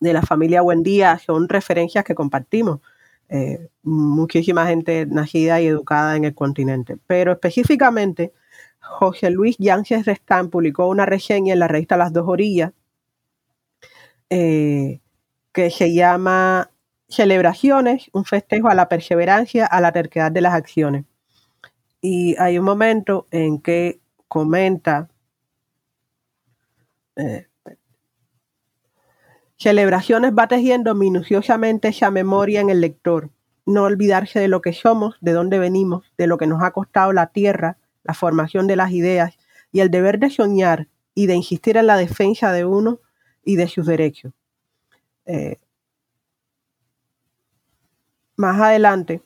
de 0.01 0.13
la 0.13 0.23
familia 0.23 0.63
Buendía 0.63 1.17
son 1.21 1.49
referencias 1.49 2.05
que 2.05 2.17
compartimos. 2.17 2.81
Eh, 3.29 3.69
muchísima 3.85 4.67
gente 4.67 5.07
nacida 5.07 5.61
y 5.61 5.69
educada 5.69 6.17
en 6.17 6.25
el 6.25 6.35
continente. 6.35 6.99
Pero 7.07 7.31
específicamente, 7.31 8.33
José 8.81 9.31
Luis 9.31 9.57
Yánchez 9.59 10.07
Restán 10.07 10.51
publicó 10.51 10.89
una 10.89 11.07
reseña 11.07 11.53
en 11.53 11.61
la 11.61 11.69
revista 11.69 11.97
Las 11.97 12.13
Dos 12.13 12.27
Orillas 12.27 12.73
eh, 14.29 14.99
que 15.53 15.71
se 15.71 15.95
llama 15.95 16.73
Celebraciones, 17.09 18.11
un 18.13 18.25
festejo 18.25 18.69
a 18.69 18.75
la 18.75 18.89
perseverancia, 18.89 19.67
a 19.67 19.81
la 19.81 19.93
terquedad 19.93 20.33
de 20.33 20.41
las 20.41 20.55
acciones. 20.55 21.05
Y 22.01 22.35
hay 22.41 22.59
un 22.59 22.65
momento 22.65 23.29
en 23.31 23.61
que 23.61 24.01
comenta, 24.27 25.11
Celebraciones 29.57 30.33
va 30.33 30.49
tejiendo 30.49 30.95
minuciosamente 30.95 31.89
esa 31.89 32.11
memoria 32.11 32.61
en 32.61 32.71
el 32.71 32.81
lector. 32.81 33.31
No 33.65 33.85
olvidarse 33.85 34.41
de 34.41 34.49
lo 34.49 34.61
que 34.61 34.73
somos, 34.73 35.17
de 35.21 35.33
dónde 35.33 35.59
venimos, 35.59 36.13
de 36.19 36.27
lo 36.27 36.37
que 36.37 36.49
nos 36.49 36.63
ha 36.63 36.73
costado 36.73 37.13
la 37.13 37.29
tierra, 37.29 37.79
la 38.03 38.15
formación 38.15 38.67
de 38.67 38.77
las 38.77 38.91
ideas 38.91 39.39
y 39.71 39.81
el 39.81 39.91
deber 39.91 40.19
de 40.19 40.31
soñar 40.31 40.89
y 41.15 41.27
de 41.27 41.37
insistir 41.37 41.77
en 41.77 41.87
la 41.87 41.97
defensa 41.97 42.53
de 42.53 42.65
uno 42.65 43.01
y 43.45 43.57
de 43.57 43.69
sus 43.69 43.87
derechos. 43.87 44.33
Eh, 45.27 45.59
más 48.37 48.61
adelante, 48.61 49.23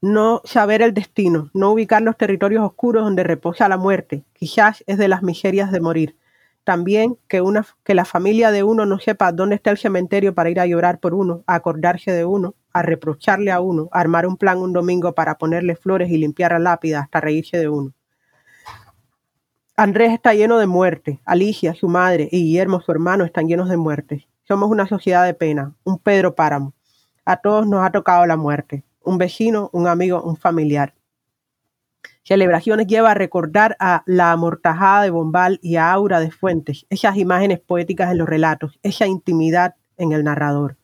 no 0.00 0.42
saber 0.44 0.82
el 0.82 0.94
destino, 0.94 1.50
no 1.54 1.72
ubicar 1.72 2.02
los 2.02 2.16
territorios 2.16 2.64
oscuros 2.64 3.04
donde 3.04 3.24
reposa 3.24 3.68
la 3.68 3.76
muerte, 3.76 4.24
quizás 4.32 4.84
es 4.86 4.98
de 4.98 5.08
las 5.08 5.22
miserias 5.22 5.72
de 5.72 5.80
morir 5.80 6.16
también 6.68 7.16
que, 7.28 7.40
una, 7.40 7.66
que 7.82 7.94
la 7.94 8.04
familia 8.04 8.50
de 8.50 8.62
uno 8.62 8.84
no 8.84 8.98
sepa 8.98 9.32
dónde 9.32 9.54
está 9.54 9.70
el 9.70 9.78
cementerio 9.78 10.34
para 10.34 10.50
ir 10.50 10.60
a 10.60 10.66
llorar 10.66 11.00
por 11.00 11.14
uno, 11.14 11.42
a 11.46 11.54
acordarse 11.54 12.12
de 12.12 12.26
uno, 12.26 12.56
a 12.74 12.82
reprocharle 12.82 13.50
a 13.50 13.60
uno, 13.62 13.88
a 13.90 14.00
armar 14.00 14.26
un 14.26 14.36
plan 14.36 14.58
un 14.58 14.74
domingo 14.74 15.14
para 15.14 15.38
ponerle 15.38 15.76
flores 15.76 16.10
y 16.10 16.18
limpiar 16.18 16.52
la 16.52 16.58
lápida 16.58 17.00
hasta 17.00 17.22
reírse 17.22 17.56
de 17.56 17.70
uno. 17.70 17.94
Andrés 19.78 20.12
está 20.12 20.34
lleno 20.34 20.58
de 20.58 20.66
muerte, 20.66 21.22
Alicia, 21.24 21.72
su 21.72 21.88
madre, 21.88 22.28
y 22.30 22.42
Guillermo, 22.42 22.82
su 22.82 22.92
hermano, 22.92 23.24
están 23.24 23.48
llenos 23.48 23.70
de 23.70 23.78
muerte. 23.78 24.28
Somos 24.46 24.68
una 24.68 24.86
sociedad 24.86 25.24
de 25.24 25.32
pena, 25.32 25.74
un 25.84 25.98
Pedro 25.98 26.34
Páramo. 26.34 26.74
A 27.24 27.38
todos 27.38 27.66
nos 27.66 27.82
ha 27.82 27.90
tocado 27.90 28.26
la 28.26 28.36
muerte, 28.36 28.84
un 29.02 29.18
vecino, 29.18 29.70
un 29.72 29.86
amigo, 29.86 30.22
un 30.22 30.36
familiar. 30.36 30.94
Celebraciones 32.22 32.86
lleva 32.86 33.12
a 33.12 33.14
recordar 33.14 33.76
a 33.80 34.02
la 34.04 34.32
amortajada 34.32 35.02
de 35.02 35.10
Bombal 35.10 35.58
y 35.62 35.76
a 35.76 35.90
Aura 35.90 36.20
de 36.20 36.30
Fuentes, 36.30 36.84
esas 36.90 37.16
imágenes 37.16 37.58
poéticas 37.58 38.10
en 38.10 38.18
los 38.18 38.28
relatos, 38.28 38.78
esa 38.82 39.06
intimidad 39.06 39.76
en 39.96 40.12
el 40.12 40.24
narrador. 40.24 40.76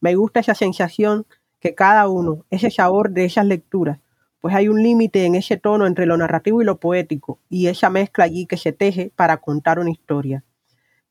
Me 0.00 0.14
gusta 0.14 0.40
esa 0.40 0.54
sensación 0.54 1.26
que 1.58 1.74
cada 1.74 2.08
uno, 2.08 2.44
ese 2.50 2.70
sabor 2.70 3.10
de 3.10 3.24
esas 3.24 3.46
lecturas, 3.46 3.98
pues 4.40 4.54
hay 4.54 4.68
un 4.68 4.82
límite 4.82 5.24
en 5.24 5.36
ese 5.36 5.56
tono 5.56 5.86
entre 5.86 6.06
lo 6.06 6.16
narrativo 6.16 6.60
y 6.60 6.64
lo 6.64 6.78
poético, 6.78 7.38
y 7.48 7.68
esa 7.68 7.90
mezcla 7.90 8.24
allí 8.24 8.46
que 8.46 8.56
se 8.56 8.72
teje 8.72 9.12
para 9.14 9.36
contar 9.36 9.78
una 9.78 9.90
historia. 9.90 10.44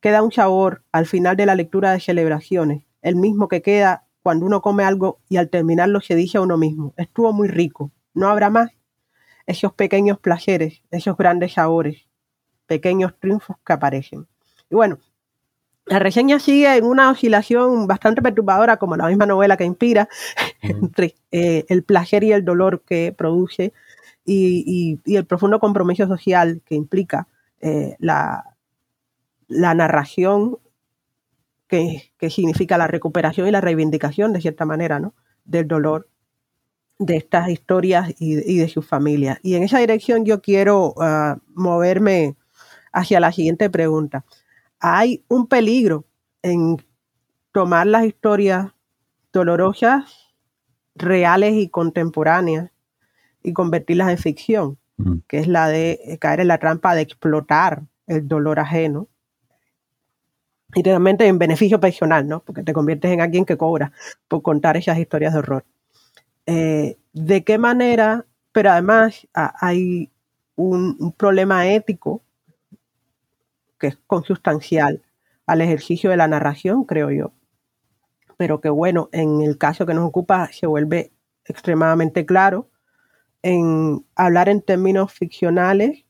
Queda 0.02 0.22
un 0.24 0.32
sabor 0.32 0.84
al 0.92 1.06
final 1.06 1.38
de 1.38 1.46
la 1.46 1.56
lectura 1.56 1.92
de 1.92 2.00
celebraciones, 2.00 2.84
el 3.02 3.16
mismo 3.16 3.48
que 3.48 3.62
queda 3.62 4.06
cuando 4.22 4.46
uno 4.46 4.62
come 4.62 4.84
algo 4.84 5.20
y 5.30 5.38
al 5.38 5.50
terminarlo 5.50 6.02
se 6.02 6.16
dice 6.16 6.38
a 6.38 6.42
uno 6.42 6.58
mismo, 6.58 6.94
estuvo 6.98 7.34
muy 7.34 7.48
rico, 7.48 7.92
no 8.14 8.30
habrá 8.30 8.50
más. 8.50 8.72
Esos 9.48 9.74
pequeños 9.74 10.20
placeres, 10.20 10.82
esos 10.92 11.18
grandes 11.18 11.54
sabores, 11.54 12.06
pequeños 12.68 13.14
triunfos 13.20 13.58
que 13.66 13.74
aparecen. 13.74 14.28
Y 14.70 14.76
bueno, 14.76 15.00
la 15.86 16.00
reseña 16.00 16.40
sigue 16.40 16.78
en 16.78 16.86
una 16.86 17.10
oscilación 17.10 17.88
bastante 17.88 18.22
perturbadora, 18.22 18.78
como 18.78 18.96
la 18.96 19.08
misma 19.08 19.26
novela 19.26 19.58
que 19.58 19.66
inspira, 19.66 20.08
entre 20.62 21.16
eh, 21.32 21.66
el 21.68 21.84
placer 21.84 22.24
y 22.24 22.32
el 22.32 22.46
dolor 22.46 22.84
que 22.86 23.14
produce 23.18 23.74
y, 24.24 25.00
el 25.06 25.26
profundo 25.26 25.60
compromiso 25.60 26.08
social 26.08 26.62
que 26.66 26.76
implica 26.76 27.28
eh, 27.60 27.96
la, 28.00 28.56
la, 29.48 29.74
narración 29.74 30.60
que, 31.72 32.30
significa 32.30 32.78
la 32.78 32.88
recuperación 32.88 33.48
y 33.48 33.52
la 33.52 33.62
reivindicación, 33.62 34.34
de 34.34 34.42
cierta 34.42 34.66
manera, 34.66 35.00
¿no? 35.00 35.16
del 35.46 35.68
dolor 35.68 36.10
de 37.00 37.18
estas 37.18 37.50
historias 37.50 38.14
y, 38.20 38.58
de 38.58 38.68
sus 38.68 38.86
familias. 38.86 39.40
Y 39.42 39.56
en 39.56 39.64
esa 39.64 39.80
dirección 39.80 40.24
yo 40.26 40.42
quiero 40.42 40.94
ah, 41.00 41.38
moverme 41.56 42.36
hacia 42.92 43.20
la 43.20 43.32
siguiente 43.32 43.70
pregunta 43.70 44.24
hay 44.82 45.24
un 45.30 45.48
peligro 45.48 46.06
en 46.42 46.84
tomar 47.54 47.86
las 47.86 48.06
historias 48.06 48.72
dolorosas, 49.32 50.34
reales 50.96 51.54
y 51.54 51.70
contemporáneas 51.70 52.72
y 53.44 53.54
convertirlas 53.54 54.10
en 54.10 54.18
ficción, 54.18 54.78
que 55.28 55.38
es 55.38 55.48
la 55.48 55.68
de 55.68 56.18
caer 56.20 56.42
en 56.42 56.48
la 56.48 56.58
trampa 56.58 56.96
de 56.96 57.02
explotar 57.02 57.84
el 58.08 58.28
dolor 58.28 58.60
ajeno 58.60 59.08
y 60.74 60.84
realmente 60.84 61.28
en 61.28 61.38
beneficio 61.38 61.80
personal, 61.80 62.28
¿no? 62.28 62.42
Porque 62.42 62.64
te 62.64 62.74
conviertes 62.74 63.12
en 63.12 63.22
alguien 63.22 63.46
que 63.46 63.58
cobra 63.58 63.92
por 64.28 64.42
contar 64.42 64.78
esas 64.78 64.98
historias 64.98 65.34
de 65.34 65.40
horror. 65.40 65.66
Eh, 66.46 66.98
¿De 67.14 67.44
qué 67.44 67.58
manera? 67.58 68.26
Pero 68.52 68.72
además 68.72 69.28
hay 69.34 70.10
un 70.56 71.14
problema 71.18 71.68
ético 71.68 72.22
que 73.80 73.88
es 73.88 73.98
consustancial 74.08 75.02
al 75.46 75.62
ejercicio 75.62 76.10
de 76.10 76.18
la 76.18 76.28
narración, 76.28 76.84
creo 76.86 77.12
yo. 77.12 77.32
Pero 78.38 78.62
que 78.62 78.70
bueno, 78.70 79.10
en 79.12 79.42
el 79.42 79.58
caso 79.58 79.86
que 79.86 79.94
nos 79.94 80.08
ocupa 80.08 80.50
se 80.52 80.68
vuelve 80.68 81.12
extremadamente 81.46 82.26
claro 82.26 82.70
en 83.42 84.06
hablar 84.16 84.50
en 84.50 84.62
términos 84.62 85.12
ficcionales 85.12 86.06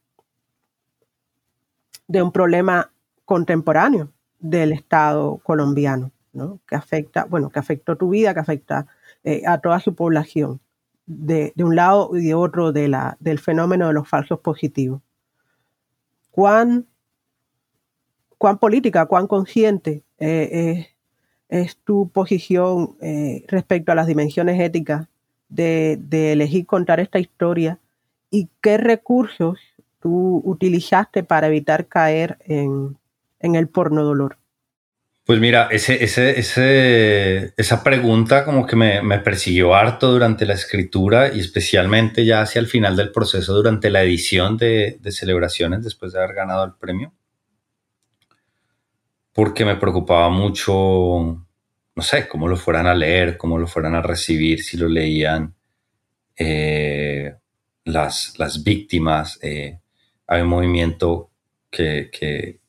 de 2.08 2.22
un 2.22 2.32
problema 2.32 2.92
contemporáneo 3.26 4.12
del 4.42 4.74
Estado 4.74 5.38
colombiano, 5.44 6.12
¿no? 6.34 6.60
que 6.68 6.76
afecta, 6.76 7.26
bueno, 7.26 7.50
que 7.50 7.60
afectó 7.60 7.96
tu 7.96 8.10
vida, 8.10 8.34
que 8.34 8.40
afecta 8.42 8.88
eh, 9.24 9.44
a 9.48 9.60
toda 9.60 9.80
su 9.80 9.96
población, 9.96 10.60
de, 11.06 11.54
un 11.58 11.76
lado 11.76 12.16
y 12.16 12.28
de 12.28 12.34
otro 12.34 12.72
de 12.72 12.88
la, 12.88 13.18
del 13.20 13.40
fenómeno 13.40 13.88
de 13.88 13.94
los 13.94 14.08
falsos 14.08 14.40
positivos. 14.40 15.02
¿Cuán 16.32 16.86
cuán 18.38 18.58
política, 18.58 19.06
cuán 19.06 19.28
consciente 19.28 20.02
eh, 20.18 20.88
es 21.52 21.78
tu 21.78 22.10
posición 22.10 22.96
eh, 23.02 23.44
respecto 23.48 23.92
a 23.92 23.96
las 23.96 24.08
dimensiones 24.08 24.60
éticas 24.60 25.08
de, 25.50 26.00
elegir 26.32 26.66
contar 26.66 27.00
esta 27.00 27.20
historia 27.20 27.78
y 28.32 28.48
qué 28.62 28.78
recursos 28.78 29.60
tú 30.00 30.42
utilizaste 30.46 31.24
para 31.24 31.48
evitar 31.48 31.86
caer 31.88 32.38
en, 32.46 32.98
el 33.56 33.68
porno 33.68 34.04
dolor. 34.04 34.38
Pues 35.24 35.40
mira, 35.40 35.70
ese, 35.72 36.04
esa 37.56 37.84
pregunta 37.84 38.44
como 38.44 38.66
que 38.66 38.76
me, 38.76 39.20
persiguió 39.20 39.76
harto 39.76 40.12
durante 40.12 40.46
la 40.46 40.56
escritura 40.56 41.34
y 41.34 41.40
especialmente 41.40 42.26
ya 42.26 42.42
hacia 42.42 42.60
el 42.60 42.68
final 42.68 42.96
del 42.96 43.12
proceso, 43.12 43.54
durante 43.54 43.90
la 43.92 44.04
edición 44.04 44.58
de, 44.58 45.00
celebraciones 45.12 45.84
después 45.84 46.12
de 46.12 46.20
haber 46.20 46.36
ganado 46.36 46.66
el 46.66 46.74
premio 46.74 47.14
porque 49.34 49.64
me 49.64 49.78
preocupaba 49.78 50.30
mucho, 50.30 50.74
no 51.96 52.04
sé, 52.04 52.28
cómo 52.28 52.48
lo 52.48 52.58
fueran 52.58 52.88
a 52.88 52.94
leer, 52.94 53.38
cómo 53.38 53.58
lo 53.58 53.68
fueran 53.68 53.96
a 53.96 54.02
recibir, 54.02 54.62
si 54.62 54.76
lo 54.76 54.90
leían 54.90 55.56
eh, 56.36 57.36
las, 57.86 58.38
las, 58.38 58.64
víctimas. 58.64 59.40
Eh, 59.42 59.80
hay 60.28 60.42
un 60.42 60.50
movimiento 60.50 61.32
que, 61.70 62.60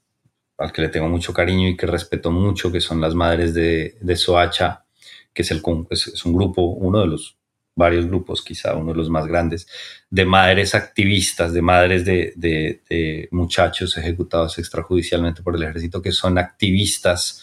al 0.59 0.73
que 0.73 0.83
le 0.83 0.89
tengo 0.89 1.09
mucho 1.09 1.33
cariño 1.33 1.69
y 1.69 1.77
que 1.77 1.87
respeto 1.87 2.31
mucho, 2.31 2.71
que 2.71 2.81
son 2.81 3.01
las 3.01 3.15
madres 3.15 3.55
de, 3.55 3.97
de 4.01 4.17
Soacha, 4.17 4.85
que 5.33 5.43
es, 5.43 5.51
el, 5.51 5.63
es 5.91 6.25
un 6.25 6.35
grupo, 6.35 6.63
uno 6.63 7.01
de 7.01 7.07
los 7.07 7.37
varios 7.75 8.07
grupos, 8.07 8.43
quizá 8.43 8.75
uno 8.75 8.93
de 8.93 8.99
los 8.99 9.09
más 9.09 9.27
grandes, 9.27 9.67
de 10.11 10.25
madres 10.25 10.75
activistas, 10.75 11.53
de 11.53 11.63
madres 11.63 12.05
de, 12.05 13.29
muchachos 13.31 13.97
ejecutados 13.97 14.59
extrajudicialmente 14.59 15.43
por 15.43 15.57
el 15.57 15.63
ejército, 15.63 16.03
que 16.03 16.13
son 16.13 16.39
activistas 16.39 17.43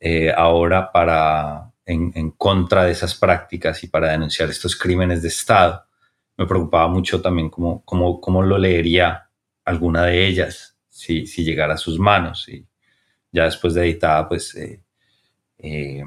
eh, 0.00 0.32
ahora 0.36 0.90
para, 0.90 1.72
en, 1.86 2.30
contra 2.32 2.84
de 2.84 2.92
esas 2.92 3.14
prácticas 3.14 3.82
y 3.84 3.88
para 3.88 4.10
denunciar 4.10 4.50
estos 4.50 4.76
crímenes 4.76 5.22
de 5.22 5.28
Estado. 5.28 5.84
Me 6.36 6.46
preocupaba 6.46 6.88
mucho 6.88 7.20
también 7.20 7.50
cómo, 7.50 7.84
cómo, 7.84 8.20
cómo 8.20 8.42
lo 8.42 8.58
leería 8.58 9.28
alguna 9.64 10.04
de 10.06 10.26
ellas 10.26 10.71
si, 11.02 11.26
si, 11.26 11.44
llegara 11.44 11.74
a 11.74 11.78
sus 11.78 11.98
manos. 11.98 12.48
Y 12.48 12.66
ya 13.32 13.44
después 13.44 13.74
de 13.74 13.82
editada, 13.84 14.28
pues... 14.28 14.54
Eh, 14.54 14.82
eh, 15.58 16.02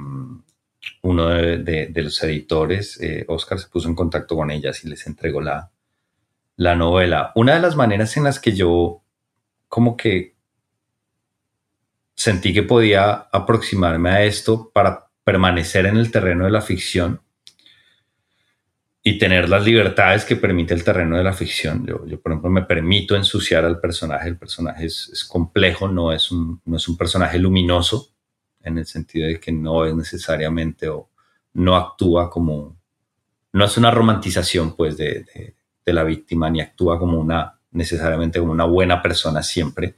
uno 1.01 1.29
de, 1.29 1.91
los 1.95 2.21
editores, 2.23 2.99
eh, 3.01 3.25
Oscar, 3.27 3.59
se 3.59 3.67
puso 3.69 3.87
en 3.87 3.95
contacto 3.95 4.35
con 4.35 4.51
ellas 4.51 4.83
y 4.83 4.89
les 4.89 5.07
entregó 5.07 5.41
la, 5.41 5.71
la 6.57 6.75
novela. 6.75 7.31
Una 7.35 7.55
de 7.55 7.61
las 7.61 7.75
maneras 7.75 8.15
en 8.17 8.23
las 8.23 8.39
que 8.39 8.55
yo 8.55 9.01
como 9.67 9.97
que 9.97 10.35
sentí 12.15 12.53
que 12.53 12.63
podía 12.63 13.11
aproximarme 13.31 14.09
a 14.09 14.23
esto 14.23 14.71
para 14.73 15.09
permanecer 15.23 15.85
en 15.85 15.97
el 15.97 16.11
terreno 16.11 16.45
de 16.45 16.51
la 16.51 16.61
ficción 16.61 17.21
y 19.07 19.19
tener 19.19 19.47
las 19.47 19.63
libertades 19.63 20.25
que 20.25 20.35
permite 20.35 20.73
el 20.73 20.83
terreno 20.83 21.15
de 21.15 21.23
la 21.23 21.31
ficción. 21.31 21.85
Yo, 21.85 22.19
por 22.19 22.31
ejemplo, 22.31 22.49
me 22.49 22.63
permito 22.63 23.15
ensuciar 23.15 23.63
al 23.63 23.79
personaje. 23.79 24.27
El 24.27 24.35
personaje 24.35 24.87
es, 24.87 25.23
complejo, 25.29 25.87
no 25.87 26.11
es, 26.11 26.31
un, 26.31 26.59
no 26.65 26.77
es 26.77 26.87
un 26.87 26.97
personaje 26.97 27.37
luminoso 27.37 28.09
en 28.63 28.79
el 28.79 28.87
sentido 28.87 29.27
de 29.27 29.39
que 29.39 29.51
no 29.51 29.85
es 29.85 29.93
necesariamente 29.93 30.89
o 30.89 31.07
no 31.53 31.75
actúa 31.75 32.31
como, 32.31 32.75
no 33.53 33.65
es 33.65 33.77
una 33.77 33.91
romantización 33.91 34.75
pues 34.75 34.97
de, 34.97 35.53
la 35.85 36.03
víctima 36.03 36.49
ni 36.49 36.61
actúa 36.61 36.97
como 36.97 37.19
una, 37.19 37.59
necesariamente 37.73 38.39
como 38.39 38.53
una 38.53 38.65
buena 38.65 39.03
persona 39.03 39.43
siempre. 39.43 39.93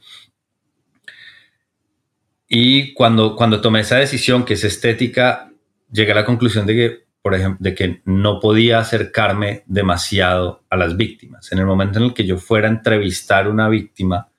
Y 2.46 2.92
cuando, 2.92 3.34
cuando 3.34 3.62
tomé 3.62 3.80
esa 3.80 3.96
decisión, 3.96 4.44
que 4.44 4.52
es 4.52 4.64
estética, 4.64 5.50
llegué 5.90 6.12
a 6.12 6.16
la 6.16 6.26
conclusión 6.26 6.66
de 6.66 6.74
que, 6.74 7.07
por 7.28 7.34
ejemplo, 7.34 7.58
de 7.60 7.74
que 7.74 8.00
no 8.06 8.40
podía 8.40 8.78
acercarme 8.78 9.62
demasiado 9.66 10.64
a 10.70 10.78
las 10.78 10.96
víctimas. 10.96 11.52
En 11.52 11.58
el 11.58 11.66
momento 11.66 11.98
en 11.98 12.06
el 12.06 12.14
que 12.14 12.24
yo 12.24 12.38
fuera 12.38 12.68
a 12.68 12.70
entrevistar 12.70 13.48
una 13.48 13.68
víctima, 13.68 14.30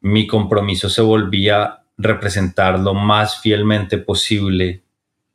mi 0.00 0.26
compromiso 0.26 0.88
se 0.88 1.02
volvía 1.02 1.82
representar 1.98 2.80
lo 2.80 2.94
más 2.94 3.38
fielmente 3.38 3.98
posible 3.98 4.82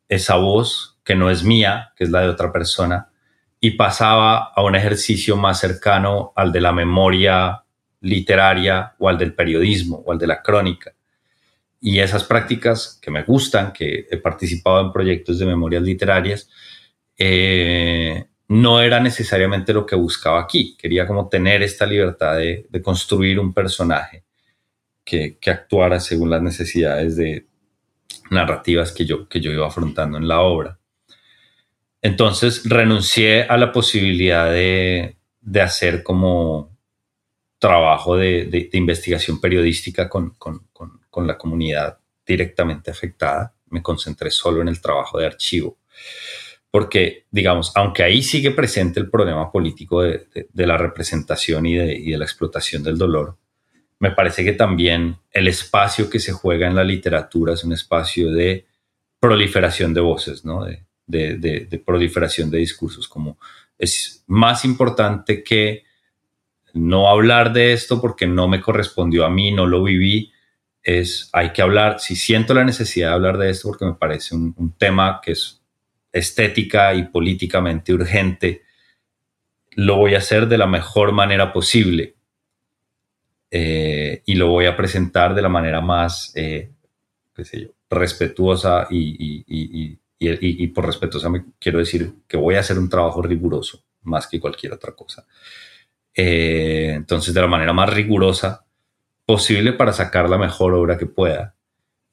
esa 0.07 0.37
voz 0.37 0.97
que 1.03 1.13
no 1.13 1.29
es 1.29 1.43
mía, 1.43 1.93
que 1.95 2.05
es 2.05 2.09
la 2.09 2.21
de 2.21 2.29
otra 2.29 2.51
persona, 2.51 3.11
y 3.59 3.77
pasaba 3.77 4.51
a 4.55 4.63
un 4.63 4.75
ejercicio 4.75 5.37
más 5.37 5.59
cercano 5.59 6.33
al 6.35 6.51
de 6.51 6.61
la 6.61 6.71
memoria 6.71 7.63
literaria 8.01 8.95
o 8.97 9.07
al 9.07 9.19
del 9.19 9.35
periodismo 9.35 10.01
o 10.03 10.13
al 10.13 10.17
de 10.17 10.25
la 10.25 10.41
crónica. 10.41 10.95
Y 11.81 11.99
esas 11.99 12.23
prácticas 12.23 12.99
que 13.01 13.11
me 13.11 13.23
gustan, 13.23 13.71
que 13.71 14.07
he 14.09 14.17
participado 14.17 14.81
en 14.81 14.91
proyectos 14.91 15.39
de 15.39 15.45
memorias 15.45 15.83
literarias, 15.83 16.49
eh, 17.17 18.25
no 18.49 18.81
era 18.81 18.99
necesariamente 18.99 19.73
lo 19.73 19.85
que 19.85 19.95
buscaba 19.95 20.41
aquí. 20.41 20.75
Quería 20.77 21.07
como 21.07 21.29
tener 21.29 21.61
esta 21.61 21.85
libertad 21.85 22.37
de 22.37 22.81
construir 22.81 23.39
un 23.39 23.53
personaje 23.53 24.23
que, 25.09 25.51
actuara 25.51 25.99
según 25.99 26.29
las 26.29 26.41
necesidades 26.41 27.15
de 27.15 27.47
narrativas 28.29 28.91
que 28.91 29.05
yo, 29.05 29.27
que 29.27 29.39
yo 29.41 29.51
iba 29.51 29.67
afrontando 29.67 30.17
en 30.17 30.27
la 30.27 30.41
obra. 30.41 30.79
entonces 32.01 32.63
renuncié 32.65 33.43
a 33.43 33.57
la 33.57 33.71
posibilidad 33.71 34.51
de, 34.51 35.17
hacer 35.61 36.03
como 36.03 36.77
trabajo 37.57 38.15
de, 38.17 38.69
investigación 38.73 39.41
periodística 39.41 40.07
con, 40.09 40.35
la 41.17 41.37
comunidad 41.37 41.97
directamente 42.25 42.91
afectada. 42.91 43.53
Me 43.69 43.81
concentré 43.81 44.31
solo 44.31 44.61
en 44.61 44.67
el 44.67 44.81
trabajo 44.81 45.19
de 45.19 45.25
archivo. 45.25 45.77
Porque, 46.71 47.25
digamos, 47.31 47.71
aunque 47.75 48.03
ahí 48.03 48.21
sigue 48.21 48.51
presente 48.51 48.99
el 48.99 49.09
problema 49.09 49.51
político 49.51 50.03
de, 50.03 50.27
la 50.53 50.77
representación 50.77 51.65
y, 51.65 51.75
de 51.75 52.17
la 52.17 52.25
explotación 52.25 52.83
del 52.83 52.97
dolor, 52.97 53.37
me 53.97 54.11
parece 54.11 54.43
que 54.43 54.53
también 54.53 55.17
el 55.31 55.47
espacio 55.47 56.09
que 56.09 56.19
se 56.19 56.31
juega 56.31 56.67
en 56.67 56.75
la 56.75 56.83
literatura 56.83 57.53
es 57.53 57.63
un 57.63 57.73
espacio 57.73 58.31
de 58.31 58.65
proliferación 59.19 59.93
de 59.93 60.01
voces, 60.01 60.45
¿no? 60.45 60.63
de, 61.09 61.81
proliferación 61.85 62.49
de 62.51 62.59
discursos, 62.59 63.07
como 63.07 63.37
es 63.77 64.23
más 64.27 64.63
importante 64.63 65.43
que 65.43 65.83
no 66.73 67.09
hablar 67.09 67.51
de 67.51 67.73
esto 67.73 67.99
porque 67.99 68.27
no 68.27 68.47
me 68.47 68.61
correspondió 68.61 69.25
a 69.25 69.29
mí, 69.29 69.51
no 69.51 69.65
lo 69.65 69.83
viví, 69.83 70.31
es 70.83 71.29
hay 71.33 71.51
que 71.51 71.61
hablar, 71.61 71.99
si 71.99 72.15
siento 72.15 72.53
la 72.53 72.63
necesidad 72.63 73.09
de 73.09 73.13
hablar 73.15 73.37
de 73.37 73.49
esto 73.49 73.69
porque 73.69 73.85
me 73.85 73.93
parece 73.93 74.35
un, 74.35 74.75
tema 74.77 75.19
que 75.23 75.33
es 75.33 75.61
estética 76.11 76.93
y 76.93 77.03
políticamente 77.03 77.93
urgente, 77.93 78.63
lo 79.71 79.97
voy 79.97 80.15
a 80.15 80.19
hacer 80.19 80.47
de 80.47 80.57
la 80.57 80.67
mejor 80.67 81.11
manera 81.11 81.53
posible 81.53 82.15
eh, 83.51 84.23
y 84.25 84.35
lo 84.35 84.47
voy 84.47 84.65
a 84.65 84.75
presentar 84.75 85.35
de 85.35 85.41
la 85.41 85.49
manera 85.49 85.81
más, 85.81 86.31
eh, 86.35 86.71
qué 87.35 87.45
sé 87.45 87.61
yo, 87.61 87.67
respetuosa 87.89 88.87
y, 88.89 89.45
y, 89.47 90.67
por 90.67 90.85
respetuosa 90.85 91.29
quiero 91.59 91.79
decir 91.79 92.13
que 92.27 92.37
voy 92.37 92.55
a 92.55 92.59
hacer 92.59 92.77
un 92.77 92.89
trabajo 92.89 93.21
riguroso 93.21 93.83
más 94.03 94.27
que 94.27 94.39
cualquier 94.39 94.73
otra 94.73 94.93
cosa. 94.93 95.25
Eh, 96.13 96.91
entonces, 96.95 97.33
de 97.33 97.41
la 97.41 97.47
manera 97.47 97.73
más 97.73 97.93
rigurosa 97.93 98.65
posible 99.29 99.73
para 99.73 99.93
sacar 99.93 100.27
la 100.27 100.39
mejor 100.39 100.73
obra 100.73 100.97
que 100.97 101.05
pueda. 101.05 101.53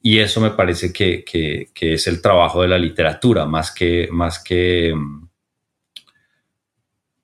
Y 0.02 0.18
eso 0.18 0.38
me 0.38 0.50
parece 0.50 0.92
que, 0.92 1.24
que, 1.24 1.94
es 1.94 2.06
el 2.08 2.20
trabajo 2.20 2.60
de 2.60 2.68
la 2.68 2.76
literatura, 2.76 3.46
más 3.46 3.70
que, 3.70 4.06
más 4.12 4.38
que, 4.38 4.94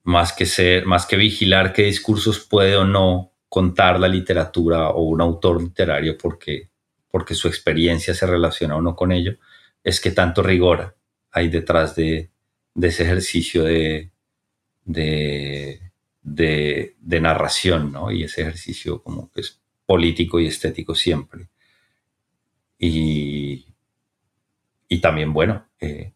más 0.03 0.32
que 0.32 0.47
ser, 0.47 0.86
más 0.86 1.05
que 1.05 1.16
vigilar 1.16 1.74
qué 1.74 1.82
discursos 1.82 2.40
puede 2.40 2.74
o 2.74 2.86
no 2.86 3.32
contar 3.51 4.01
la 4.01 4.09
literatura 4.09 4.88
o 4.88 5.03
un 5.03 5.20
autor 5.20 5.62
literario 5.62 6.16
porque, 6.16 6.70
porque 7.11 7.34
su 7.34 7.47
experiencia 7.47 8.14
se 8.14 8.26
relaciona 8.26 8.76
o 8.76 8.80
no 8.80 8.97
con 8.97 9.12
ello, 9.12 9.36
es 9.84 10.01
que 10.01 10.12
tanto 10.12 10.43
rigor 10.43 10.97
hay 11.32 11.51
detrás 11.51 11.95
de, 11.95 12.30
ese 12.80 13.03
ejercicio 13.03 13.64
de, 13.64 14.11
de, 14.86 15.82
narración, 17.20 17.93
¿no? 17.93 18.11
Y 18.11 18.24
ese 18.24 18.40
ejercicio 18.40 19.03
como 19.03 19.30
que 19.30 19.43
es 19.43 19.61
político 19.93 20.40
y 20.40 20.47
estético 20.47 20.95
siempre. 20.95 21.51
Y, 22.78 23.66
y 24.88 25.01
también, 25.03 25.34
bueno, 25.34 25.68
eh, 25.78 26.14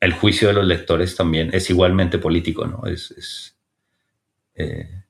el 0.00 0.12
juicio 0.14 0.48
de 0.48 0.54
los 0.54 0.64
lectores 0.64 1.14
también 1.14 1.50
es 1.52 1.68
igualmente 1.68 2.16
político, 2.16 2.66
¿no? 2.66 2.86
Es, 2.86 3.54
eh, 4.54 5.04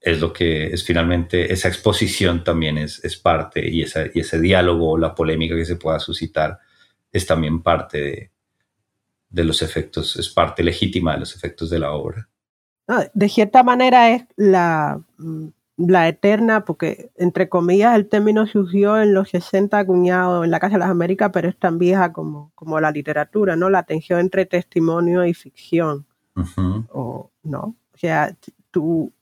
es 0.00 0.20
lo 0.20 0.32
que 0.32 0.66
es 0.66 0.82
finalmente, 0.82 1.52
esa 1.52 1.68
exposición 1.68 2.42
también 2.42 2.76
es, 2.76 3.04
es 3.04 3.16
parte 3.16 3.64
y, 3.70 3.82
esa, 3.82 4.06
y 4.12 4.18
ese 4.18 4.40
diálogo, 4.40 4.98
la 4.98 5.14
polémica 5.14 5.54
que 5.54 5.64
se 5.64 5.76
pueda 5.76 6.00
suscitar 6.00 6.58
es 7.12 7.24
también 7.24 7.62
parte 7.62 7.98
de, 8.00 8.30
de 9.30 9.44
los 9.44 9.62
efectos, 9.62 10.16
es 10.16 10.28
parte 10.28 10.64
legítima 10.64 11.12
de 11.12 11.20
los 11.20 11.36
efectos 11.36 11.70
de 11.70 11.78
la 11.78 11.92
obra. 11.92 12.28
de 13.14 13.28
cierta 13.28 13.62
manera 13.62 14.10
es 14.10 14.24
la, 14.34 15.00
la 15.78 16.08
eterna, 16.08 16.64
porque 16.64 17.10
entre 17.16 17.48
comillas 17.48 17.94
el 17.94 18.08
término 18.08 18.46
surgió 18.46 19.00
en 19.00 19.14
los 19.14 19.30
60 19.30 19.78
acuñado 19.78 20.44
en 20.44 20.50
la 20.50 20.58
Casa 20.58 20.74
de 20.74 20.80
las 20.80 20.90
Américas, 20.90 21.30
pero 21.32 21.48
es 21.48 21.56
tan 21.56 21.78
vieja 21.78 22.12
como, 22.12 22.50
como 22.54 22.80
la 22.80 22.90
literatura, 22.90 23.56
¿no? 23.56 23.70
La 23.70 23.84
tensión 23.84 24.20
entre 24.20 24.44
testimonio 24.44 25.24
y 25.24 25.34
ficción. 25.34 26.04
o, 26.92 27.30
¿no? 27.42 27.76
O 27.94 27.96
sea, 27.96 28.36
tú 28.70 29.12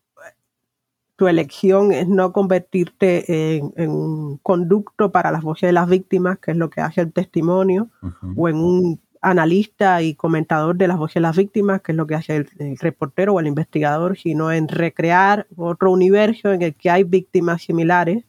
tu 1.16 1.26
elección 1.26 1.92
es 1.92 2.06
no 2.06 2.32
convertirte 2.32 3.56
en, 3.56 3.90
un 3.90 4.36
conducto 4.42 5.10
para 5.10 5.32
las 5.32 5.42
voces 5.42 5.68
de 5.68 5.72
las 5.72 5.88
víctimas, 5.88 6.38
que 6.38 6.50
es 6.50 6.56
lo 6.56 6.68
que 6.68 6.82
hace 6.82 7.00
el 7.00 7.12
testimonio, 7.12 7.88
o 8.36 8.48
en 8.48 8.56
un 8.56 9.00
analista 9.26 10.02
y 10.02 10.14
comentador 10.14 10.76
de 10.76 10.86
las 10.86 10.98
voces 10.98 11.14
de 11.14 11.20
las 11.20 11.36
víctimas, 11.36 11.82
que 11.82 11.90
es 11.90 11.96
lo 11.96 12.06
que 12.06 12.14
hace 12.14 12.36
el, 12.36 12.78
reportero 12.78 13.34
o 13.34 13.40
el 13.40 13.48
investigador, 13.48 14.16
sino 14.16 14.52
en 14.52 14.68
recrear 14.68 15.48
otro 15.56 15.90
universo 15.90 16.52
en 16.52 16.62
el 16.62 16.74
que 16.74 16.90
hay 16.90 17.02
víctimas 17.02 17.62
similares, 17.62 18.24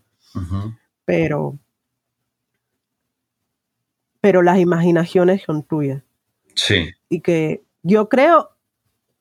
pero, 1.06 1.60
pero 4.22 4.42
las 4.42 4.58
imaginaciones 4.58 5.44
son 5.44 5.62
tuyas. 5.62 6.02
Sí. 6.56 6.90
Y 7.10 7.22
que 7.22 7.64
yo 7.84 8.10
creo, 8.10 8.58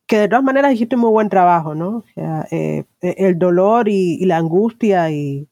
que 0.06 0.20
de 0.20 0.28
todas 0.28 0.44
maneras 0.44 0.72
hiciste 0.72 0.96
muy 0.96 1.10
buen 1.10 1.28
trabajo, 1.28 1.74
¿no? 1.74 1.98
O 1.98 2.04
sea, 2.14 2.46
eh, 2.50 2.84
el 3.02 3.38
dolor 3.38 3.88
y, 3.88 4.24
la 4.24 4.38
angustia 4.38 5.10
y, 5.10 5.46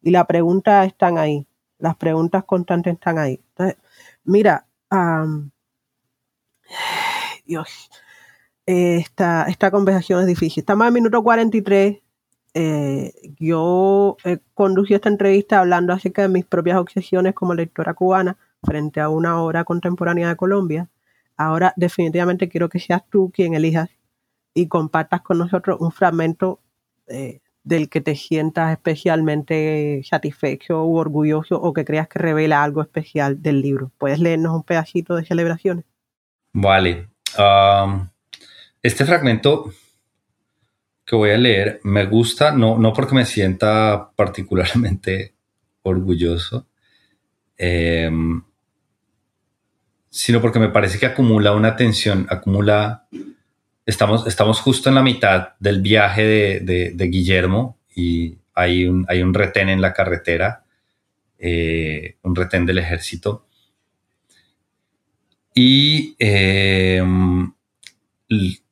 la 0.00 0.24
pregunta 0.24 0.84
están 0.84 1.18
ahí. 1.18 1.46
Las 1.78 1.96
preguntas 1.96 2.44
constantes 2.44 2.94
están 2.94 3.18
ahí. 3.18 3.40
Entonces, 3.50 3.76
mira, 4.24 4.66
Dios, 7.46 7.90
esta, 8.66 9.44
esta 9.44 9.70
conversación 9.70 10.20
es 10.20 10.26
difícil. 10.26 10.60
Estamos 10.60 10.86
en 10.86 10.92
minuto 10.94 11.22
43. 11.22 11.98
Eh, 12.54 13.12
yo 13.38 14.16
conducí 14.52 14.92
esta 14.92 15.08
entrevista 15.08 15.60
hablando 15.60 15.94
acerca 15.94 16.22
de 16.22 16.28
mis 16.28 16.44
propias 16.44 16.78
obsesiones 16.78 17.34
como 17.34 17.54
lectora 17.54 17.94
cubana 17.94 18.36
frente 18.62 19.00
a 19.00 19.08
una 19.08 19.40
obra 19.40 19.64
contemporánea 19.64 20.28
de 20.28 20.36
Colombia. 20.36 20.90
Ahora 21.36 21.72
definitivamente 21.76 22.48
quiero 22.50 22.68
que 22.68 22.78
seas 22.78 23.02
tú 23.08 23.30
quien 23.34 23.54
elijas 23.54 23.88
y 24.52 24.68
compartas 24.68 25.22
con 25.22 25.38
nosotros 25.38 25.80
un 25.80 25.90
fragmento 25.90 26.60
eh, 27.06 27.40
del 27.64 27.88
que 27.88 28.00
te 28.00 28.16
sientas 28.16 28.72
especialmente 28.72 30.02
satisfecho 30.04 30.84
u 30.84 30.96
orgulloso 30.96 31.60
o 31.60 31.72
que 31.72 31.84
creas 31.84 32.08
que 32.08 32.18
revela 32.18 32.62
algo 32.62 32.82
especial 32.82 33.40
del 33.42 33.60
libro. 33.60 33.92
¿Puedes 33.98 34.18
leernos 34.18 34.54
un 34.54 34.64
pedacito 34.64 35.14
de 35.14 35.24
celebraciones? 35.24 35.84
Vale. 36.52 37.08
este 38.82 39.04
fragmento 39.04 39.72
que 41.04 41.16
voy 41.16 41.30
a 41.30 41.38
leer 41.38 41.80
me 41.84 42.06
gusta, 42.06 42.52
no, 42.52 42.78
no 42.78 42.92
porque 42.92 43.14
me 43.14 43.24
sienta 43.24 44.10
particularmente 44.16 45.34
orgulloso, 45.82 46.68
em, 47.56 48.42
sino 50.08 50.40
porque 50.40 50.58
me 50.58 50.68
parece 50.68 50.98
que 50.98 51.06
acumula 51.06 51.52
una 51.52 51.76
tensión, 51.76 52.26
acumula, 52.28 53.06
estamos, 53.86 54.26
estamos 54.26 54.60
justo 54.60 54.88
en 54.88 54.94
la 54.94 55.02
mitad 55.02 55.50
del 55.58 55.80
viaje 55.80 56.60
de, 56.60 57.06
Guillermo 57.08 57.78
y 57.94 58.38
hay 58.54 58.86
un, 58.86 59.04
hay 59.08 59.22
un 59.22 59.34
retén 59.34 59.68
en 59.68 59.80
la 59.80 59.92
carretera, 59.92 60.64
eh, 61.38 62.16
un 62.22 62.34
retén 62.34 62.66
del 62.66 62.78
ejército. 62.78 63.46
Y 65.54 66.16
em, 66.18 67.52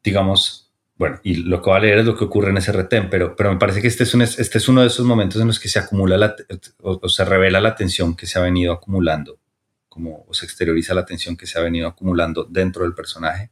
digamos, 0.03 0.71
bueno, 0.97 1.21
y 1.23 1.35
lo 1.35 1.61
que 1.61 1.71
va 1.71 1.77
a 1.77 1.81
leer 1.81 1.99
es 1.99 2.07
lo 2.07 2.17
que 2.17 2.25
ocurre 2.25 2.51
en 2.51 2.59
ese 2.59 2.73
retén, 2.73 3.11
pero, 3.11 3.37
pero 3.37 3.53
me 3.53 3.59
parece 3.59 3.83
que 3.83 3.89
este 3.89 4.05
es, 4.05 4.15
un, 4.15 4.23
este 4.23 4.59
es 4.59 4.69
uno 4.69 4.81
de 4.81 4.87
esos 4.87 5.05
momentos 5.05 5.41
en 5.41 5.49
los 5.49 5.61
que 5.61 5.69
se 5.69 5.79
acumula 5.79 6.17
la, 6.17 6.37
o 6.83 7.09
se 7.09 7.25
revela 7.25 7.61
la 7.61 7.75
tensión 7.75 8.17
que 8.17 8.27
se 8.27 8.39
ha 8.39 8.43
venido 8.43 8.73
acumulando 8.73 9.39
como 9.91 10.25
se 10.31 10.47
exterioriza 10.47 10.95
la 10.95 11.05
tensión 11.05 11.37
que 11.37 11.47
se 11.47 11.59
ha 11.59 11.63
venido 11.63 11.89
acumulando 11.89 12.45
dentro 12.45 12.85
del 12.85 12.95
personaje 12.95 13.51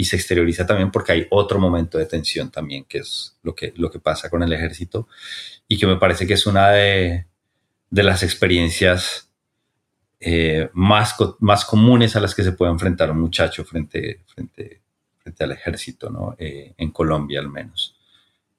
y 0.00 0.04
se 0.06 0.16
exterioriza 0.16 0.66
también 0.66 0.90
porque 0.90 1.12
hay 1.12 1.26
otro 1.28 1.60
momento 1.60 1.98
de 1.98 2.06
tensión 2.06 2.50
también, 2.50 2.84
que 2.84 3.00
es 3.00 3.36
lo 3.42 3.54
que, 3.54 3.74
lo 3.76 3.90
que 3.90 3.98
pasa 3.98 4.30
con 4.30 4.42
el 4.42 4.50
ejército 4.50 5.08
y 5.68 5.76
que 5.76 5.86
me 5.86 5.96
parece 5.96 6.26
que 6.26 6.32
es 6.32 6.46
una 6.46 6.70
de, 6.70 7.26
de 7.90 8.02
las 8.02 8.22
experiencias 8.22 9.30
eh, 10.18 10.70
más, 10.72 11.16
más 11.40 11.66
comunes 11.66 12.16
a 12.16 12.20
las 12.20 12.34
que 12.34 12.42
se 12.42 12.52
puede 12.52 12.72
enfrentar 12.72 13.10
un 13.10 13.20
muchacho 13.20 13.62
frente, 13.62 14.22
frente, 14.26 14.80
frente 15.18 15.44
al 15.44 15.52
ejército, 15.52 16.08
¿no? 16.08 16.34
Eh, 16.38 16.72
en 16.78 16.90
Colombia 16.92 17.40
al 17.40 17.50
menos. 17.50 17.94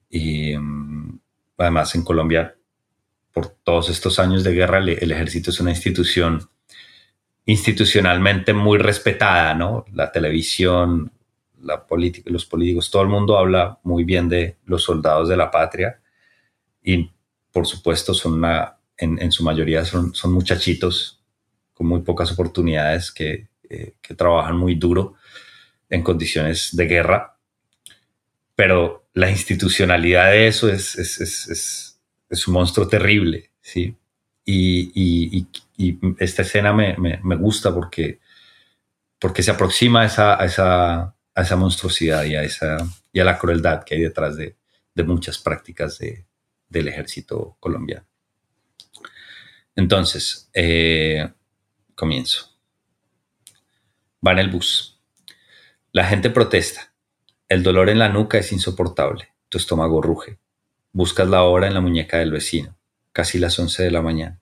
Y 0.08 0.56
mm, 0.56 1.18
además 1.58 1.92
en 1.96 2.04
Colombia, 2.04 2.54
por 3.32 3.48
todos 3.48 3.90
estos 3.90 4.20
años 4.20 4.44
de 4.44 4.52
guerra, 4.52 4.78
el 4.78 5.10
ejército 5.10 5.50
es 5.50 5.58
una 5.58 5.70
institución 5.70 6.48
institucionalmente 7.46 8.52
muy 8.52 8.78
respetada, 8.78 9.54
¿no? 9.54 9.84
La 9.92 10.12
televisión, 10.12 11.10
la 11.62 11.86
política, 11.86 12.30
los 12.30 12.44
políticos, 12.44 12.90
todo 12.90 13.02
el 13.02 13.08
mundo 13.08 13.38
habla 13.38 13.78
muy 13.82 14.04
bien 14.04 14.28
de 14.28 14.56
los 14.64 14.82
soldados 14.82 15.28
de 15.28 15.36
la 15.36 15.50
patria 15.50 16.00
y 16.82 17.10
por 17.50 17.66
supuesto 17.66 18.14
son 18.14 18.34
una, 18.34 18.76
en, 18.96 19.30
su 19.32 19.44
mayoría 19.44 19.84
son, 19.84 20.14
son 20.14 20.32
muchachitos 20.32 21.22
con 21.72 21.86
muy 21.86 22.00
pocas 22.00 22.32
oportunidades 22.32 23.10
que 23.10 23.48
eh, 23.72 23.94
que 24.02 24.14
trabajan 24.14 24.58
muy 24.58 24.74
duro 24.74 25.14
en 25.88 26.02
condiciones 26.02 26.76
de 26.76 26.84
guerra, 26.86 27.38
pero 28.54 29.08
la 29.14 29.30
institucionalidad 29.30 30.30
de 30.30 30.46
eso 30.46 30.68
es, 30.68 30.94
es, 30.98 31.18
es, 31.18 31.98
es 32.28 32.48
un 32.48 32.52
monstruo 32.52 32.86
terrible, 32.86 33.50
¿sí? 33.62 33.96
Y, 34.44 34.92
y, 34.94 35.46
y, 35.78 35.98
esta 36.18 36.42
escena 36.42 36.74
me, 36.74 36.98
me, 36.98 37.36
gusta 37.36 37.72
porque, 37.72 38.20
porque 39.18 39.42
se 39.42 39.52
aproxima 39.52 40.02
a 40.02 40.44
esa, 40.44 41.14
a 41.34 41.42
esa 41.42 41.56
monstruosidad 41.56 42.24
y 42.24 42.34
a, 42.34 42.42
esa, 42.42 42.76
y 43.12 43.20
a 43.20 43.24
la 43.24 43.38
crueldad 43.38 43.84
que 43.84 43.94
hay 43.94 44.02
detrás 44.02 44.36
de, 44.36 44.56
muchas 45.04 45.38
prácticas 45.38 45.98
de, 45.98 46.26
del 46.68 46.88
ejército 46.88 47.56
colombiano. 47.60 48.06
Entonces, 49.74 50.50
eh, 50.52 51.32
comienzo. 51.94 52.50
Va 54.26 54.32
en 54.32 54.38
el 54.38 54.50
bus. 54.50 55.00
La 55.92 56.04
gente 56.04 56.30
protesta. 56.30 56.94
El 57.48 57.62
dolor 57.62 57.88
en 57.88 57.98
la 57.98 58.08
nuca 58.08 58.38
es 58.38 58.52
insoportable. 58.52 59.28
Tu 59.48 59.58
estómago 59.58 60.00
ruge. 60.00 60.38
Buscas 60.92 61.28
la 61.28 61.42
hora 61.42 61.66
en 61.66 61.74
la 61.74 61.80
muñeca 61.80 62.18
del 62.18 62.30
vecino. 62.30 62.78
Casi 63.12 63.38
las 63.38 63.58
11 63.58 63.82
de 63.82 63.90
la 63.90 64.02
mañana. 64.02 64.40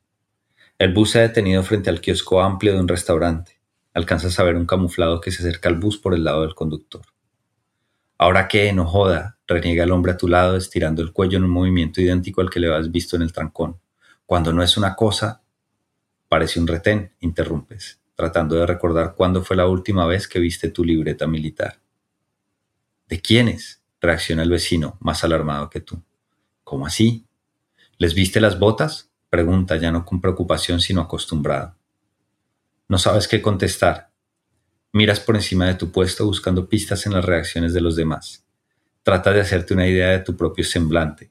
El 0.79 0.93
bus 0.93 1.11
se 1.11 1.19
ha 1.19 1.23
detenido 1.23 1.63
frente 1.63 1.91
al 1.91 2.01
kiosco 2.01 2.41
amplio 2.41 2.73
de 2.73 2.81
un 2.81 2.89
restaurante. 2.89 3.60
Alcanzas 3.93 4.39
a 4.39 4.45
ver 4.45 4.57
un 4.57 4.67
camuflado 4.67 5.21
que 5.21 5.31
se 5.31 5.43
acerca 5.43 5.69
al 5.69 5.77
bus 5.77 5.99
por 5.99 6.15
el 6.15 6.25
lado 6.25 6.43
del 6.43 6.55
conductor. 6.55 7.03
Ahora 8.19 8.49
qué, 8.49 8.73
no 8.73 8.87
joda, 8.87 9.39
reniega 9.47 9.85
el 9.85 9.93
hombre 9.93 10.13
a 10.13 10.17
tu 10.17 10.29
lado, 10.29 10.57
estirando 10.57 11.03
el 11.03 11.13
cuello 11.13 11.39
en 11.39 11.45
un 11.45 11.51
movimiento 11.51 12.01
idéntico 12.01 12.41
al 12.41 12.51
que 12.51 12.61
le 12.61 12.75
has 12.75 12.91
visto 12.91 13.17
en 13.17 13.23
el 13.23 13.33
trancón. 13.33 13.81
Cuando 14.27 14.53
no 14.53 14.63
es 14.63 14.77
una 14.77 14.95
cosa, 14.95 15.43
parece 16.29 16.61
un 16.61 16.67
retén, 16.67 17.15
interrumpes, 17.21 18.01
tratando 18.15 18.57
de 18.57 18.67
recordar 18.67 19.15
cuándo 19.17 19.43
fue 19.43 19.57
la 19.57 19.67
última 19.67 20.07
vez 20.07 20.29
que 20.29 20.39
viste 20.39 20.71
tu 20.71 20.85
libreta 20.85 21.27
militar. 21.27 21.81
¿De 23.09 23.21
quiénes? 23.21 23.81
reacciona 24.01 24.43
el 24.43 24.51
vecino, 24.51 24.97
más 25.01 25.25
alarmado 25.25 25.69
que 25.69 25.81
tú. 25.81 26.03
¿Cómo 26.65 26.87
así? 26.87 27.27
¿Les 27.99 28.15
viste 28.15 28.41
las 28.41 28.59
botas? 28.59 29.11
pregunta, 29.29 29.77
ya 29.77 29.93
no 29.93 30.05
con 30.05 30.21
preocupación, 30.21 30.81
sino 30.81 31.01
acostumbrado. 31.01 31.77
No 32.91 32.99
sabes 32.99 33.29
qué 33.29 33.41
contestar, 33.41 34.11
Miras 34.93 35.21
por 35.21 35.37
encima 35.37 35.69
de 35.69 35.75
tu 35.75 35.93
puesto 35.93 36.27
buscando 36.27 36.69
pistas 36.69 37.07
en 37.07 37.13
las 37.13 37.25
reacciones 37.25 37.73
de 37.73 37.81
los 37.81 37.95
demás. 37.95 38.45
Trata 39.05 39.31
de 39.33 39.41
hacerte 39.41 39.75
una 39.75 39.87
idea 39.87 40.09
de 40.09 40.19
tu 40.19 40.37
propio 40.37 40.65
semblante. 40.65 41.31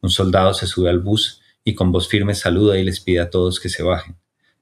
Un 0.00 0.10
soldado 0.10 0.54
se 0.54 0.68
sube 0.68 0.90
al 0.90 1.00
bus 1.00 1.40
y 1.64 1.74
con 1.74 1.90
voz 1.90 2.06
firme 2.06 2.36
saluda 2.36 2.78
y 2.78 2.84
les 2.84 3.00
pide 3.00 3.18
a 3.18 3.30
todos 3.30 3.58
que 3.58 3.68
se 3.68 3.82
bajen. 3.82 4.16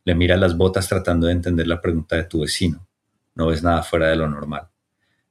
Le 0.07 0.15
mira 0.15 0.39
las 0.39 0.57
botas 0.57 0.89
tratando 0.89 1.27
de 1.27 1.35
entender 1.35 1.67
la 1.67 1.83
pregunta 1.83 2.17
de 2.17 2.25
tu 2.25 2.41
vecino. 2.41 2.89
No 3.35 3.49
ves 3.49 3.63
nada 3.63 3.83
fuera 3.83 4.09
de 4.09 4.17
lo 4.17 4.27
normal. 4.27 4.71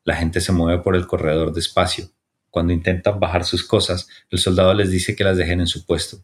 La 0.03 0.15
gente 0.15 0.41
se 0.41 0.51
mueve 0.51 0.83
por 0.83 0.95
el 0.95 1.07
corredor 1.07 1.53
despacio. 1.53 2.11
Cuando 2.51 2.71
intentan 2.71 3.19
bajar 3.19 3.45
sus 3.45 3.63
cosas, 3.63 4.07
el 4.29 4.37
soldado 4.37 4.75
les 4.75 4.91
dice 4.91 5.15
que 5.15 5.23
las 5.23 5.37
dejen 5.37 5.61
en 5.61 5.67
su 5.67 5.87
puesto. 5.87 6.23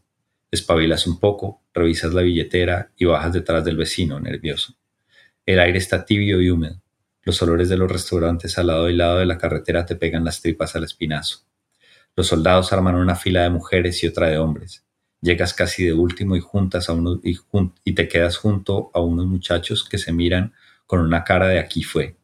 Espabilas 0.50 1.06
un 1.06 1.18
poco, 1.18 1.62
revisas 1.74 2.14
la 2.14 2.22
billetera 2.22 2.92
y 2.96 3.04
bajas 3.04 3.32
detrás 3.32 3.64
del 3.64 3.76
vecino, 3.76 4.20
nervioso. 4.20 4.74
El 5.44 5.60
aire 5.60 5.78
está 5.78 6.04
tibio 6.04 6.40
y 6.40 6.50
húmedo. 6.50 6.82
Los 7.22 7.42
olores 7.42 7.68
de 7.68 7.76
los 7.76 7.90
restaurantes 7.90 8.56
al 8.58 8.68
lado 8.68 8.88
y 8.88 8.94
lado 8.94 9.18
de 9.18 9.26
la 9.26 9.38
carretera 9.38 9.84
te 9.84 9.96
pegan 9.96 10.24
las 10.24 10.40
tripas 10.40 10.76
al 10.76 10.84
espinazo. 10.84 11.44
Los 12.14 12.28
soldados 12.28 12.72
arman 12.72 12.94
una 12.94 13.16
fila 13.16 13.42
de 13.42 13.50
mujeres 13.50 14.02
y 14.02 14.06
otra 14.06 14.28
de 14.28 14.38
hombres. 14.38 14.84
Llegas 15.20 15.52
casi 15.52 15.84
de 15.84 15.92
último 15.92 16.36
y 16.36 16.40
juntas 16.40 16.88
a 16.88 16.92
uno, 16.92 17.20
y, 17.22 17.38
y 17.84 17.94
te 17.94 18.08
quedas 18.08 18.36
junto 18.36 18.90
a 18.94 19.00
unos 19.00 19.26
muchachos 19.26 19.86
que 19.88 19.98
se 19.98 20.12
miran 20.12 20.54
con 20.86 21.00
una 21.00 21.24
cara 21.24 21.48
de 21.48 21.58
aquí 21.58 21.82
fue. 21.82 22.16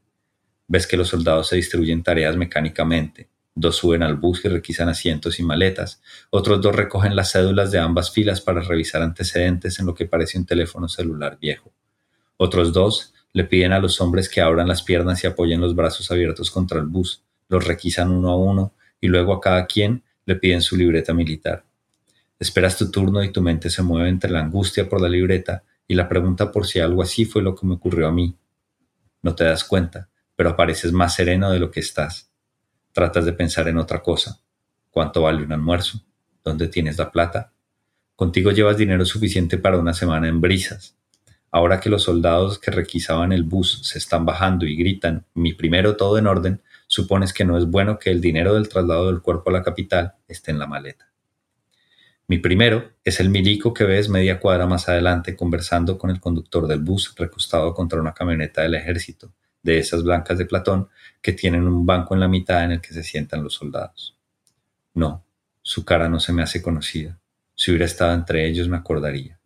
Ves 0.69 0.87
que 0.87 0.97
los 0.97 1.09
soldados 1.09 1.49
se 1.49 1.57
distribuyen 1.57 2.03
tareas 2.03 2.37
mecánicamente. 2.37 3.29
Dos 3.55 3.77
suben 3.77 4.03
al 4.03 4.17
bus 4.17 4.45
y 4.45 4.49
requisan 4.49 4.89
asientos 4.89 5.39
y 5.39 5.43
maletas. 5.43 6.01
Otros 6.31 6.63
dos 6.63 6.75
recogen 6.75 7.15
las 7.15 7.33
cédulas 7.33 7.71
de 7.71 7.79
ambas 7.79 8.11
filas 8.11 8.41
para 8.41 8.63
revisar 8.63 9.03
antecedentes 9.03 9.79
en 9.79 9.87
lo 9.87 9.95
que 9.95 10.07
parece 10.07 10.39
un 10.39 10.47
teléfono 10.47 10.89
celular 10.89 11.39
viejo. 11.41 11.73
Otros 12.39 12.73
dos 12.73 13.13
le 13.35 13.45
piden 13.45 13.73
a 13.73 13.79
los 13.79 14.01
hombres 14.01 14.29
que 14.29 14.41
abran 14.41 14.69
las 14.69 14.83
piernas 14.83 15.23
y 15.23 15.27
apoyen 15.27 15.61
los 15.61 15.75
brazos 15.75 16.11
abiertos 16.11 16.51
contra 16.51 16.81
el 16.81 16.87
bus, 16.87 17.23
los 17.49 17.67
requisan 17.67 18.11
uno 18.11 18.31
a 18.31 18.37
uno 18.37 18.73
y 19.01 19.09
luego 19.09 19.35
a 19.35 19.41
cada 19.41 19.67
quien 19.67 20.03
le 20.25 20.37
piden 20.37 20.63
su 20.63 20.77
libreta 20.77 21.13
militar. 21.13 21.65
Esperas 22.39 22.77
tu 22.77 22.91
turno 22.91 23.23
y 23.23 23.31
tu 23.31 23.43
mente 23.43 23.71
se 23.71 23.83
mueve 23.83 24.09
entre 24.09 24.31
la 24.31 24.41
angustia 24.41 24.89
por 24.89 25.01
la 25.01 25.09
libreta 25.09 25.63
y 25.87 25.95
la 25.95 26.09
pregunta 26.09 26.51
por 26.51 26.67
si 26.67 26.81
algo 26.81 27.03
así 27.03 27.25
fue 27.25 27.43
lo 27.43 27.55
que 27.55 27.67
me 27.67 27.75
ocurrió 27.75 28.09
a 28.09 28.13
mí. 28.13 28.35
No 29.23 29.35
te 29.35 29.45
das 29.45 29.63
cuenta, 29.65 30.09
pero 30.35 30.51
apareces 30.51 30.93
más 30.93 31.15
sereno 31.15 31.51
de 31.51 31.59
lo 31.59 31.71
que 31.71 31.81
estás. 31.81 32.32
Tratas 32.93 33.25
de 33.25 33.33
pensar 33.33 33.69
en 33.69 33.79
otra 33.79 34.03
cosa. 34.03 34.41
¿Cuánto 34.91 35.23
vale 35.23 35.43
un 35.43 35.53
almuerzo? 35.53 36.03
¿Dónde 36.45 36.69
tienes 36.69 36.99
la 36.99 37.11
plata? 37.11 37.53
Contigo 38.17 38.51
llevas 38.51 38.77
dinero 38.77 39.07
suficiente 39.07 39.57
para 39.57 39.79
una 39.79 39.95
semana 39.95 40.29
en 40.29 40.43
brisas. 40.43 40.95
Ahora 41.51 41.81
que 41.81 41.89
los 41.89 42.03
soldados 42.03 42.59
que 42.59 42.71
requisaban 42.71 43.33
el 43.33 43.45
bus 43.45 43.81
se 43.83 43.99
están 43.99 44.27
bajando 44.27 44.67
y 44.67 44.77
gritan, 44.77 45.25
mi 45.33 45.55
primero 45.55 45.97
todo 45.97 46.19
en 46.19 46.27
orden, 46.27 46.63
supones 46.87 47.33
que 47.33 47.47
no 47.47 47.57
es 47.57 47.65
bueno 47.65 47.99
que 47.99 48.11
el 48.11 48.21
dinero 48.21 48.55
del 48.55 48.69
traslado 48.69 49.07
del 49.07 49.23
cuerpo 49.23 49.49
a 49.49 49.55
la 49.55 49.63
capital 49.63 50.15
esté 50.29 50.51
en 50.51 50.59
la 50.59 50.67
maleta. 50.67 51.11
Mi 52.27 52.39
primero 52.39 52.93
es 53.05 53.21
el 53.21 53.31
milico 53.31 53.73
que 53.73 53.85
ves 53.85 54.11
media 54.11 54.39
cuadra 54.39 54.67
más 54.67 54.89
adelante 54.91 55.35
conversando 55.35 55.97
con 55.97 56.11
el 56.11 56.21
conductor 56.21 56.67
del 56.67 56.81
bus 56.81 57.15
recostado 57.17 57.73
contra 57.75 58.01
una 58.01 58.13
camioneta 58.13 58.63
del 58.63 58.75
ejército, 58.75 59.33
de 59.63 59.79
esas 59.79 60.03
blancas 60.03 60.39
de 60.39 60.47
Platón 60.47 60.89
que 61.21 61.33
tienen 61.33 61.67
un 61.67 61.87
banco 61.87 62.15
en 62.15 62.21
la 62.21 62.29
mitad 62.29 62.65
en 62.65 62.73
el 62.73 62.81
que 62.81 62.93
se 62.93 63.03
sientan 63.03 63.43
los 63.45 63.55
soldados. 63.55 64.17
No, 64.95 65.25
su 65.63 65.85
cara 65.85 66.09
no 66.09 66.21
se 66.21 66.33
me 66.33 66.43
hace 66.43 66.61
conocida. 66.61 67.19
Si 67.55 67.71
hubiera 67.71 67.85
estado 67.85 68.13
entre 68.13 68.47
ellos 68.49 68.69
me 68.69 68.77
acordaría. 68.77 69.39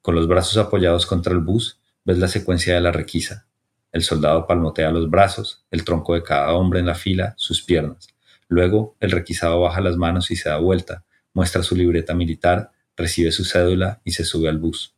Con 0.00 0.14
los 0.16 0.26
brazos 0.26 0.56
apoyados 0.56 1.06
contra 1.06 1.32
el 1.32 1.38
bus, 1.38 1.78
ves 2.04 2.18
la 2.18 2.28
secuencia 2.28 2.74
de 2.74 2.80
la 2.80 2.90
requisa. 2.90 3.46
El 3.92 4.02
soldado 4.02 4.46
palmotea 4.46 4.90
los 4.90 5.08
brazos, 5.08 5.64
el 5.70 5.84
tronco 5.84 6.14
de 6.14 6.22
cada 6.22 6.52
hombre 6.52 6.80
en 6.80 6.86
la 6.86 6.94
fila, 6.94 7.34
sus 7.36 7.62
piernas. 7.62 8.08
Luego, 8.48 8.96
el 9.00 9.12
requisado 9.12 9.60
baja 9.60 9.80
las 9.80 9.96
manos 9.96 10.30
y 10.30 10.36
se 10.36 10.48
da 10.48 10.56
vuelta, 10.58 11.04
muestra 11.34 11.62
su 11.62 11.76
libreta 11.76 12.14
militar, 12.14 12.72
recibe 12.96 13.30
su 13.30 13.44
cédula 13.44 14.00
y 14.04 14.12
se 14.12 14.24
sube 14.24 14.48
al 14.48 14.58
bus. 14.58 14.94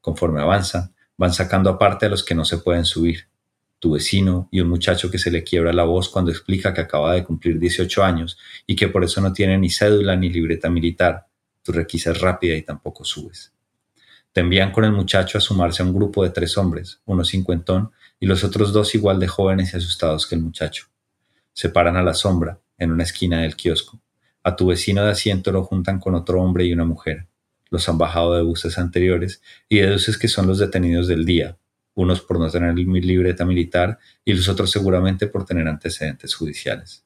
Conforme 0.00 0.40
avanzan, 0.40 0.94
van 1.16 1.32
sacando 1.32 1.70
aparte 1.70 2.06
a 2.06 2.08
los 2.08 2.24
que 2.24 2.34
no 2.34 2.44
se 2.44 2.58
pueden 2.58 2.84
subir. 2.84 3.28
Tu 3.86 3.92
vecino 3.92 4.48
y 4.50 4.58
un 4.58 4.68
muchacho 4.68 5.12
que 5.12 5.18
se 5.20 5.30
le 5.30 5.44
quiebra 5.44 5.72
la 5.72 5.84
voz 5.84 6.08
cuando 6.08 6.32
explica 6.32 6.74
que 6.74 6.80
acaba 6.80 7.14
de 7.14 7.22
cumplir 7.22 7.56
18 7.60 8.02
años 8.02 8.36
y 8.66 8.74
que 8.74 8.88
por 8.88 9.04
eso 9.04 9.20
no 9.20 9.32
tiene 9.32 9.56
ni 9.58 9.70
cédula 9.70 10.16
ni 10.16 10.28
libreta 10.28 10.68
militar. 10.68 11.28
Tu 11.62 11.70
requisa 11.70 12.10
es 12.10 12.20
rápida 12.20 12.56
y 12.56 12.62
tampoco 12.62 13.04
subes. 13.04 13.52
Te 14.32 14.40
envían 14.40 14.72
con 14.72 14.82
el 14.82 14.90
muchacho 14.90 15.38
a 15.38 15.40
sumarse 15.40 15.84
a 15.84 15.86
un 15.86 15.94
grupo 15.94 16.24
de 16.24 16.30
tres 16.30 16.58
hombres, 16.58 17.00
uno 17.04 17.22
cincuentón 17.22 17.92
y 18.18 18.26
los 18.26 18.42
otros 18.42 18.72
dos 18.72 18.92
igual 18.96 19.20
de 19.20 19.28
jóvenes 19.28 19.72
y 19.72 19.76
asustados 19.76 20.26
que 20.26 20.34
el 20.34 20.42
muchacho. 20.42 20.86
Se 21.52 21.68
paran 21.68 21.96
a 21.96 22.02
la 22.02 22.14
sombra, 22.14 22.58
en 22.78 22.90
una 22.90 23.04
esquina 23.04 23.42
del 23.42 23.54
kiosco. 23.54 24.00
A 24.42 24.56
tu 24.56 24.66
vecino 24.66 25.04
de 25.04 25.12
asiento 25.12 25.52
lo 25.52 25.62
juntan 25.62 26.00
con 26.00 26.16
otro 26.16 26.42
hombre 26.42 26.64
y 26.64 26.72
una 26.72 26.84
mujer. 26.84 27.28
Los 27.70 27.88
han 27.88 27.98
bajado 27.98 28.34
de 28.34 28.42
buses 28.42 28.78
anteriores 28.78 29.42
y 29.68 29.78
deduces 29.78 30.18
que 30.18 30.26
son 30.26 30.48
los 30.48 30.58
detenidos 30.58 31.06
del 31.06 31.24
día, 31.24 31.56
unos 31.96 32.20
por 32.20 32.38
no 32.38 32.48
tener 32.50 32.74
libreta 32.76 33.44
militar 33.44 33.98
y 34.24 34.34
los 34.34 34.48
otros 34.48 34.70
seguramente 34.70 35.26
por 35.26 35.44
tener 35.44 35.66
antecedentes 35.66 36.34
judiciales. 36.34 37.04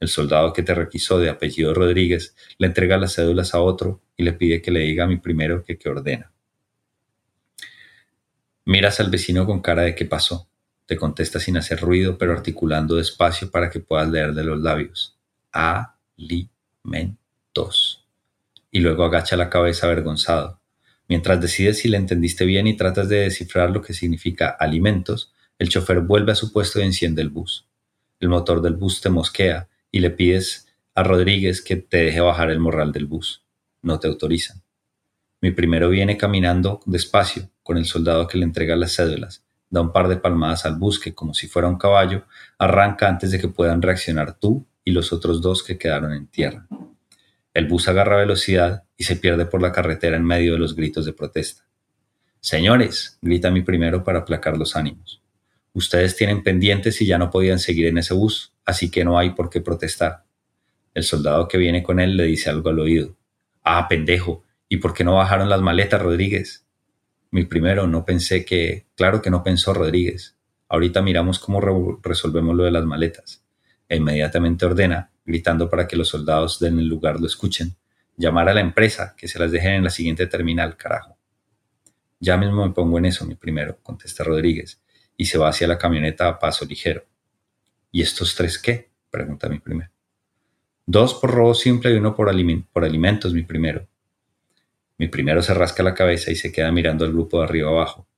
El 0.00 0.08
soldado 0.08 0.52
que 0.52 0.62
te 0.62 0.74
requisó 0.74 1.18
de 1.18 1.28
apellido 1.28 1.74
Rodríguez 1.74 2.36
le 2.56 2.68
entrega 2.68 2.96
las 2.98 3.16
cédulas 3.16 3.52
a 3.54 3.60
otro 3.60 4.00
y 4.16 4.22
le 4.22 4.32
pide 4.32 4.62
que 4.62 4.70
le 4.70 4.80
diga 4.80 5.04
a 5.04 5.08
mi 5.08 5.16
primero 5.16 5.64
que 5.64 5.76
qué 5.76 5.88
ordena. 5.88 6.30
Miras 8.64 9.00
al 9.00 9.10
vecino 9.10 9.44
con 9.44 9.60
cara 9.60 9.82
de 9.82 9.96
qué 9.96 10.04
pasó. 10.04 10.48
Te 10.86 10.96
contesta 10.96 11.40
sin 11.40 11.56
hacer 11.56 11.80
ruido, 11.80 12.16
pero 12.16 12.32
articulando 12.32 12.94
despacio 12.94 13.50
para 13.50 13.70
que 13.70 13.80
puedas 13.80 14.08
leer 14.08 14.34
de 14.34 14.44
los 14.44 14.60
labios. 14.60 15.18
Alimentos. 15.50 16.46
Y 18.70 18.78
luego 18.80 19.04
agacha 19.04 19.36
la 19.36 19.50
cabeza 19.50 19.86
avergonzado. 19.86 20.60
Mientras 21.08 21.40
decides 21.40 21.78
si 21.78 21.88
le 21.88 21.96
entendiste 21.96 22.44
bien 22.44 22.66
y 22.66 22.76
tratas 22.76 23.08
de 23.08 23.20
descifrar 23.20 23.70
lo 23.70 23.80
que 23.80 23.94
significa 23.94 24.48
alimentos, 24.50 25.32
el 25.58 25.70
chofer 25.70 26.00
vuelve 26.00 26.32
a 26.32 26.36
su 26.36 26.52
puesto 26.52 26.80
y 26.80 26.84
enciende 26.84 27.22
el 27.22 27.30
bus. 27.30 27.66
El 28.20 28.28
motor 28.28 28.60
del 28.60 28.74
bus 28.74 29.00
te 29.00 29.08
mosquea 29.08 29.68
y 29.90 30.00
le 30.00 30.10
pides 30.10 30.68
a 30.94 31.02
Rodríguez 31.02 31.62
que 31.62 31.76
te 31.76 31.98
deje 31.98 32.20
bajar 32.20 32.50
el 32.50 32.60
morral 32.60 32.92
del 32.92 33.06
bus. 33.06 33.42
No 33.82 33.98
te 33.98 34.06
autorizan. 34.06 34.62
Mi 35.40 35.50
primero 35.52 35.88
viene 35.88 36.16
caminando 36.16 36.80
despacio, 36.84 37.48
con 37.62 37.78
el 37.78 37.86
soldado 37.86 38.26
que 38.26 38.38
le 38.38 38.44
entrega 38.44 38.76
las 38.76 38.96
cédulas, 38.96 39.44
da 39.70 39.80
un 39.80 39.92
par 39.92 40.08
de 40.08 40.16
palmadas 40.16 40.66
al 40.66 40.76
busque 40.76 41.14
como 41.14 41.34
si 41.34 41.46
fuera 41.46 41.68
un 41.68 41.78
caballo, 41.78 42.24
arranca 42.58 43.08
antes 43.08 43.30
de 43.30 43.38
que 43.38 43.48
puedan 43.48 43.80
reaccionar 43.80 44.38
tú 44.38 44.66
y 44.84 44.90
los 44.90 45.12
otros 45.12 45.40
dos 45.40 45.62
que 45.62 45.78
quedaron 45.78 46.12
en 46.12 46.26
tierra. 46.26 46.66
El 47.58 47.66
bus 47.66 47.88
agarra 47.88 48.18
velocidad 48.18 48.84
y 48.96 49.02
se 49.02 49.16
pierde 49.16 49.44
por 49.44 49.60
la 49.60 49.72
carretera 49.72 50.16
en 50.16 50.24
medio 50.24 50.52
de 50.52 50.60
los 50.60 50.76
gritos 50.76 51.04
de 51.04 51.12
protesta. 51.12 51.64
Señores, 52.38 53.18
grita 53.20 53.50
mi 53.50 53.62
primero 53.62 54.04
para 54.04 54.20
aplacar 54.20 54.56
los 54.56 54.76
ánimos. 54.76 55.24
Ustedes 55.72 56.14
tienen 56.14 56.44
pendientes 56.44 57.02
y 57.02 57.06
ya 57.06 57.18
no 57.18 57.30
podían 57.30 57.58
seguir 57.58 57.88
en 57.88 57.98
ese 57.98 58.14
bus, 58.14 58.54
así 58.64 58.92
que 58.92 59.04
no 59.04 59.18
hay 59.18 59.30
por 59.30 59.50
qué 59.50 59.60
protestar. 59.60 60.22
El 60.94 61.02
soldado 61.02 61.48
que 61.48 61.58
viene 61.58 61.82
con 61.82 61.98
él 61.98 62.16
le 62.16 62.26
dice 62.26 62.48
algo 62.48 62.68
al 62.70 62.78
oído. 62.78 63.16
Ah, 63.64 63.88
pendejo, 63.88 64.44
¿y 64.68 64.76
por 64.76 64.94
qué 64.94 65.02
no 65.02 65.16
bajaron 65.16 65.48
las 65.48 65.60
maletas, 65.60 66.00
Rodríguez? 66.00 66.64
Mi 67.32 67.44
primero, 67.44 67.88
no 67.88 68.04
pensé 68.04 68.44
que... 68.44 68.86
Claro 68.94 69.20
que 69.20 69.30
no 69.30 69.42
pensó 69.42 69.74
Rodríguez. 69.74 70.36
Ahorita 70.68 71.02
miramos 71.02 71.40
cómo 71.40 71.98
resolvemos 72.04 72.54
lo 72.54 72.62
de 72.62 72.70
las 72.70 72.84
maletas. 72.84 73.42
E 73.88 73.96
inmediatamente 73.96 74.64
ordena, 74.64 75.10
gritando 75.28 75.68
para 75.68 75.86
que 75.86 75.94
los 75.94 76.08
soldados 76.08 76.58
den 76.58 76.78
el 76.78 76.86
lugar 76.86 77.20
lo 77.20 77.26
escuchen. 77.26 77.76
Llamar 78.16 78.48
a 78.48 78.54
la 78.54 78.62
empresa, 78.62 79.14
que 79.14 79.28
se 79.28 79.38
las 79.38 79.52
dejen 79.52 79.74
en 79.74 79.84
la 79.84 79.90
siguiente 79.90 80.26
terminal, 80.26 80.76
carajo. 80.78 81.18
Ya 82.18 82.38
mismo 82.38 82.66
me 82.66 82.72
pongo 82.72 82.96
en 82.96 83.04
eso, 83.04 83.26
mi 83.26 83.34
primero, 83.34 83.78
contesta 83.82 84.24
Rodríguez, 84.24 84.80
y 85.18 85.26
se 85.26 85.36
va 85.36 85.50
hacia 85.50 85.68
la 85.68 85.76
camioneta 85.76 86.28
a 86.28 86.38
paso 86.38 86.64
ligero. 86.64 87.04
¿Y 87.92 88.00
estos 88.00 88.34
tres 88.34 88.58
qué? 88.58 88.90
pregunta 89.10 89.50
mi 89.50 89.58
primero. 89.58 89.90
Dos 90.86 91.14
por 91.14 91.30
robo 91.30 91.54
simple 91.54 91.92
y 91.92 91.98
uno 91.98 92.16
por, 92.16 92.34
por 92.72 92.84
alimentos, 92.84 93.34
mi 93.34 93.42
primero. 93.42 93.86
Mi 94.96 95.08
primero 95.08 95.42
se 95.42 95.52
rasca 95.52 95.82
la 95.82 95.94
cabeza 95.94 96.30
y 96.30 96.36
se 96.36 96.50
queda 96.50 96.72
mirando 96.72 97.04
al 97.04 97.12
grupo 97.12 97.38
de 97.38 97.44
arriba 97.44 97.68
abajo. 97.68 98.08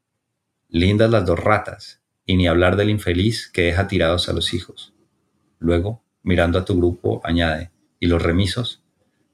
Lindas 0.69 1.11
las 1.11 1.27
dos 1.27 1.41
ratas, 1.41 2.01
y 2.25 2.37
ni 2.37 2.47
hablar 2.47 2.77
del 2.77 2.91
infeliz 2.91 3.51
que 3.51 3.63
deja 3.63 3.89
tirados 3.89 4.29
a 4.29 4.33
los 4.33 4.55
hijos. 4.55 4.95
Luego, 5.59 6.05
mirando 6.23 6.59
a 6.59 6.65
tu 6.65 6.77
grupo, 6.77 7.21
añade, 7.25 7.71
¿y 7.99 8.07
los 8.07 8.23
remisos? 8.23 8.83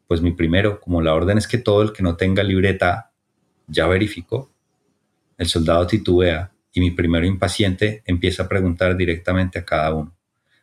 Pues 0.06 0.20
mi 0.20 0.32
primero, 0.32 0.80
como 0.80 1.02
la 1.02 1.14
orden 1.14 1.38
es 1.38 1.48
que 1.48 1.58
todo 1.58 1.82
el 1.82 1.92
que 1.92 2.02
no 2.02 2.16
tenga 2.16 2.42
libreta 2.42 3.10
ya 3.66 3.86
verificó. 3.86 4.52
El 5.36 5.48
soldado 5.48 5.86
titubea 5.86 6.52
y 6.72 6.80
mi 6.80 6.90
primero 6.90 7.26
impaciente 7.26 8.02
empieza 8.06 8.44
a 8.44 8.48
preguntar 8.48 8.96
directamente 8.96 9.58
a 9.58 9.64
cada 9.64 9.94
uno. 9.94 10.16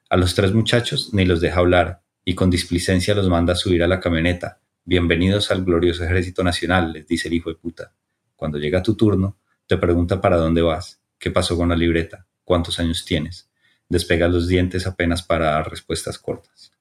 A 0.10 0.18
los 0.18 0.36
tres 0.36 0.54
muchachos 0.54 1.14
ni 1.14 1.26
los 1.26 1.42
deja 1.42 1.60
hablar 1.60 2.02
y 2.24 2.36
con 2.36 2.50
displicencia 2.50 3.16
los 3.16 3.28
manda 3.28 3.54
a 3.54 3.56
subir 3.58 3.84
a 3.84 3.88
la 3.88 4.00
camioneta. 4.00 4.60
Bienvenidos 4.86 5.52
al 5.52 5.64
glorioso 5.64 6.04
ejército 6.04 6.44
nacional, 6.44 6.94
les 6.94 7.08
dice 7.08 7.28
el 7.28 7.34
hijo 7.34 7.50
de 7.50 7.56
puta. 7.56 7.94
Cuando 8.36 8.58
llega 8.58 8.84
tu 8.84 8.96
turno, 8.96 9.38
te 9.68 9.78
pregunta 9.78 10.22
para 10.22 10.38
dónde 10.38 10.62
vas, 10.62 11.02
qué 11.18 11.32
pasó 11.32 11.58
con 11.58 11.70
la 11.70 11.76
libreta, 11.76 12.26
cuántos 12.44 12.80
años 12.80 13.06
tienes. 13.06 13.50
Despega 13.90 14.28
los 14.28 14.48
dientes 14.48 14.88
apenas 14.88 15.22
para 15.24 15.52
dar 15.52 15.70
respuestas 15.70 16.18
cortas. 16.18 16.74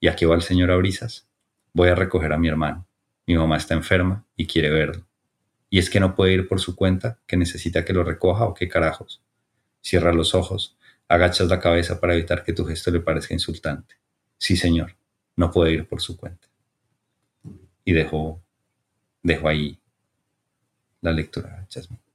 ¿Y 0.00 0.08
a 0.08 0.16
qué 0.16 0.26
va 0.26 0.34
el 0.34 0.42
señor 0.42 0.70
Abrisas? 0.70 1.28
Voy 1.72 1.88
a 1.88 1.94
recoger 1.94 2.32
a 2.32 2.38
mi 2.38 2.48
hermano. 2.48 2.86
Mi 3.26 3.36
mamá 3.36 3.56
está 3.56 3.74
enferma 3.74 4.24
y 4.36 4.46
quiere 4.46 4.70
verlo. 4.70 5.06
Y 5.68 5.78
es 5.78 5.90
que 5.90 6.00
no 6.00 6.14
puede 6.14 6.32
ir 6.32 6.48
por 6.48 6.60
su 6.60 6.76
cuenta, 6.76 7.18
que 7.26 7.36
necesita 7.36 7.84
que 7.84 7.92
lo 7.92 8.04
recoja 8.04 8.44
o 8.44 8.54
qué 8.54 8.68
carajos. 8.68 9.22
Cierra 9.82 10.12
los 10.12 10.34
ojos, 10.34 10.76
agachas 11.08 11.48
la 11.48 11.60
cabeza 11.60 12.00
para 12.00 12.14
evitar 12.14 12.44
que 12.44 12.52
tu 12.52 12.64
gesto 12.64 12.90
le 12.90 13.00
parezca 13.00 13.34
insultante. 13.34 13.96
Sí, 14.38 14.56
señor, 14.56 14.96
no 15.34 15.50
puede 15.50 15.72
ir 15.72 15.88
por 15.88 16.00
su 16.00 16.16
cuenta. 16.16 16.48
Y 17.84 17.92
dejo, 17.92 18.42
dejo 19.22 19.48
ahí 19.48 19.78
la 21.00 21.12
lectura, 21.12 21.66
Jasmine. 21.70 22.05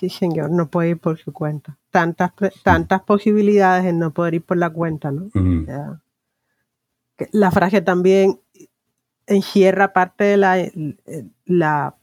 Sí, 0.00 0.08
señor, 0.08 0.50
no 0.50 0.70
puede 0.70 0.90
ir 0.90 0.98
por 0.98 1.18
su 1.18 1.30
cuenta. 1.30 1.76
Tantas, 1.90 2.32
tantas 2.62 3.02
posibilidades 3.02 3.84
en 3.84 3.98
no 3.98 4.14
poder 4.14 4.32
ir 4.32 4.42
por 4.42 4.56
la 4.56 4.70
cuenta, 4.70 5.10
¿no? 5.10 5.28
La 7.32 7.50
frase 7.50 7.82
también 7.82 8.40
encierra 9.26 9.92
parte 9.92 10.24
de 10.24 10.36
la, 10.38 10.56
la 11.44 11.94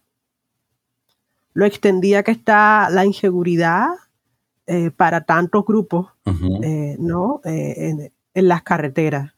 lo 1.54 1.66
extendía 1.66 2.22
que 2.22 2.30
está 2.30 2.88
la 2.92 3.04
inseguridad 3.04 3.88
eh, 4.68 4.92
para 4.92 5.22
tantos 5.22 5.66
grupos, 5.66 6.12
eh, 6.62 6.98
¿no? 7.00 7.42
Eh, 7.46 8.12
en, 8.36 8.48
las 8.48 8.62
carreteras. 8.62 9.34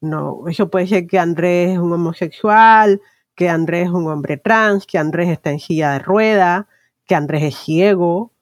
no, 0.00 0.44
eso 0.46 0.70
puede 0.70 0.86
ser 0.86 1.08
que 1.08 1.18
Andrés 1.18 1.72
es 1.72 1.78
un 1.78 1.92
homosexual, 1.92 3.00
que 3.34 3.48
Andrés 3.48 3.86
es 3.86 3.92
un 3.92 4.06
hombre 4.06 4.36
trans, 4.36 4.86
que 4.86 4.98
Andrés 4.98 5.30
está 5.30 5.50
en 5.50 5.58
silla 5.58 5.94
de 5.94 5.98
rueda, 5.98 6.68
que 7.06 7.14
Andrés 7.14 7.42
es 7.42 7.56
ciego. 7.56 8.32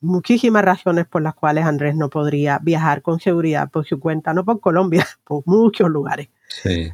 muchísimas 0.00 0.64
razones 0.64 1.06
por 1.06 1.22
las 1.22 1.34
cuales 1.34 1.64
Andrés 1.64 1.96
no 1.96 2.10
podría 2.10 2.58
viajar 2.58 3.02
con 3.02 3.18
seguridad 3.20 3.70
por 3.70 3.86
su 3.86 3.98
cuenta, 3.98 4.34
no 4.34 4.44
por 4.44 4.60
Colombia, 4.60 5.06
por 5.24 5.42
muchos 5.46 5.88
lugares. 5.88 6.28
Sí. 6.48 6.92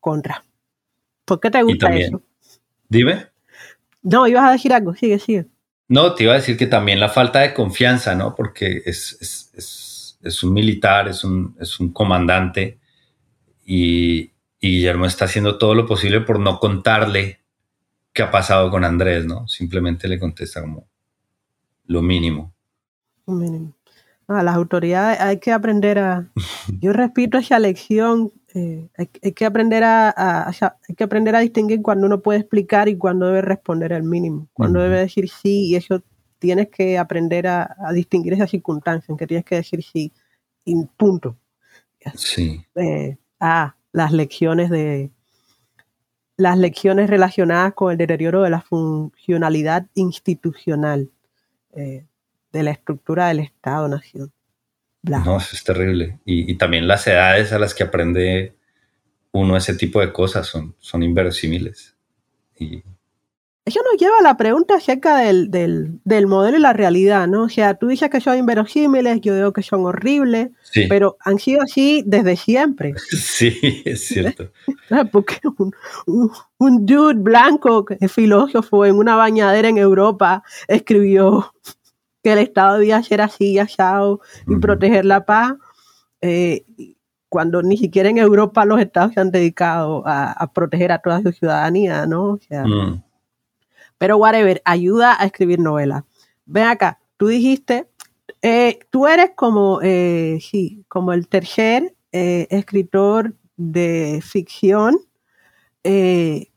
contra. 0.00 0.44
¿Por 1.24 1.40
qué 1.40 1.50
te 1.50 1.62
gusta 1.62 1.94
eso? 1.94 2.22
Dime. 2.88 3.26
No, 4.02 4.26
ibas 4.26 4.44
a 4.44 4.52
decir 4.52 4.72
algo, 4.72 4.94
sigue, 4.94 5.18
sigue. 5.18 5.46
No, 5.88 6.14
te 6.14 6.24
iba 6.24 6.32
a 6.34 6.36
decir 6.36 6.56
que 6.56 6.66
también 6.66 7.00
la 7.00 7.08
falta 7.08 7.40
de 7.40 7.54
confianza, 7.54 8.14
¿no? 8.14 8.34
Porque 8.34 8.82
es, 8.84 10.42
un 10.42 10.52
militar, 10.52 11.08
es 11.08 11.24
un, 11.24 11.56
es 11.58 11.80
un 11.80 11.92
comandante 11.92 12.78
y, 13.64 14.32
Guillermo 14.60 15.06
está 15.06 15.26
haciendo 15.26 15.56
todo 15.56 15.72
lo 15.76 15.86
posible 15.86 16.20
por 16.20 16.40
no 16.40 16.58
contarle 16.58 17.42
qué 18.12 18.22
ha 18.22 18.30
pasado 18.30 18.70
con 18.70 18.84
Andrés, 18.84 19.26
¿no? 19.26 19.46
Simplemente 19.48 20.08
le 20.08 20.18
contesta 20.18 20.60
como 20.60 20.88
lo 21.86 22.02
mínimo. 22.02 22.52
Lo 23.26 23.34
mínimo. 23.34 23.74
A 24.26 24.42
las 24.42 24.56
autoridades 24.56 25.20
hay 25.20 25.38
que 25.38 25.52
aprender 25.52 25.98
a... 25.98 26.30
Yo 26.80 26.92
repito 26.92 27.38
esa 27.38 27.58
lección 27.58 28.32
eh, 28.54 28.88
hay, 28.96 29.32
que 29.32 29.44
aprender 29.44 29.84
a, 29.84 30.48
hay 30.48 30.94
que 30.96 31.04
aprender 31.04 31.36
a 31.36 31.40
distinguir 31.40 31.82
cuando 31.82 32.06
uno 32.06 32.22
puede 32.22 32.40
explicar 32.40 32.88
y 32.88 32.96
cuando 32.96 33.26
debe 33.26 33.42
responder 33.42 33.92
al 33.92 34.04
mínimo, 34.04 34.48
cuando 34.54 34.80
debe 34.80 34.98
decir 34.98 35.28
sí 35.28 35.66
y 35.66 35.76
eso 35.76 36.02
tienes 36.38 36.68
que 36.68 36.96
aprender 36.96 37.46
a, 37.46 37.76
distinguir 37.92 38.32
esa 38.32 38.46
circunstancia 38.46 39.12
en 39.12 39.18
que 39.18 39.26
tienes 39.26 39.44
que 39.44 39.56
decir 39.56 39.82
sí 39.82 40.12
y 40.64 40.74
punto. 40.96 41.36
Sí. 42.14 42.64
Eh, 42.74 43.18
ah, 43.38 43.76
las 43.92 44.12
lecciones 44.12 44.70
de 44.70 45.10
las 46.38 46.56
lecciones 46.56 47.10
relacionadas 47.10 47.74
con 47.74 47.92
el 47.92 47.98
deterioro 47.98 48.42
de 48.42 48.50
la 48.50 48.62
funcionalidad 48.62 49.86
institucional 49.94 51.10
eh, 51.74 52.06
de 52.52 52.62
la 52.62 52.70
estructura 52.70 53.26
del 53.28 53.40
Estado-Nación. 53.40 54.32
No, 55.02 55.36
eso 55.36 55.56
es 55.56 55.64
terrible. 55.64 56.20
Y, 56.24 56.54
también 56.54 56.86
las 56.86 57.06
edades 57.06 57.52
a 57.52 57.58
las 57.58 57.74
que 57.74 57.82
aprende 57.82 58.54
uno 59.32 59.56
ese 59.56 59.74
tipo 59.74 60.00
de 60.00 60.12
cosas 60.12 60.46
son, 60.46 60.74
son 60.78 61.02
inverosímiles. 61.02 61.96
Y... 62.58 62.82
Eso 63.68 63.80
nos 63.84 64.00
lleva 64.00 64.16
a 64.18 64.22
la 64.22 64.38
pregunta 64.38 64.76
acerca 64.76 65.18
del, 65.18 66.00
modelo 66.26 66.56
y 66.56 66.60
la 66.60 66.72
realidad, 66.72 67.28
¿no? 67.28 67.42
O 67.42 67.48
sea, 67.50 67.74
tú 67.74 67.88
dices 67.88 68.08
que 68.08 68.22
son 68.22 68.38
inverosímiles, 68.38 69.20
yo 69.20 69.36
digo 69.36 69.52
que 69.52 69.62
son 69.62 69.84
horribles, 69.84 70.48
pero 70.88 71.18
han 71.20 71.38
sido 71.38 71.60
así 71.60 72.02
desde 72.06 72.36
siempre. 72.36 72.94
Sí, 72.96 73.82
es 73.84 74.06
cierto. 74.06 74.50
Porque 75.12 75.36
un, 75.58 76.32
un 76.56 76.86
dude 76.86 77.20
blanco, 77.20 77.84
filósofo, 78.08 78.86
en 78.86 78.96
una 78.96 79.16
bañadera 79.16 79.68
en 79.68 79.76
Europa, 79.76 80.42
escribió 80.66 81.52
que 82.22 82.32
el 82.32 82.38
Estado 82.38 82.78
debía 82.78 83.02
ser 83.02 83.20
así, 83.20 83.58
asado 83.58 84.22
y 84.46 84.56
proteger 84.56 85.04
la 85.04 85.26
paz, 85.26 85.56
eh, 86.22 86.64
cuando 87.28 87.62
ni 87.62 87.76
siquiera 87.76 88.08
en 88.08 88.16
Europa 88.16 88.64
los 88.64 88.80
estados 88.80 89.12
se 89.12 89.20
han 89.20 89.30
dedicado 89.30 90.02
a, 90.06 90.50
proteger 90.54 90.90
a 90.90 91.00
toda 91.00 91.20
su 91.20 91.32
ciudadanía, 91.32 92.06
¿no? 92.06 92.38
Mm. 92.48 93.02
Pero 93.98 94.16
whatever, 94.16 94.62
ayuda 94.64 95.20
a 95.20 95.26
escribir 95.26 95.58
novelas. 95.58 96.04
Ven 96.46 96.66
acá, 96.66 97.00
tú 97.16 97.26
dijiste, 97.26 97.88
eh, 98.42 98.78
tú 98.90 99.06
eres 99.06 99.32
como, 99.36 99.80
eh, 99.82 100.38
sí, 100.40 100.84
como 100.88 101.12
el 101.12 101.28
tercer 101.28 101.94
escritor 102.10 103.34
de 103.56 104.20
ficción 104.24 104.98
que, 105.82 106.48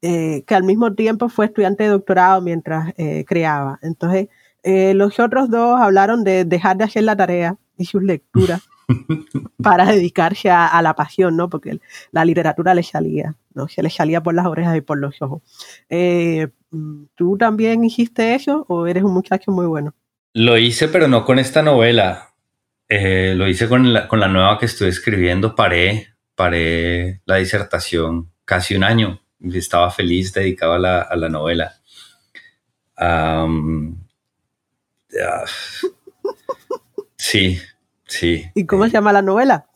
que 0.00 0.54
al 0.54 0.62
mismo 0.62 0.94
tiempo 0.94 1.28
fue 1.28 1.46
estudiante 1.46 1.82
de 1.82 1.90
doctorado 1.90 2.40
mientras 2.40 2.94
creaba. 3.26 3.80
Entonces, 3.82 4.28
eh, 4.64 4.94
los 4.94 5.20
otros 5.20 5.50
dos 5.50 5.78
hablaron 5.78 6.24
de 6.24 6.46
dejar 6.46 6.78
de 6.78 6.84
hacer 6.84 7.04
la 7.04 7.14
tarea 7.14 7.58
y 7.76 7.84
sus 7.84 8.02
lecturas 8.02 8.62
para 9.62 9.84
dedicarse 9.84 10.50
a, 10.50 10.80
la 10.80 10.94
pasión, 10.94 11.36
¿no? 11.36 11.50
Porque 11.50 11.80
la 12.12 12.24
literatura 12.24 12.74
le 12.74 12.82
salía, 12.82 13.36
¿no? 13.52 13.68
Se 13.68 13.82
le 13.82 13.90
salía 13.90 14.22
por 14.22 14.34
las 14.34 14.46
orejas 14.46 14.76
y 14.76 14.80
por 14.80 14.98
los 14.98 15.20
ojos. 15.20 15.42
Eh, 15.90 16.48
¿Tú 17.14 17.36
también 17.38 17.84
hiciste 17.84 18.34
eso 18.34 18.64
o 18.68 18.86
eres 18.86 19.02
un 19.02 19.12
muchacho 19.12 19.50
muy 19.50 19.66
bueno? 19.66 19.94
Lo 20.32 20.58
hice, 20.58 20.88
pero 20.88 21.08
no 21.08 21.24
con 21.24 21.38
esta 21.38 21.62
novela. 21.62 22.34
Eh, 22.88 23.34
lo 23.36 23.48
hice 23.48 23.68
con 23.68 23.92
la, 23.92 24.08
con 24.08 24.20
la, 24.20 24.28
nueva 24.28 24.58
que 24.58 24.66
estoy 24.66 24.88
escribiendo. 24.88 25.54
Paré, 25.54 26.14
paré 26.34 27.22
la 27.24 27.36
disertación 27.36 28.30
casi 28.44 28.74
un 28.74 28.84
año. 28.84 29.20
Estaba 29.40 29.90
feliz 29.90 30.32
dedicado 30.32 30.74
a 30.74 30.78
la, 30.78 31.02
a 31.02 31.16
la 31.16 31.28
novela. 31.28 31.74
Sí, 37.16 37.58
sí. 38.06 38.44
¿Y 38.54 38.66
cómo 38.66 38.84
se 38.84 38.92
llama 38.92 39.12
la 39.12 39.22
novela? 39.22 39.66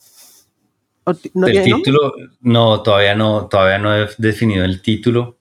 el 1.06 1.64
título, 1.64 2.12
no, 2.42 2.82
todavía 2.82 3.14
no, 3.14 3.48
todavía 3.48 3.78
no 3.78 3.96
he 3.96 4.08
definido 4.18 4.64
el 4.64 4.82
título. 4.82 5.37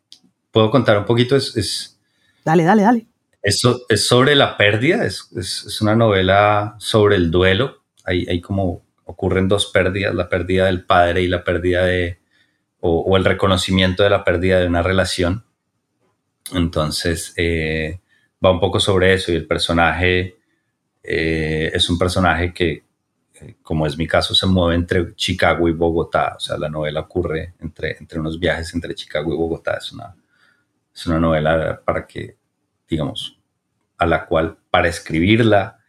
Puedo 0.58 0.72
contar 0.72 0.97
un 0.97 1.05
poquito, 1.05 1.36
es, 1.36 1.99
Dale, 2.43 2.64
dale, 2.64 2.82
dale. 2.82 3.05
Eso 3.43 3.82
es 3.89 4.08
sobre 4.08 4.34
la 4.34 4.58
pérdida, 4.58 5.05
es, 5.05 5.30
es, 5.38 5.80
una 5.82 5.95
novela 5.95 6.74
sobre 6.80 7.16
el 7.16 7.30
duelo. 7.30 7.84
Hay, 8.03 8.26
hay, 8.28 8.41
como 8.41 8.82
ocurren 9.05 9.47
dos 9.47 9.68
pérdidas, 9.68 10.16
la 10.16 10.30
pérdida 10.30 10.66
del 10.66 10.84
padre 10.84 11.22
y 11.22 11.28
la 11.28 11.43
pérdida 11.43 11.86
de, 11.86 12.18
o, 12.80 13.16
el 13.16 13.24
reconocimiento 13.24 14.01
de 14.01 14.10
la 14.10 14.24
pérdida 14.24 14.60
de 14.60 14.66
una 14.66 14.82
relación. 14.82 15.45
Entonces, 16.51 17.36
eh, 17.38 17.99
va 18.43 18.49
un 18.49 18.60
poco 18.60 18.80
sobre 18.80 19.14
eso 19.14 19.32
y 19.32 19.36
el 19.36 19.45
personaje 19.45 20.39
eh, 21.03 21.70
es 21.72 21.88
un 21.88 21.99
personaje 21.99 22.51
que, 22.51 22.84
eh, 23.41 23.58
como 23.62 23.86
es 23.86 23.95
mi 23.95 24.08
caso, 24.08 24.34
se 24.34 24.47
mueve 24.47 24.74
entre 24.74 25.14
Chicago 25.14 25.70
y 25.70 25.74
Bogotá. 25.74 26.34
O 26.36 26.39
sea, 26.39 26.58
la 26.58 26.68
novela 26.68 27.01
ocurre 27.01 27.53
entre, 27.60 27.95
entre 27.99 28.20
unos 28.20 28.39
viajes 28.39 28.74
entre 28.74 28.95
Chicago 28.95 29.32
y 29.32 29.38
Bogotá. 29.38 29.78
Es 29.78 29.91
una, 29.91 30.16
es 30.98 31.06
una 31.06 31.20
novela 31.20 31.80
para 31.86 32.08
que, 32.08 32.38
digamos, 32.89 33.39
a 34.00 34.06
la 34.08 34.26
cual 34.26 34.58
para 34.72 34.88
escribirla, 34.88 35.80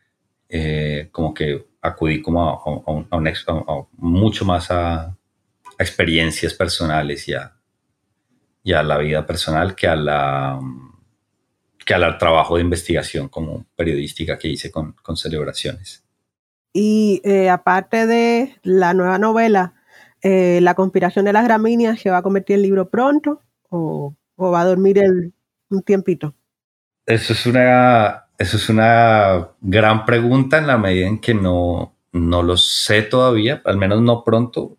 eh, 0.51 1.09
como 1.13 1.33
que 1.33 1.67
acudí 1.81 2.21
como 2.21 2.47
a, 2.47 3.87
mucho 3.97 4.45
más 4.45 4.71
a, 4.71 5.17
experiencias 5.79 6.53
personales 6.53 7.27
y 7.29 7.35
a, 7.35 7.55
a 8.77 8.83
la 8.83 8.99
vida 8.99 9.25
personal 9.25 9.75
que 9.75 9.87
a 9.87 9.97
la 9.97 10.61
que 11.87 11.95
al 11.95 12.19
trabajo 12.19 12.57
de 12.57 12.63
investigación 12.63 13.29
como 13.29 13.65
periodística 13.75 14.39
que 14.39 14.49
hice 14.49 14.71
con, 14.71 14.93
con 14.93 15.17
celebraciones. 15.17 16.05
Y 16.75 17.23
eh, 17.25 17.49
aparte 17.49 18.07
de 18.07 18.57
la 18.63 18.93
nueva 18.93 19.17
novela, 19.17 19.73
eh, 20.21 20.61
La 20.61 20.75
conspiración 20.75 21.25
de 21.25 21.33
las 21.33 21.45
gramíneas, 21.45 22.01
¿se 22.01 22.11
va 22.11 22.19
a 22.19 22.23
convertir 22.23 22.57
en 22.57 22.63
libro 22.63 22.91
pronto 22.91 23.41
o, 23.71 24.18
o 24.39 24.51
va 24.51 24.63
a 24.63 24.65
dormir 24.65 24.99
el, 24.99 25.33
un 25.69 25.83
tiempito? 25.83 26.35
Eso 27.05 27.33
es, 27.33 27.47
una, 27.47 28.27
eso 28.39 28.57
es 28.57 28.69
una 28.69 29.49
gran 29.61 30.05
pregunta 30.07 30.59
en 30.59 30.67
la 30.67 30.79
medida 30.79 31.07
en 31.07 31.19
que 31.21 31.35
no, 31.35 31.95
no 32.13 32.43
lo 32.43 32.57
sé 32.57 33.03
todavía, 33.03 33.61
al 33.65 33.77
menos 33.77 34.01
no 34.01 34.25
pronto. 34.25 34.79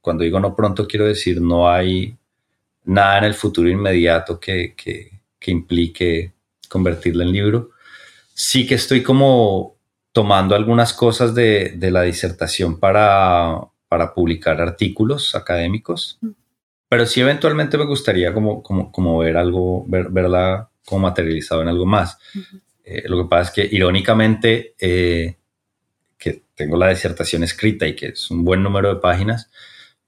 Cuando 0.00 0.24
digo 0.24 0.40
no 0.40 0.56
pronto, 0.56 0.86
quiero 0.86 1.06
decir 1.06 1.40
no 1.40 1.68
hay 1.68 2.16
nada 2.84 3.18
en 3.18 3.24
el 3.24 3.34
futuro 3.34 3.68
inmediato 3.68 4.40
que, 4.40 4.74
que, 4.76 5.20
que 5.38 5.50
implique 5.50 6.32
convertirla 6.68 7.24
en 7.24 7.32
libro. 7.32 7.70
Sí 8.32 8.66
que 8.66 8.76
estoy 8.76 9.02
como 9.02 9.76
tomando 10.12 10.54
algunas 10.54 10.94
cosas 10.94 11.34
de, 11.34 11.74
de 11.76 11.90
la 11.90 12.02
disertación 12.02 12.80
para, 12.80 13.60
para, 13.88 14.14
publicar 14.14 14.60
artículos 14.60 15.34
académicos, 15.34 16.18
mm. 16.22 16.30
Pero 16.88 17.06
sí 17.06 17.20
eventualmente 17.20 17.78
me 17.78 17.84
gustaría 17.84 18.32
como, 18.32 18.62
como, 18.62 18.92
como 18.92 19.18
ver 19.18 19.36
algo, 19.36 19.84
ver, 19.88 20.08
verla 20.10 20.68
como 20.84 21.02
materializado 21.02 21.62
en 21.62 21.68
algo 21.68 21.86
más. 21.86 22.18
Eh, 22.84 23.04
lo 23.06 23.22
que 23.22 23.28
pasa 23.28 23.50
es 23.50 23.50
que 23.50 23.76
irónicamente, 23.76 24.74
eh, 24.78 25.36
que 26.18 26.42
tengo 26.54 26.76
la 26.76 26.88
disertación 26.88 27.42
escrita 27.42 27.86
y 27.86 27.96
que 27.96 28.06
es 28.08 28.30
un 28.30 28.44
buen 28.44 28.62
número 28.62 28.94
de 28.94 29.00
páginas, 29.00 29.50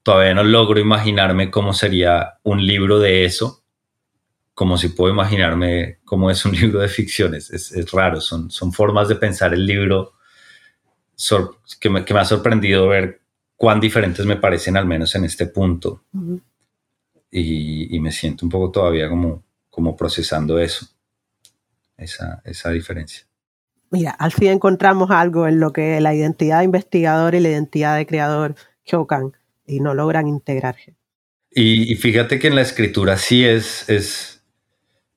todavía 0.02 0.34
no 0.34 0.44
logro 0.44 0.78
imaginarme 0.78 1.50
cómo 1.50 1.72
sería 1.74 2.38
un 2.44 2.64
libro 2.64 3.00
de 3.00 3.24
eso 3.24 3.62
como 4.58 4.76
si 4.76 4.88
puedo 4.88 5.12
imaginarme 5.12 5.98
cómo 6.04 6.32
es 6.32 6.44
un 6.44 6.50
libro 6.60 6.80
de 6.80 6.88
ficciones. 6.88 7.48
Es, 7.50 7.70
es 7.70 7.92
raro, 7.92 8.20
son, 8.20 8.50
son 8.50 8.72
formas 8.72 9.06
de 9.06 9.14
pensar 9.14 9.54
el 9.54 9.64
libro 9.64 10.14
que, 11.78 11.88
me, 11.88 12.04
que, 12.04 12.12
me, 12.12 12.18
ha 12.18 12.24
sorprendido 12.24 12.88
ver 12.88 13.20
cuán 13.54 13.78
diferentes 13.78 14.26
me 14.26 14.34
parecen, 14.34 14.76
al 14.76 14.84
menos 14.84 15.14
en 15.14 15.24
este 15.24 15.46
punto. 15.46 16.02
Y, 17.30 17.94
y, 17.94 18.00
me 18.00 18.10
siento 18.10 18.46
un 18.46 18.50
poco 18.50 18.70
todavía 18.70 19.08
como, 19.08 19.44
como 19.68 19.96
procesando 19.96 20.58
eso, 20.58 20.86
esa, 21.96 22.42
esa 22.44 22.70
diferencia. 22.70 23.26
Mira, 23.90 24.10
al 24.10 24.32
fin 24.32 24.48
encontramos 24.48 25.10
algo 25.10 25.46
en 25.46 25.60
lo 25.60 25.72
que 25.72 26.00
la 26.00 26.14
identidad 26.14 26.58
de 26.58 26.64
investigador 26.64 27.34
y 27.34 27.40
la 27.40 27.48
identidad 27.48 27.96
de 27.96 28.06
creador 28.06 28.54
chocan 28.84 29.32
y 29.66 29.80
no 29.80 29.94
logran 29.94 30.26
integrarse. 30.26 30.94
Y, 31.50 31.92
y 31.92 31.96
fíjate 31.96 32.38
que 32.38 32.48
en 32.48 32.54
la 32.54 32.62
escritura 32.62 33.16
sí 33.16 33.44
es, 33.44 33.88
es, 33.88 34.44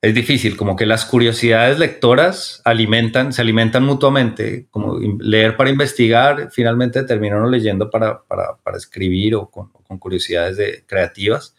es 0.02 0.16
difícil, 0.16 0.58
como 0.58 0.76
que 0.76 0.86
las 0.86 1.06
curiosidades 1.06 1.78
lectoras 1.78 2.62
alimentan, 2.66 3.34
se 3.34 3.42
alimentan 3.42 3.84
mutuamente, 3.84 4.68
como 4.70 4.98
leer 5.20 5.58
para 5.58 5.70
investigar, 5.70 6.50
finalmente 6.52 7.04
termina 7.04 7.38
uno 7.38 7.50
leyendo 7.50 7.90
para, 7.90 8.24
para, 8.24 8.58
para 8.64 8.78
escribir 8.78 9.36
o 9.36 9.50
con, 9.50 9.70
con 9.92 10.00
curiosidades 10.00 10.56
de, 10.56 10.86
creativas 10.88 11.54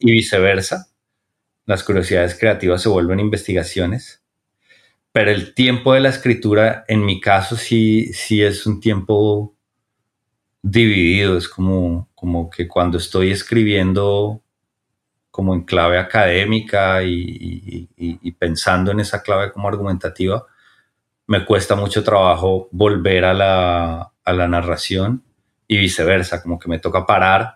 y 0.00 0.10
viceversa. 0.10 0.88
Las 1.66 1.84
curiosidades 1.84 2.36
creativas 2.36 2.82
se 2.82 2.88
vuelven 2.88 3.20
investigaciones, 3.20 4.24
pero 5.12 5.30
el 5.30 5.54
tiempo 5.54 5.94
de 5.94 6.00
la 6.00 6.08
escritura, 6.08 6.84
en 6.88 7.04
mi 7.04 7.20
caso, 7.20 7.54
sí, 7.56 8.12
sí 8.12 8.42
es 8.42 8.66
un 8.66 8.80
tiempo 8.80 9.54
dividido, 10.62 11.38
es 11.38 11.48
como, 11.48 12.08
como 12.16 12.50
que 12.50 12.66
cuando 12.66 12.98
estoy 12.98 13.30
escribiendo 13.30 14.42
como 15.30 15.54
en 15.54 15.62
clave 15.62 15.98
académica 15.98 17.04
y, 17.04 17.88
pensando 18.36 18.90
en 18.90 18.98
esa 18.98 19.22
clave 19.22 19.52
como 19.52 19.68
argumentativa, 19.68 20.44
me 21.28 21.44
cuesta 21.44 21.76
mucho 21.76 22.02
trabajo 22.02 22.68
volver 22.72 23.24
a 23.26 23.32
la, 23.32 24.48
narración 24.48 25.22
y 25.68 25.78
viceversa, 25.78 26.42
como 26.42 26.58
que 26.58 26.68
me 26.68 26.80
toca 26.80 27.06
parar 27.06 27.55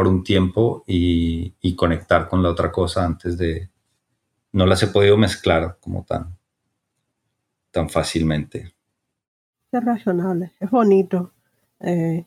por 0.00 0.08
un 0.08 0.24
tiempo 0.24 0.82
y, 0.86 1.76
conectar 1.76 2.26
con 2.26 2.42
la 2.42 2.48
otra 2.48 2.72
cosa 2.72 3.04
antes 3.04 3.36
de... 3.36 3.68
No 4.50 4.64
las 4.64 4.82
he 4.82 4.86
podido 4.86 5.18
mezclar 5.18 5.76
como 5.78 6.04
tan, 6.04 6.38
tan 7.70 7.90
fácilmente. 7.90 8.72
Es 9.70 9.84
razonable, 9.84 10.52
es 10.58 10.70
bonito. 10.70 11.32
Eh, 11.80 12.24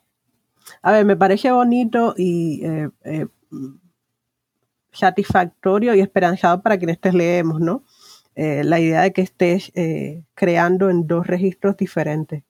a 0.83 0.91
ver, 0.91 1.03
me 1.03 1.17
parece 1.17 1.51
bonito 1.51 2.13
y 2.15 2.63
eh, 2.63 2.89
eh, 3.05 3.25
satisfactorio 4.91 5.95
y 5.95 5.99
esperanzado 6.01 6.61
para 6.61 6.77
quienes 6.77 6.99
te 6.99 7.11
leemos, 7.11 7.59
¿no? 7.59 7.83
La 8.35 8.79
idea 8.79 9.01
de 9.01 9.13
que 9.13 9.23
estés 9.23 9.73
creando 10.35 10.91
en 10.91 11.07
dos 11.07 11.25
registros 11.25 11.75
diferentes 11.75 12.43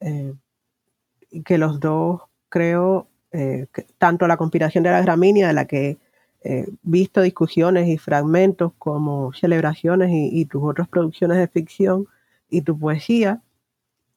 y 0.00 1.42
que 1.42 1.58
los 1.58 1.80
dos, 1.80 2.22
creo, 2.48 3.10
tanto 3.98 4.26
la 4.28 4.36
conspiración 4.36 4.84
de 4.84 4.90
la 4.90 5.02
gramínea, 5.02 5.48
de 5.48 5.52
la 5.54 5.64
que 5.64 5.98
he 6.44 6.66
visto 6.82 7.20
discusiones 7.20 7.88
y 7.88 7.98
fragmentos 7.98 8.72
como 8.78 9.32
celebraciones 9.32 10.10
y, 10.12 10.44
tus 10.44 10.62
otras 10.62 10.86
producciones 10.88 11.38
de 11.38 11.48
ficción 11.48 12.06
y 12.48 12.62
tu 12.62 12.78
poesía, 12.78 13.42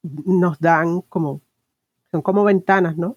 nos 0.02 0.60
dan 0.60 1.00
como, 1.02 1.40
son 2.10 2.22
como 2.22 2.44
ventanas, 2.44 2.96
¿no? 2.96 3.16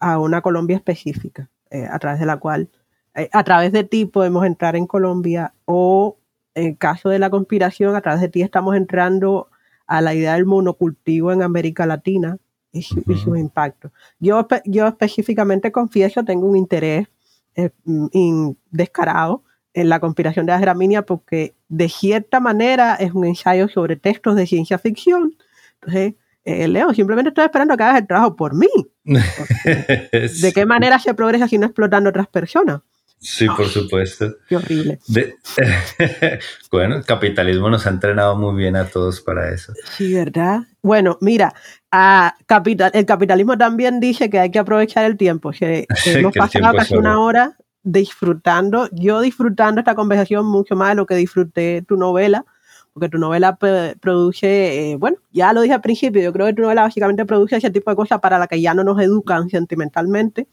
A 0.00 0.18
una 0.18 0.40
Colombia 0.40 0.76
específica, 0.76 1.50
a 1.90 1.98
través 1.98 2.20
de 2.20 2.26
la 2.26 2.38
cual 2.38 2.70
eh, 3.16 3.30
a 3.32 3.42
través 3.44 3.72
de 3.72 3.82
ti 3.82 4.04
podemos 4.04 4.44
entrar 4.44 4.76
en 4.76 4.86
Colombia 4.86 5.54
o 5.64 6.18
en 6.54 6.74
caso 6.74 7.08
de 7.08 7.18
la 7.18 7.30
conspiración, 7.30 7.96
a 7.96 8.02
través 8.02 8.20
de 8.20 8.28
ti 8.28 8.42
estamos 8.42 8.76
entrando 8.76 9.48
a 9.86 10.02
la 10.02 10.14
idea 10.14 10.34
del 10.34 10.44
monocultivo 10.44 11.32
en 11.32 11.42
América 11.42 11.86
Latina 11.86 12.38
y, 12.72 12.82
su, 12.82 13.36
impacto. 13.36 13.90
Yo, 14.18 14.46
yo 14.64 14.86
específicamente 14.86 15.72
confieso, 15.72 16.24
tengo 16.24 16.46
un 16.46 16.56
interés 16.56 17.08
eh, 17.54 17.70
mm, 17.84 18.50
descarado 18.70 19.44
en 19.72 19.88
la 19.88 20.00
conspiración 20.00 20.46
de 20.46 20.52
las 20.52 20.60
gramíneas 20.60 21.04
porque 21.04 21.54
de 21.68 21.88
cierta 21.88 22.40
manera 22.40 22.94
es 22.96 23.12
un 23.12 23.24
ensayo 23.24 23.68
sobre 23.68 23.96
textos 23.96 24.36
de 24.36 24.46
ciencia 24.46 24.78
ficción. 24.78 25.36
Entonces, 25.74 26.14
eh, 26.44 26.68
Leo, 26.68 26.94
simplemente 26.94 27.28
estoy 27.28 27.44
esperando 27.44 27.76
que 27.76 27.82
hagas 27.82 28.00
el 28.00 28.06
trabajo 28.06 28.36
por 28.36 28.54
mí. 28.54 28.68
¿De 29.04 30.52
qué 30.54 30.64
manera 30.64 30.98
se 30.98 31.12
progresa 31.14 31.48
si 31.48 31.58
no 31.58 31.66
explotando 31.66 32.10
otras 32.10 32.28
personas? 32.28 32.80
Sí, 33.18 33.46
por 33.46 33.66
supuesto. 33.66 34.36
Qué 34.48 34.56
horrible. 34.56 34.98
bueno, 36.70 36.96
el 36.96 37.04
capitalismo 37.04 37.70
nos 37.70 37.86
ha 37.86 37.90
entrenado 37.90 38.36
muy 38.36 38.54
bien 38.54 38.76
a 38.76 38.84
todos 38.84 39.20
para 39.20 39.52
eso. 39.52 39.72
Sí, 39.96 40.14
¿verdad? 40.14 40.60
Bueno, 40.82 41.18
mira, 41.20 41.54
a 41.90 42.36
capital, 42.46 42.90
el 42.94 43.06
capitalismo 43.06 43.56
también 43.56 44.00
dice 44.00 44.30
que 44.30 44.38
hay 44.38 44.50
que 44.50 44.58
aprovechar 44.58 45.04
el 45.06 45.16
tiempo. 45.16 45.50
Que, 45.50 45.86
hemos 46.06 46.34
pasado 46.34 46.76
casi 46.76 46.94
una 46.94 47.20
hora 47.20 47.56
disfrutando, 47.82 48.88
yo 48.92 49.20
disfrutando 49.20 49.80
esta 49.80 49.94
conversación 49.94 50.46
mucho 50.46 50.76
más 50.76 50.90
de 50.90 50.94
lo 50.96 51.06
que 51.06 51.14
disfruté 51.14 51.82
tu 51.82 51.96
novela, 51.96 52.44
porque 52.92 53.08
tu 53.08 53.18
novela 53.18 53.56
produce, 53.56 54.92
eh, 54.92 54.96
bueno, 54.96 55.18
ya 55.30 55.52
lo 55.52 55.62
dije 55.62 55.74
al 55.74 55.80
principio, 55.80 56.22
yo 56.22 56.32
creo 56.32 56.46
que 56.46 56.54
tu 56.54 56.62
novela 56.62 56.82
básicamente 56.82 57.24
produce 57.24 57.56
ese 57.56 57.70
tipo 57.70 57.90
de 57.90 57.96
cosas 57.96 58.20
para 58.20 58.38
las 58.38 58.48
que 58.48 58.60
ya 58.60 58.74
no 58.74 58.84
nos 58.84 59.00
educan 59.00 59.48
sentimentalmente 59.48 60.48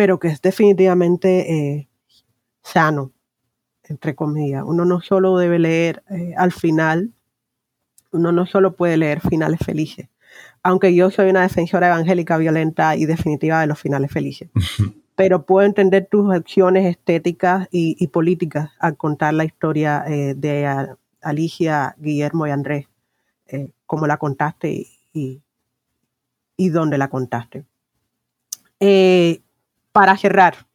pero 0.00 0.18
que 0.18 0.28
es 0.28 0.40
definitivamente 0.40 1.52
eh, 1.52 1.88
sano, 2.62 3.12
entre 3.84 4.14
comillas. 4.14 4.64
Uno 4.66 4.86
no 4.86 5.02
solo 5.02 5.36
debe 5.36 5.58
leer 5.58 6.02
eh, 6.08 6.32
al 6.38 6.52
final, 6.52 7.12
uno 8.10 8.32
no 8.32 8.46
solo 8.46 8.76
puede 8.76 8.96
leer 8.96 9.20
finales 9.20 9.60
felices, 9.62 10.08
aunque 10.62 10.94
yo 10.94 11.10
soy 11.10 11.28
una 11.28 11.42
defensora 11.42 11.88
evangélica 11.88 12.38
violenta 12.38 12.96
y 12.96 13.04
definitiva 13.04 13.60
de 13.60 13.66
los 13.66 13.78
finales 13.78 14.10
felices. 14.10 14.48
pero 15.16 15.44
puedo 15.44 15.66
entender 15.66 16.08
tus 16.10 16.32
acciones 16.32 16.86
estéticas 16.86 17.68
y, 17.70 18.06
políticas 18.06 18.70
al 18.78 18.96
contar 18.96 19.34
la 19.34 19.44
historia 19.44 20.02
eh, 20.06 20.32
de 20.34 20.88
Alicia, 21.20 21.94
Guillermo 21.98 22.46
y 22.46 22.50
Andrés, 22.52 22.86
cómo 23.84 24.06
la 24.06 24.16
contaste 24.16 24.86
y, 25.12 25.42
y, 26.56 26.68
dónde 26.70 26.96
la 26.96 27.08
contaste. 27.08 27.66
Eh, 28.82 29.42
para 29.92 30.16
cerrar, 30.16 30.66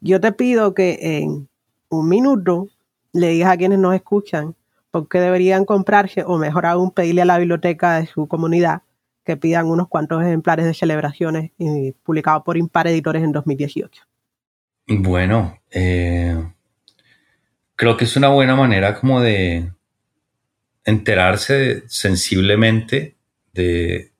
yo 0.00 0.20
te 0.20 0.32
pido 0.32 0.74
que 0.74 0.98
en 1.00 1.48
un 1.88 2.08
minuto 2.08 2.68
le 3.12 3.28
digas 3.28 3.52
a 3.52 3.56
quienes 3.56 3.78
nos 3.78 3.94
escuchan 3.94 4.54
por 4.90 5.08
qué 5.08 5.18
deberían 5.18 5.64
comprarse 5.64 6.22
o 6.24 6.38
mejor 6.38 6.66
aún 6.66 6.90
pedirle 6.90 7.22
a 7.22 7.26
la 7.26 7.38
biblioteca 7.38 8.00
de 8.00 8.06
su 8.06 8.28
comunidad 8.28 8.82
que 9.24 9.36
pidan 9.36 9.66
unos 9.66 9.88
cuantos 9.88 10.22
ejemplares 10.22 10.64
de 10.66 10.74
celebraciones 10.74 11.50
y 11.58 11.92
publicados 11.92 12.44
por 12.44 12.56
Impar 12.56 12.86
Editores 12.86 13.22
en 13.24 13.32
2018. 13.32 14.02
Bueno, 14.86 15.58
eh, 15.70 16.48
creo 17.74 17.96
que 17.96 18.04
es 18.04 18.16
una 18.16 18.28
buena 18.28 18.54
manera 18.54 18.94
como 18.94 19.20
de 19.20 19.72
enterarse 20.84 21.82
sensiblemente 21.88 23.16
de, 23.52 24.12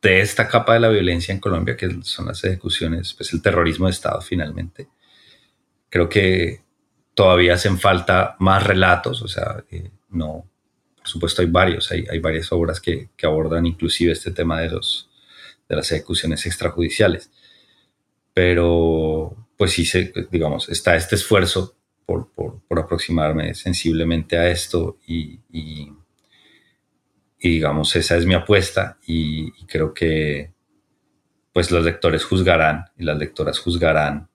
de 0.00 0.20
esta 0.20 0.48
capa 0.48 0.74
de 0.74 0.80
la 0.80 0.88
violencia 0.88 1.32
en 1.32 1.40
Colombia, 1.40 1.76
que 1.76 1.98
son 2.02 2.26
las 2.26 2.44
ejecuciones, 2.44 3.14
pues 3.14 3.32
el 3.32 3.42
terrorismo 3.42 3.86
de 3.86 3.92
Estado 3.92 4.20
finalmente. 4.20 4.88
Creo 5.90 6.08
que 6.08 6.62
todavía 7.14 7.54
hacen 7.54 7.78
falta 7.78 8.36
más 8.38 8.62
relatos, 8.62 9.22
o 9.22 9.28
sea, 9.28 9.64
eh, 9.70 9.90
no, 10.10 10.48
por 10.98 11.08
supuesto 11.08 11.42
hay 11.42 11.48
varios, 11.48 11.90
hay, 11.90 12.04
hay 12.10 12.20
varias 12.20 12.52
obras 12.52 12.80
que, 12.80 13.10
que, 13.16 13.26
abordan 13.26 13.66
inclusive 13.66 14.12
este 14.12 14.30
tema 14.30 14.60
de, 14.60 14.70
los, 14.70 15.10
de 15.68 15.76
las 15.76 15.90
ejecuciones 15.90 16.46
extrajudiciales, 16.46 17.30
pero 18.32 19.48
pues 19.56 19.72
sí, 19.72 19.84
digamos, 20.30 20.68
está 20.68 20.94
este 20.94 21.16
esfuerzo 21.16 21.74
por, 22.06 22.30
por, 22.32 22.60
por 22.68 22.78
aproximarme 22.78 23.52
sensiblemente 23.54 24.38
a 24.38 24.48
esto 24.48 24.98
y, 25.06 25.40
digamos, 27.38 27.94
esa 27.96 28.16
es 28.16 28.26
mi 28.26 28.34
apuesta 28.34 28.98
y, 29.06 29.52
y 29.60 29.66
creo 29.66 29.94
que 29.94 30.52
pues 31.52 31.70
los 31.70 31.84
lectores 31.84 32.24
juzgarán 32.24 32.84
y 32.96 33.04
las 33.04 33.18
lectoras 33.18 33.58
juzgarán 33.58 34.28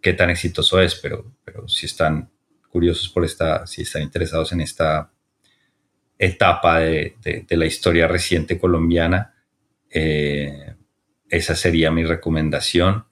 qué 0.00 0.12
tan 0.14 0.30
exitoso 0.30 0.80
es, 0.80 0.94
pero, 0.94 1.32
pero 1.44 1.68
si 1.68 1.86
están 1.86 2.30
curiosos 2.68 3.08
por 3.08 3.24
esta, 3.24 3.66
si 3.66 3.82
están 3.82 4.02
interesados 4.02 4.52
en 4.52 4.60
esta 4.60 5.10
etapa 6.18 6.80
de, 6.80 7.16
la 7.50 7.66
historia 7.66 8.06
reciente 8.06 8.58
colombiana, 8.58 9.34
eh, 9.90 10.74
esa 11.28 11.54
sería 11.54 11.90
mi 11.90 12.04
recomendación. 12.04 13.06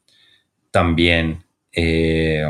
También 0.70 1.44
eh, 1.72 2.44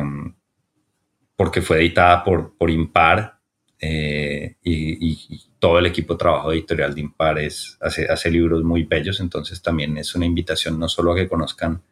porque 1.37 1.63
fue 1.63 1.79
editada 1.79 2.25
por, 2.25 2.57
por 2.57 2.71
Impar 2.71 3.38
eh, 3.81 4.57
y, 4.63 5.49
todo 5.59 5.81
el 5.81 5.87
equipo 5.87 6.15
de 6.15 6.19
trabajo 6.19 6.53
editorial 6.53 6.95
de 6.95 7.01
Impar 7.01 7.39
hace, 7.81 8.07
hace 8.07 8.31
libros 8.31 8.63
muy 8.63 8.85
bellos, 8.85 9.19
entonces 9.19 9.61
también 9.61 9.99
es 9.99 10.15
una 10.15 10.25
invitación 10.25 10.79
no 10.79 10.89
solo 10.89 11.13
a 11.13 11.17
que 11.17 11.29
conozcan 11.29 11.83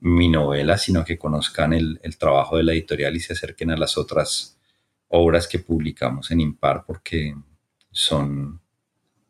mi 0.00 0.28
novela, 0.28 0.78
sino 0.78 1.04
que 1.04 1.18
conozcan 1.18 1.72
el, 1.72 1.98
trabajo 2.18 2.56
de 2.56 2.62
la 2.62 2.72
editorial 2.72 3.14
y 3.16 3.20
se 3.20 3.34
acerquen 3.34 3.70
a 3.70 3.76
las 3.76 3.96
otras 3.96 4.58
obras 5.08 5.46
que 5.46 5.58
publicamos 5.58 6.30
en 6.30 6.40
Impar, 6.40 6.84
porque 6.86 7.34
son, 7.90 8.60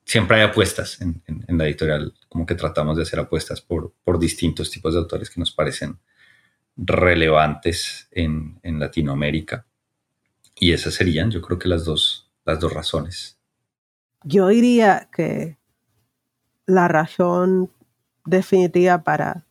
siempre 0.04 0.38
hay 0.38 0.42
apuestas 0.42 1.00
en, 1.00 1.22
la 1.48 1.66
editorial, 1.66 2.14
como 2.28 2.46
que 2.46 2.54
tratamos 2.54 2.96
de 2.96 3.02
hacer 3.02 3.18
apuestas 3.18 3.60
por, 3.60 3.92
por, 4.04 4.18
distintos 4.18 4.70
tipos 4.70 4.94
de 4.94 5.00
autores 5.00 5.30
que 5.30 5.40
nos 5.40 5.52
parecen 5.52 5.98
relevantes 6.76 8.08
en, 8.10 8.58
en 8.62 8.78
Latinoamérica. 8.78 9.66
Y 10.60 10.72
esas 10.72 10.94
serían, 10.94 11.30
yo 11.30 11.40
creo 11.40 11.58
que 11.58 11.68
las 11.68 11.86
dos, 11.86 12.30
las 12.44 12.60
dos 12.60 12.72
razones. 12.72 13.38
Yo 14.22 14.48
diría 14.48 15.08
que 15.10 15.58
la 16.66 16.86
razón 16.86 17.70
definitiva 18.26 19.02
para 19.02 19.46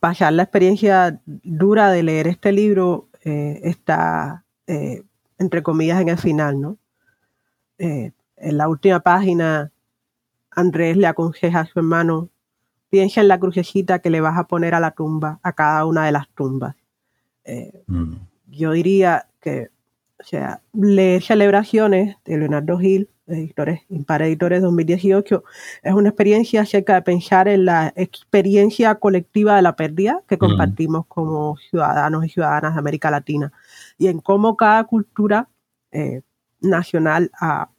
pasar 0.00 0.34
la 0.34 0.42
experiencia 0.42 1.18
dura 1.24 1.90
de 1.90 2.02
leer 2.02 2.28
este 2.28 2.52
libro 2.52 3.08
eh, 3.24 3.60
está, 3.64 4.44
eh, 4.66 5.02
entre 5.38 5.62
comillas, 5.62 6.02
en 6.02 6.10
el 6.10 6.18
final, 6.18 6.60
¿no? 6.60 6.78
Eh, 7.78 8.12
en 8.36 8.58
la 8.58 8.68
última 8.68 9.00
página, 9.00 9.72
Andrés 10.50 10.98
le 10.98 11.06
aconseja 11.06 11.60
a 11.60 11.66
su 11.66 11.78
hermano, 11.78 12.28
piensa 12.90 13.22
en 13.22 13.28
la 13.28 13.40
crucecita 13.40 14.00
que 14.00 14.10
le 14.10 14.20
vas 14.20 14.36
a 14.36 14.46
poner 14.46 14.74
a 14.74 14.80
la 14.80 14.90
tumba, 14.90 15.40
a 15.42 15.54
cada 15.54 15.86
una 15.86 16.04
de 16.04 16.12
las 16.12 16.28
tumbas. 16.34 16.76
Mm. 17.86 18.14
Yo 18.50 18.72
diría 18.72 19.26
que, 19.40 19.68
o 20.20 20.24
sea, 20.24 20.62
leer 20.72 21.22
celebraciones 21.22 22.16
de 22.24 22.38
Leonardo 22.38 22.78
Gil 22.78 23.08
editores, 23.28 23.80
para 24.06 24.26
Editores 24.26 24.62
2018, 24.62 25.44
es 25.82 25.92
una 25.92 26.08
experiencia 26.08 26.62
acerca 26.62 26.94
de 26.94 27.02
pensar 27.02 27.48
en 27.48 27.64
la 27.64 27.92
experiencia 27.96 28.94
colectiva 28.96 29.56
de 29.56 29.62
la 29.62 29.76
pérdida 29.76 30.22
que 30.26 30.38
compartimos 30.38 31.06
como 31.06 31.56
ciudadanos 31.56 32.24
y 32.24 32.30
ciudadanas 32.30 32.74
de 32.74 32.78
América 32.78 33.10
Latina 33.10 33.52
y 33.98 34.08
en 34.08 34.20
cómo 34.20 34.56
cada 34.56 34.84
cultura 34.84 35.48
eh, 35.92 36.22
nacional 36.60 37.30
ha 37.40 37.70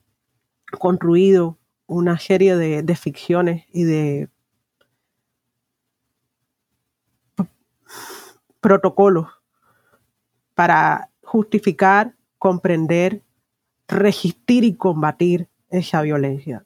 construido 0.78 1.58
una 1.88 2.20
serie 2.20 2.56
de, 2.56 2.84
de 2.84 2.96
ficciones 2.96 3.66
y 3.74 3.84
de 3.84 4.30
protocolos 8.62 9.28
para 10.60 11.10
justificar, 11.22 12.16
comprender 12.38 13.22
resistir 13.88 14.66
y 14.66 14.76
combatir 14.76 15.48
esa 15.70 16.02
violencia. 16.02 16.66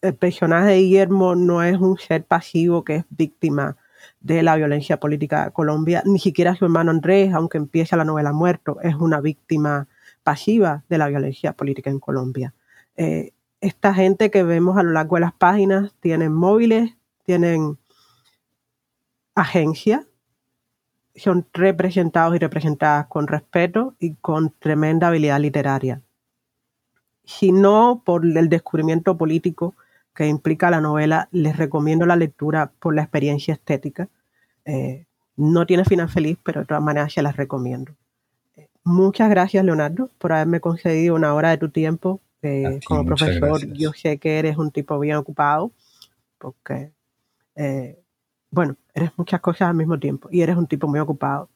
El 0.00 0.14
personaje 0.14 0.68
de 0.68 0.76
Guillermo 0.78 1.34
no 1.34 1.64
es 1.64 1.76
un 1.78 1.98
ser 1.98 2.24
pasivo 2.24 2.84
que 2.84 2.94
es 2.94 3.04
víctima 3.10 3.76
de 4.20 4.44
la 4.44 4.54
violencia 4.54 5.00
política 5.00 5.46
de 5.46 5.50
Colombia, 5.50 6.04
ni 6.06 6.20
siquiera 6.20 6.54
su 6.54 6.64
hermano 6.64 6.92
Andrés, 6.92 7.34
aunque 7.34 7.58
empieza 7.58 7.96
la 7.96 8.04
novela 8.04 8.32
muerto, 8.32 8.80
es 8.82 8.94
una 8.94 9.20
víctima 9.20 9.88
pasiva 10.22 10.84
de 10.88 10.98
la 10.98 11.08
violencia 11.08 11.54
política 11.54 11.90
en 11.90 11.98
Colombia. 11.98 12.54
Eh, 12.96 13.32
esta 13.60 13.94
gente 13.94 14.30
que 14.30 14.44
vemos 14.44 14.76
a 14.76 14.84
lo 14.84 14.92
largo 14.92 15.16
de 15.16 15.22
las 15.22 15.32
páginas 15.32 15.92
tienen 15.98 16.32
móviles, 16.32 16.92
tienen 17.24 17.78
agencias, 19.34 20.06
son 21.14 21.46
representados 21.52 22.36
y 22.36 22.38
representadas 22.38 23.06
con 23.06 23.26
respeto 23.26 23.94
y 23.98 24.14
con 24.14 24.54
tremenda 24.58 25.08
habilidad 25.08 25.40
literaria 25.40 26.00
sino 27.24 28.02
por 28.04 28.24
el 28.24 28.48
descubrimiento 28.48 29.16
político 29.16 29.74
que 30.14 30.26
implica 30.26 30.70
la 30.70 30.80
novela, 30.80 31.28
les 31.30 31.56
recomiendo 31.56 32.04
la 32.04 32.16
lectura 32.16 32.72
por 32.78 32.94
la 32.94 33.02
experiencia 33.02 33.54
estética. 33.54 34.08
Eh, 34.64 35.06
no 35.36 35.66
tiene 35.66 35.84
final 35.84 36.08
feliz, 36.08 36.36
pero 36.42 36.60
de 36.60 36.66
todas 36.66 36.82
maneras 36.82 37.12
se 37.12 37.22
las 37.22 37.36
recomiendo. 37.36 37.92
Eh, 38.56 38.68
muchas 38.84 39.30
gracias, 39.30 39.64
Leonardo, 39.64 40.10
por 40.18 40.32
haberme 40.32 40.60
concedido 40.60 41.14
una 41.14 41.32
hora 41.34 41.50
de 41.50 41.58
tu 41.58 41.70
tiempo. 41.70 42.20
Eh, 42.42 42.80
como 42.84 43.06
profesor, 43.06 43.66
yo 43.72 43.92
sé 43.92 44.18
que 44.18 44.38
eres 44.38 44.58
un 44.58 44.70
tipo 44.70 44.98
bien 44.98 45.16
ocupado, 45.16 45.70
porque, 46.38 46.90
bueno, 48.52 48.76
eres 48.94 49.10
muchas 49.16 49.40
cosas 49.40 49.68
al 49.68 49.74
mismo 49.74 49.98
tiempo 49.98 50.28
y 50.30 50.42
eres 50.42 50.56
un 50.56 50.68
tipo 50.68 50.86
muy 50.86 51.00
ocupado. 51.00 51.48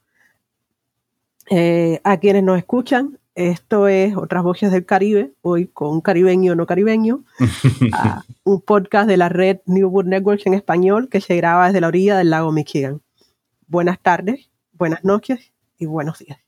a 2.04 2.16
quienes 2.16 2.42
nos 2.42 2.58
escuchan, 2.58 3.18
esto 3.36 3.86
es 3.86 4.16
Otras 4.16 4.42
Voces 4.42 4.72
del 4.72 4.86
Caribe, 4.86 5.32
hoy 5.42 5.66
con 5.66 5.90
un 5.90 6.00
caribeño 6.00 6.54
no 6.54 6.66
caribeño, 6.66 7.22
un 8.44 8.60
podcast 8.62 9.06
de 9.06 9.18
la 9.18 9.28
red 9.28 9.58
New 9.66 9.90
Book 9.90 10.06
Networks 10.06 10.46
en 10.46 10.54
español 10.54 11.08
que 11.10 11.20
se 11.20 11.36
graba 11.36 11.66
desde 11.66 11.82
la 11.82 11.88
orilla 11.88 12.16
del 12.16 12.30
lago 12.30 12.50
Michigan. 12.50 13.02
Buenas 13.68 14.00
tardes, 14.00 14.48
buenas 14.72 15.04
noches 15.04 15.52
y 15.78 15.84
buenos 15.84 16.18
días. 16.18 16.38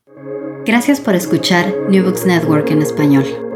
Gracias 0.65 1.01
por 1.01 1.15
escuchar 1.15 1.75
New 1.91 2.05
Books 2.05 2.25
Network 2.25 2.71
en 2.71 2.81
español. 2.81 3.48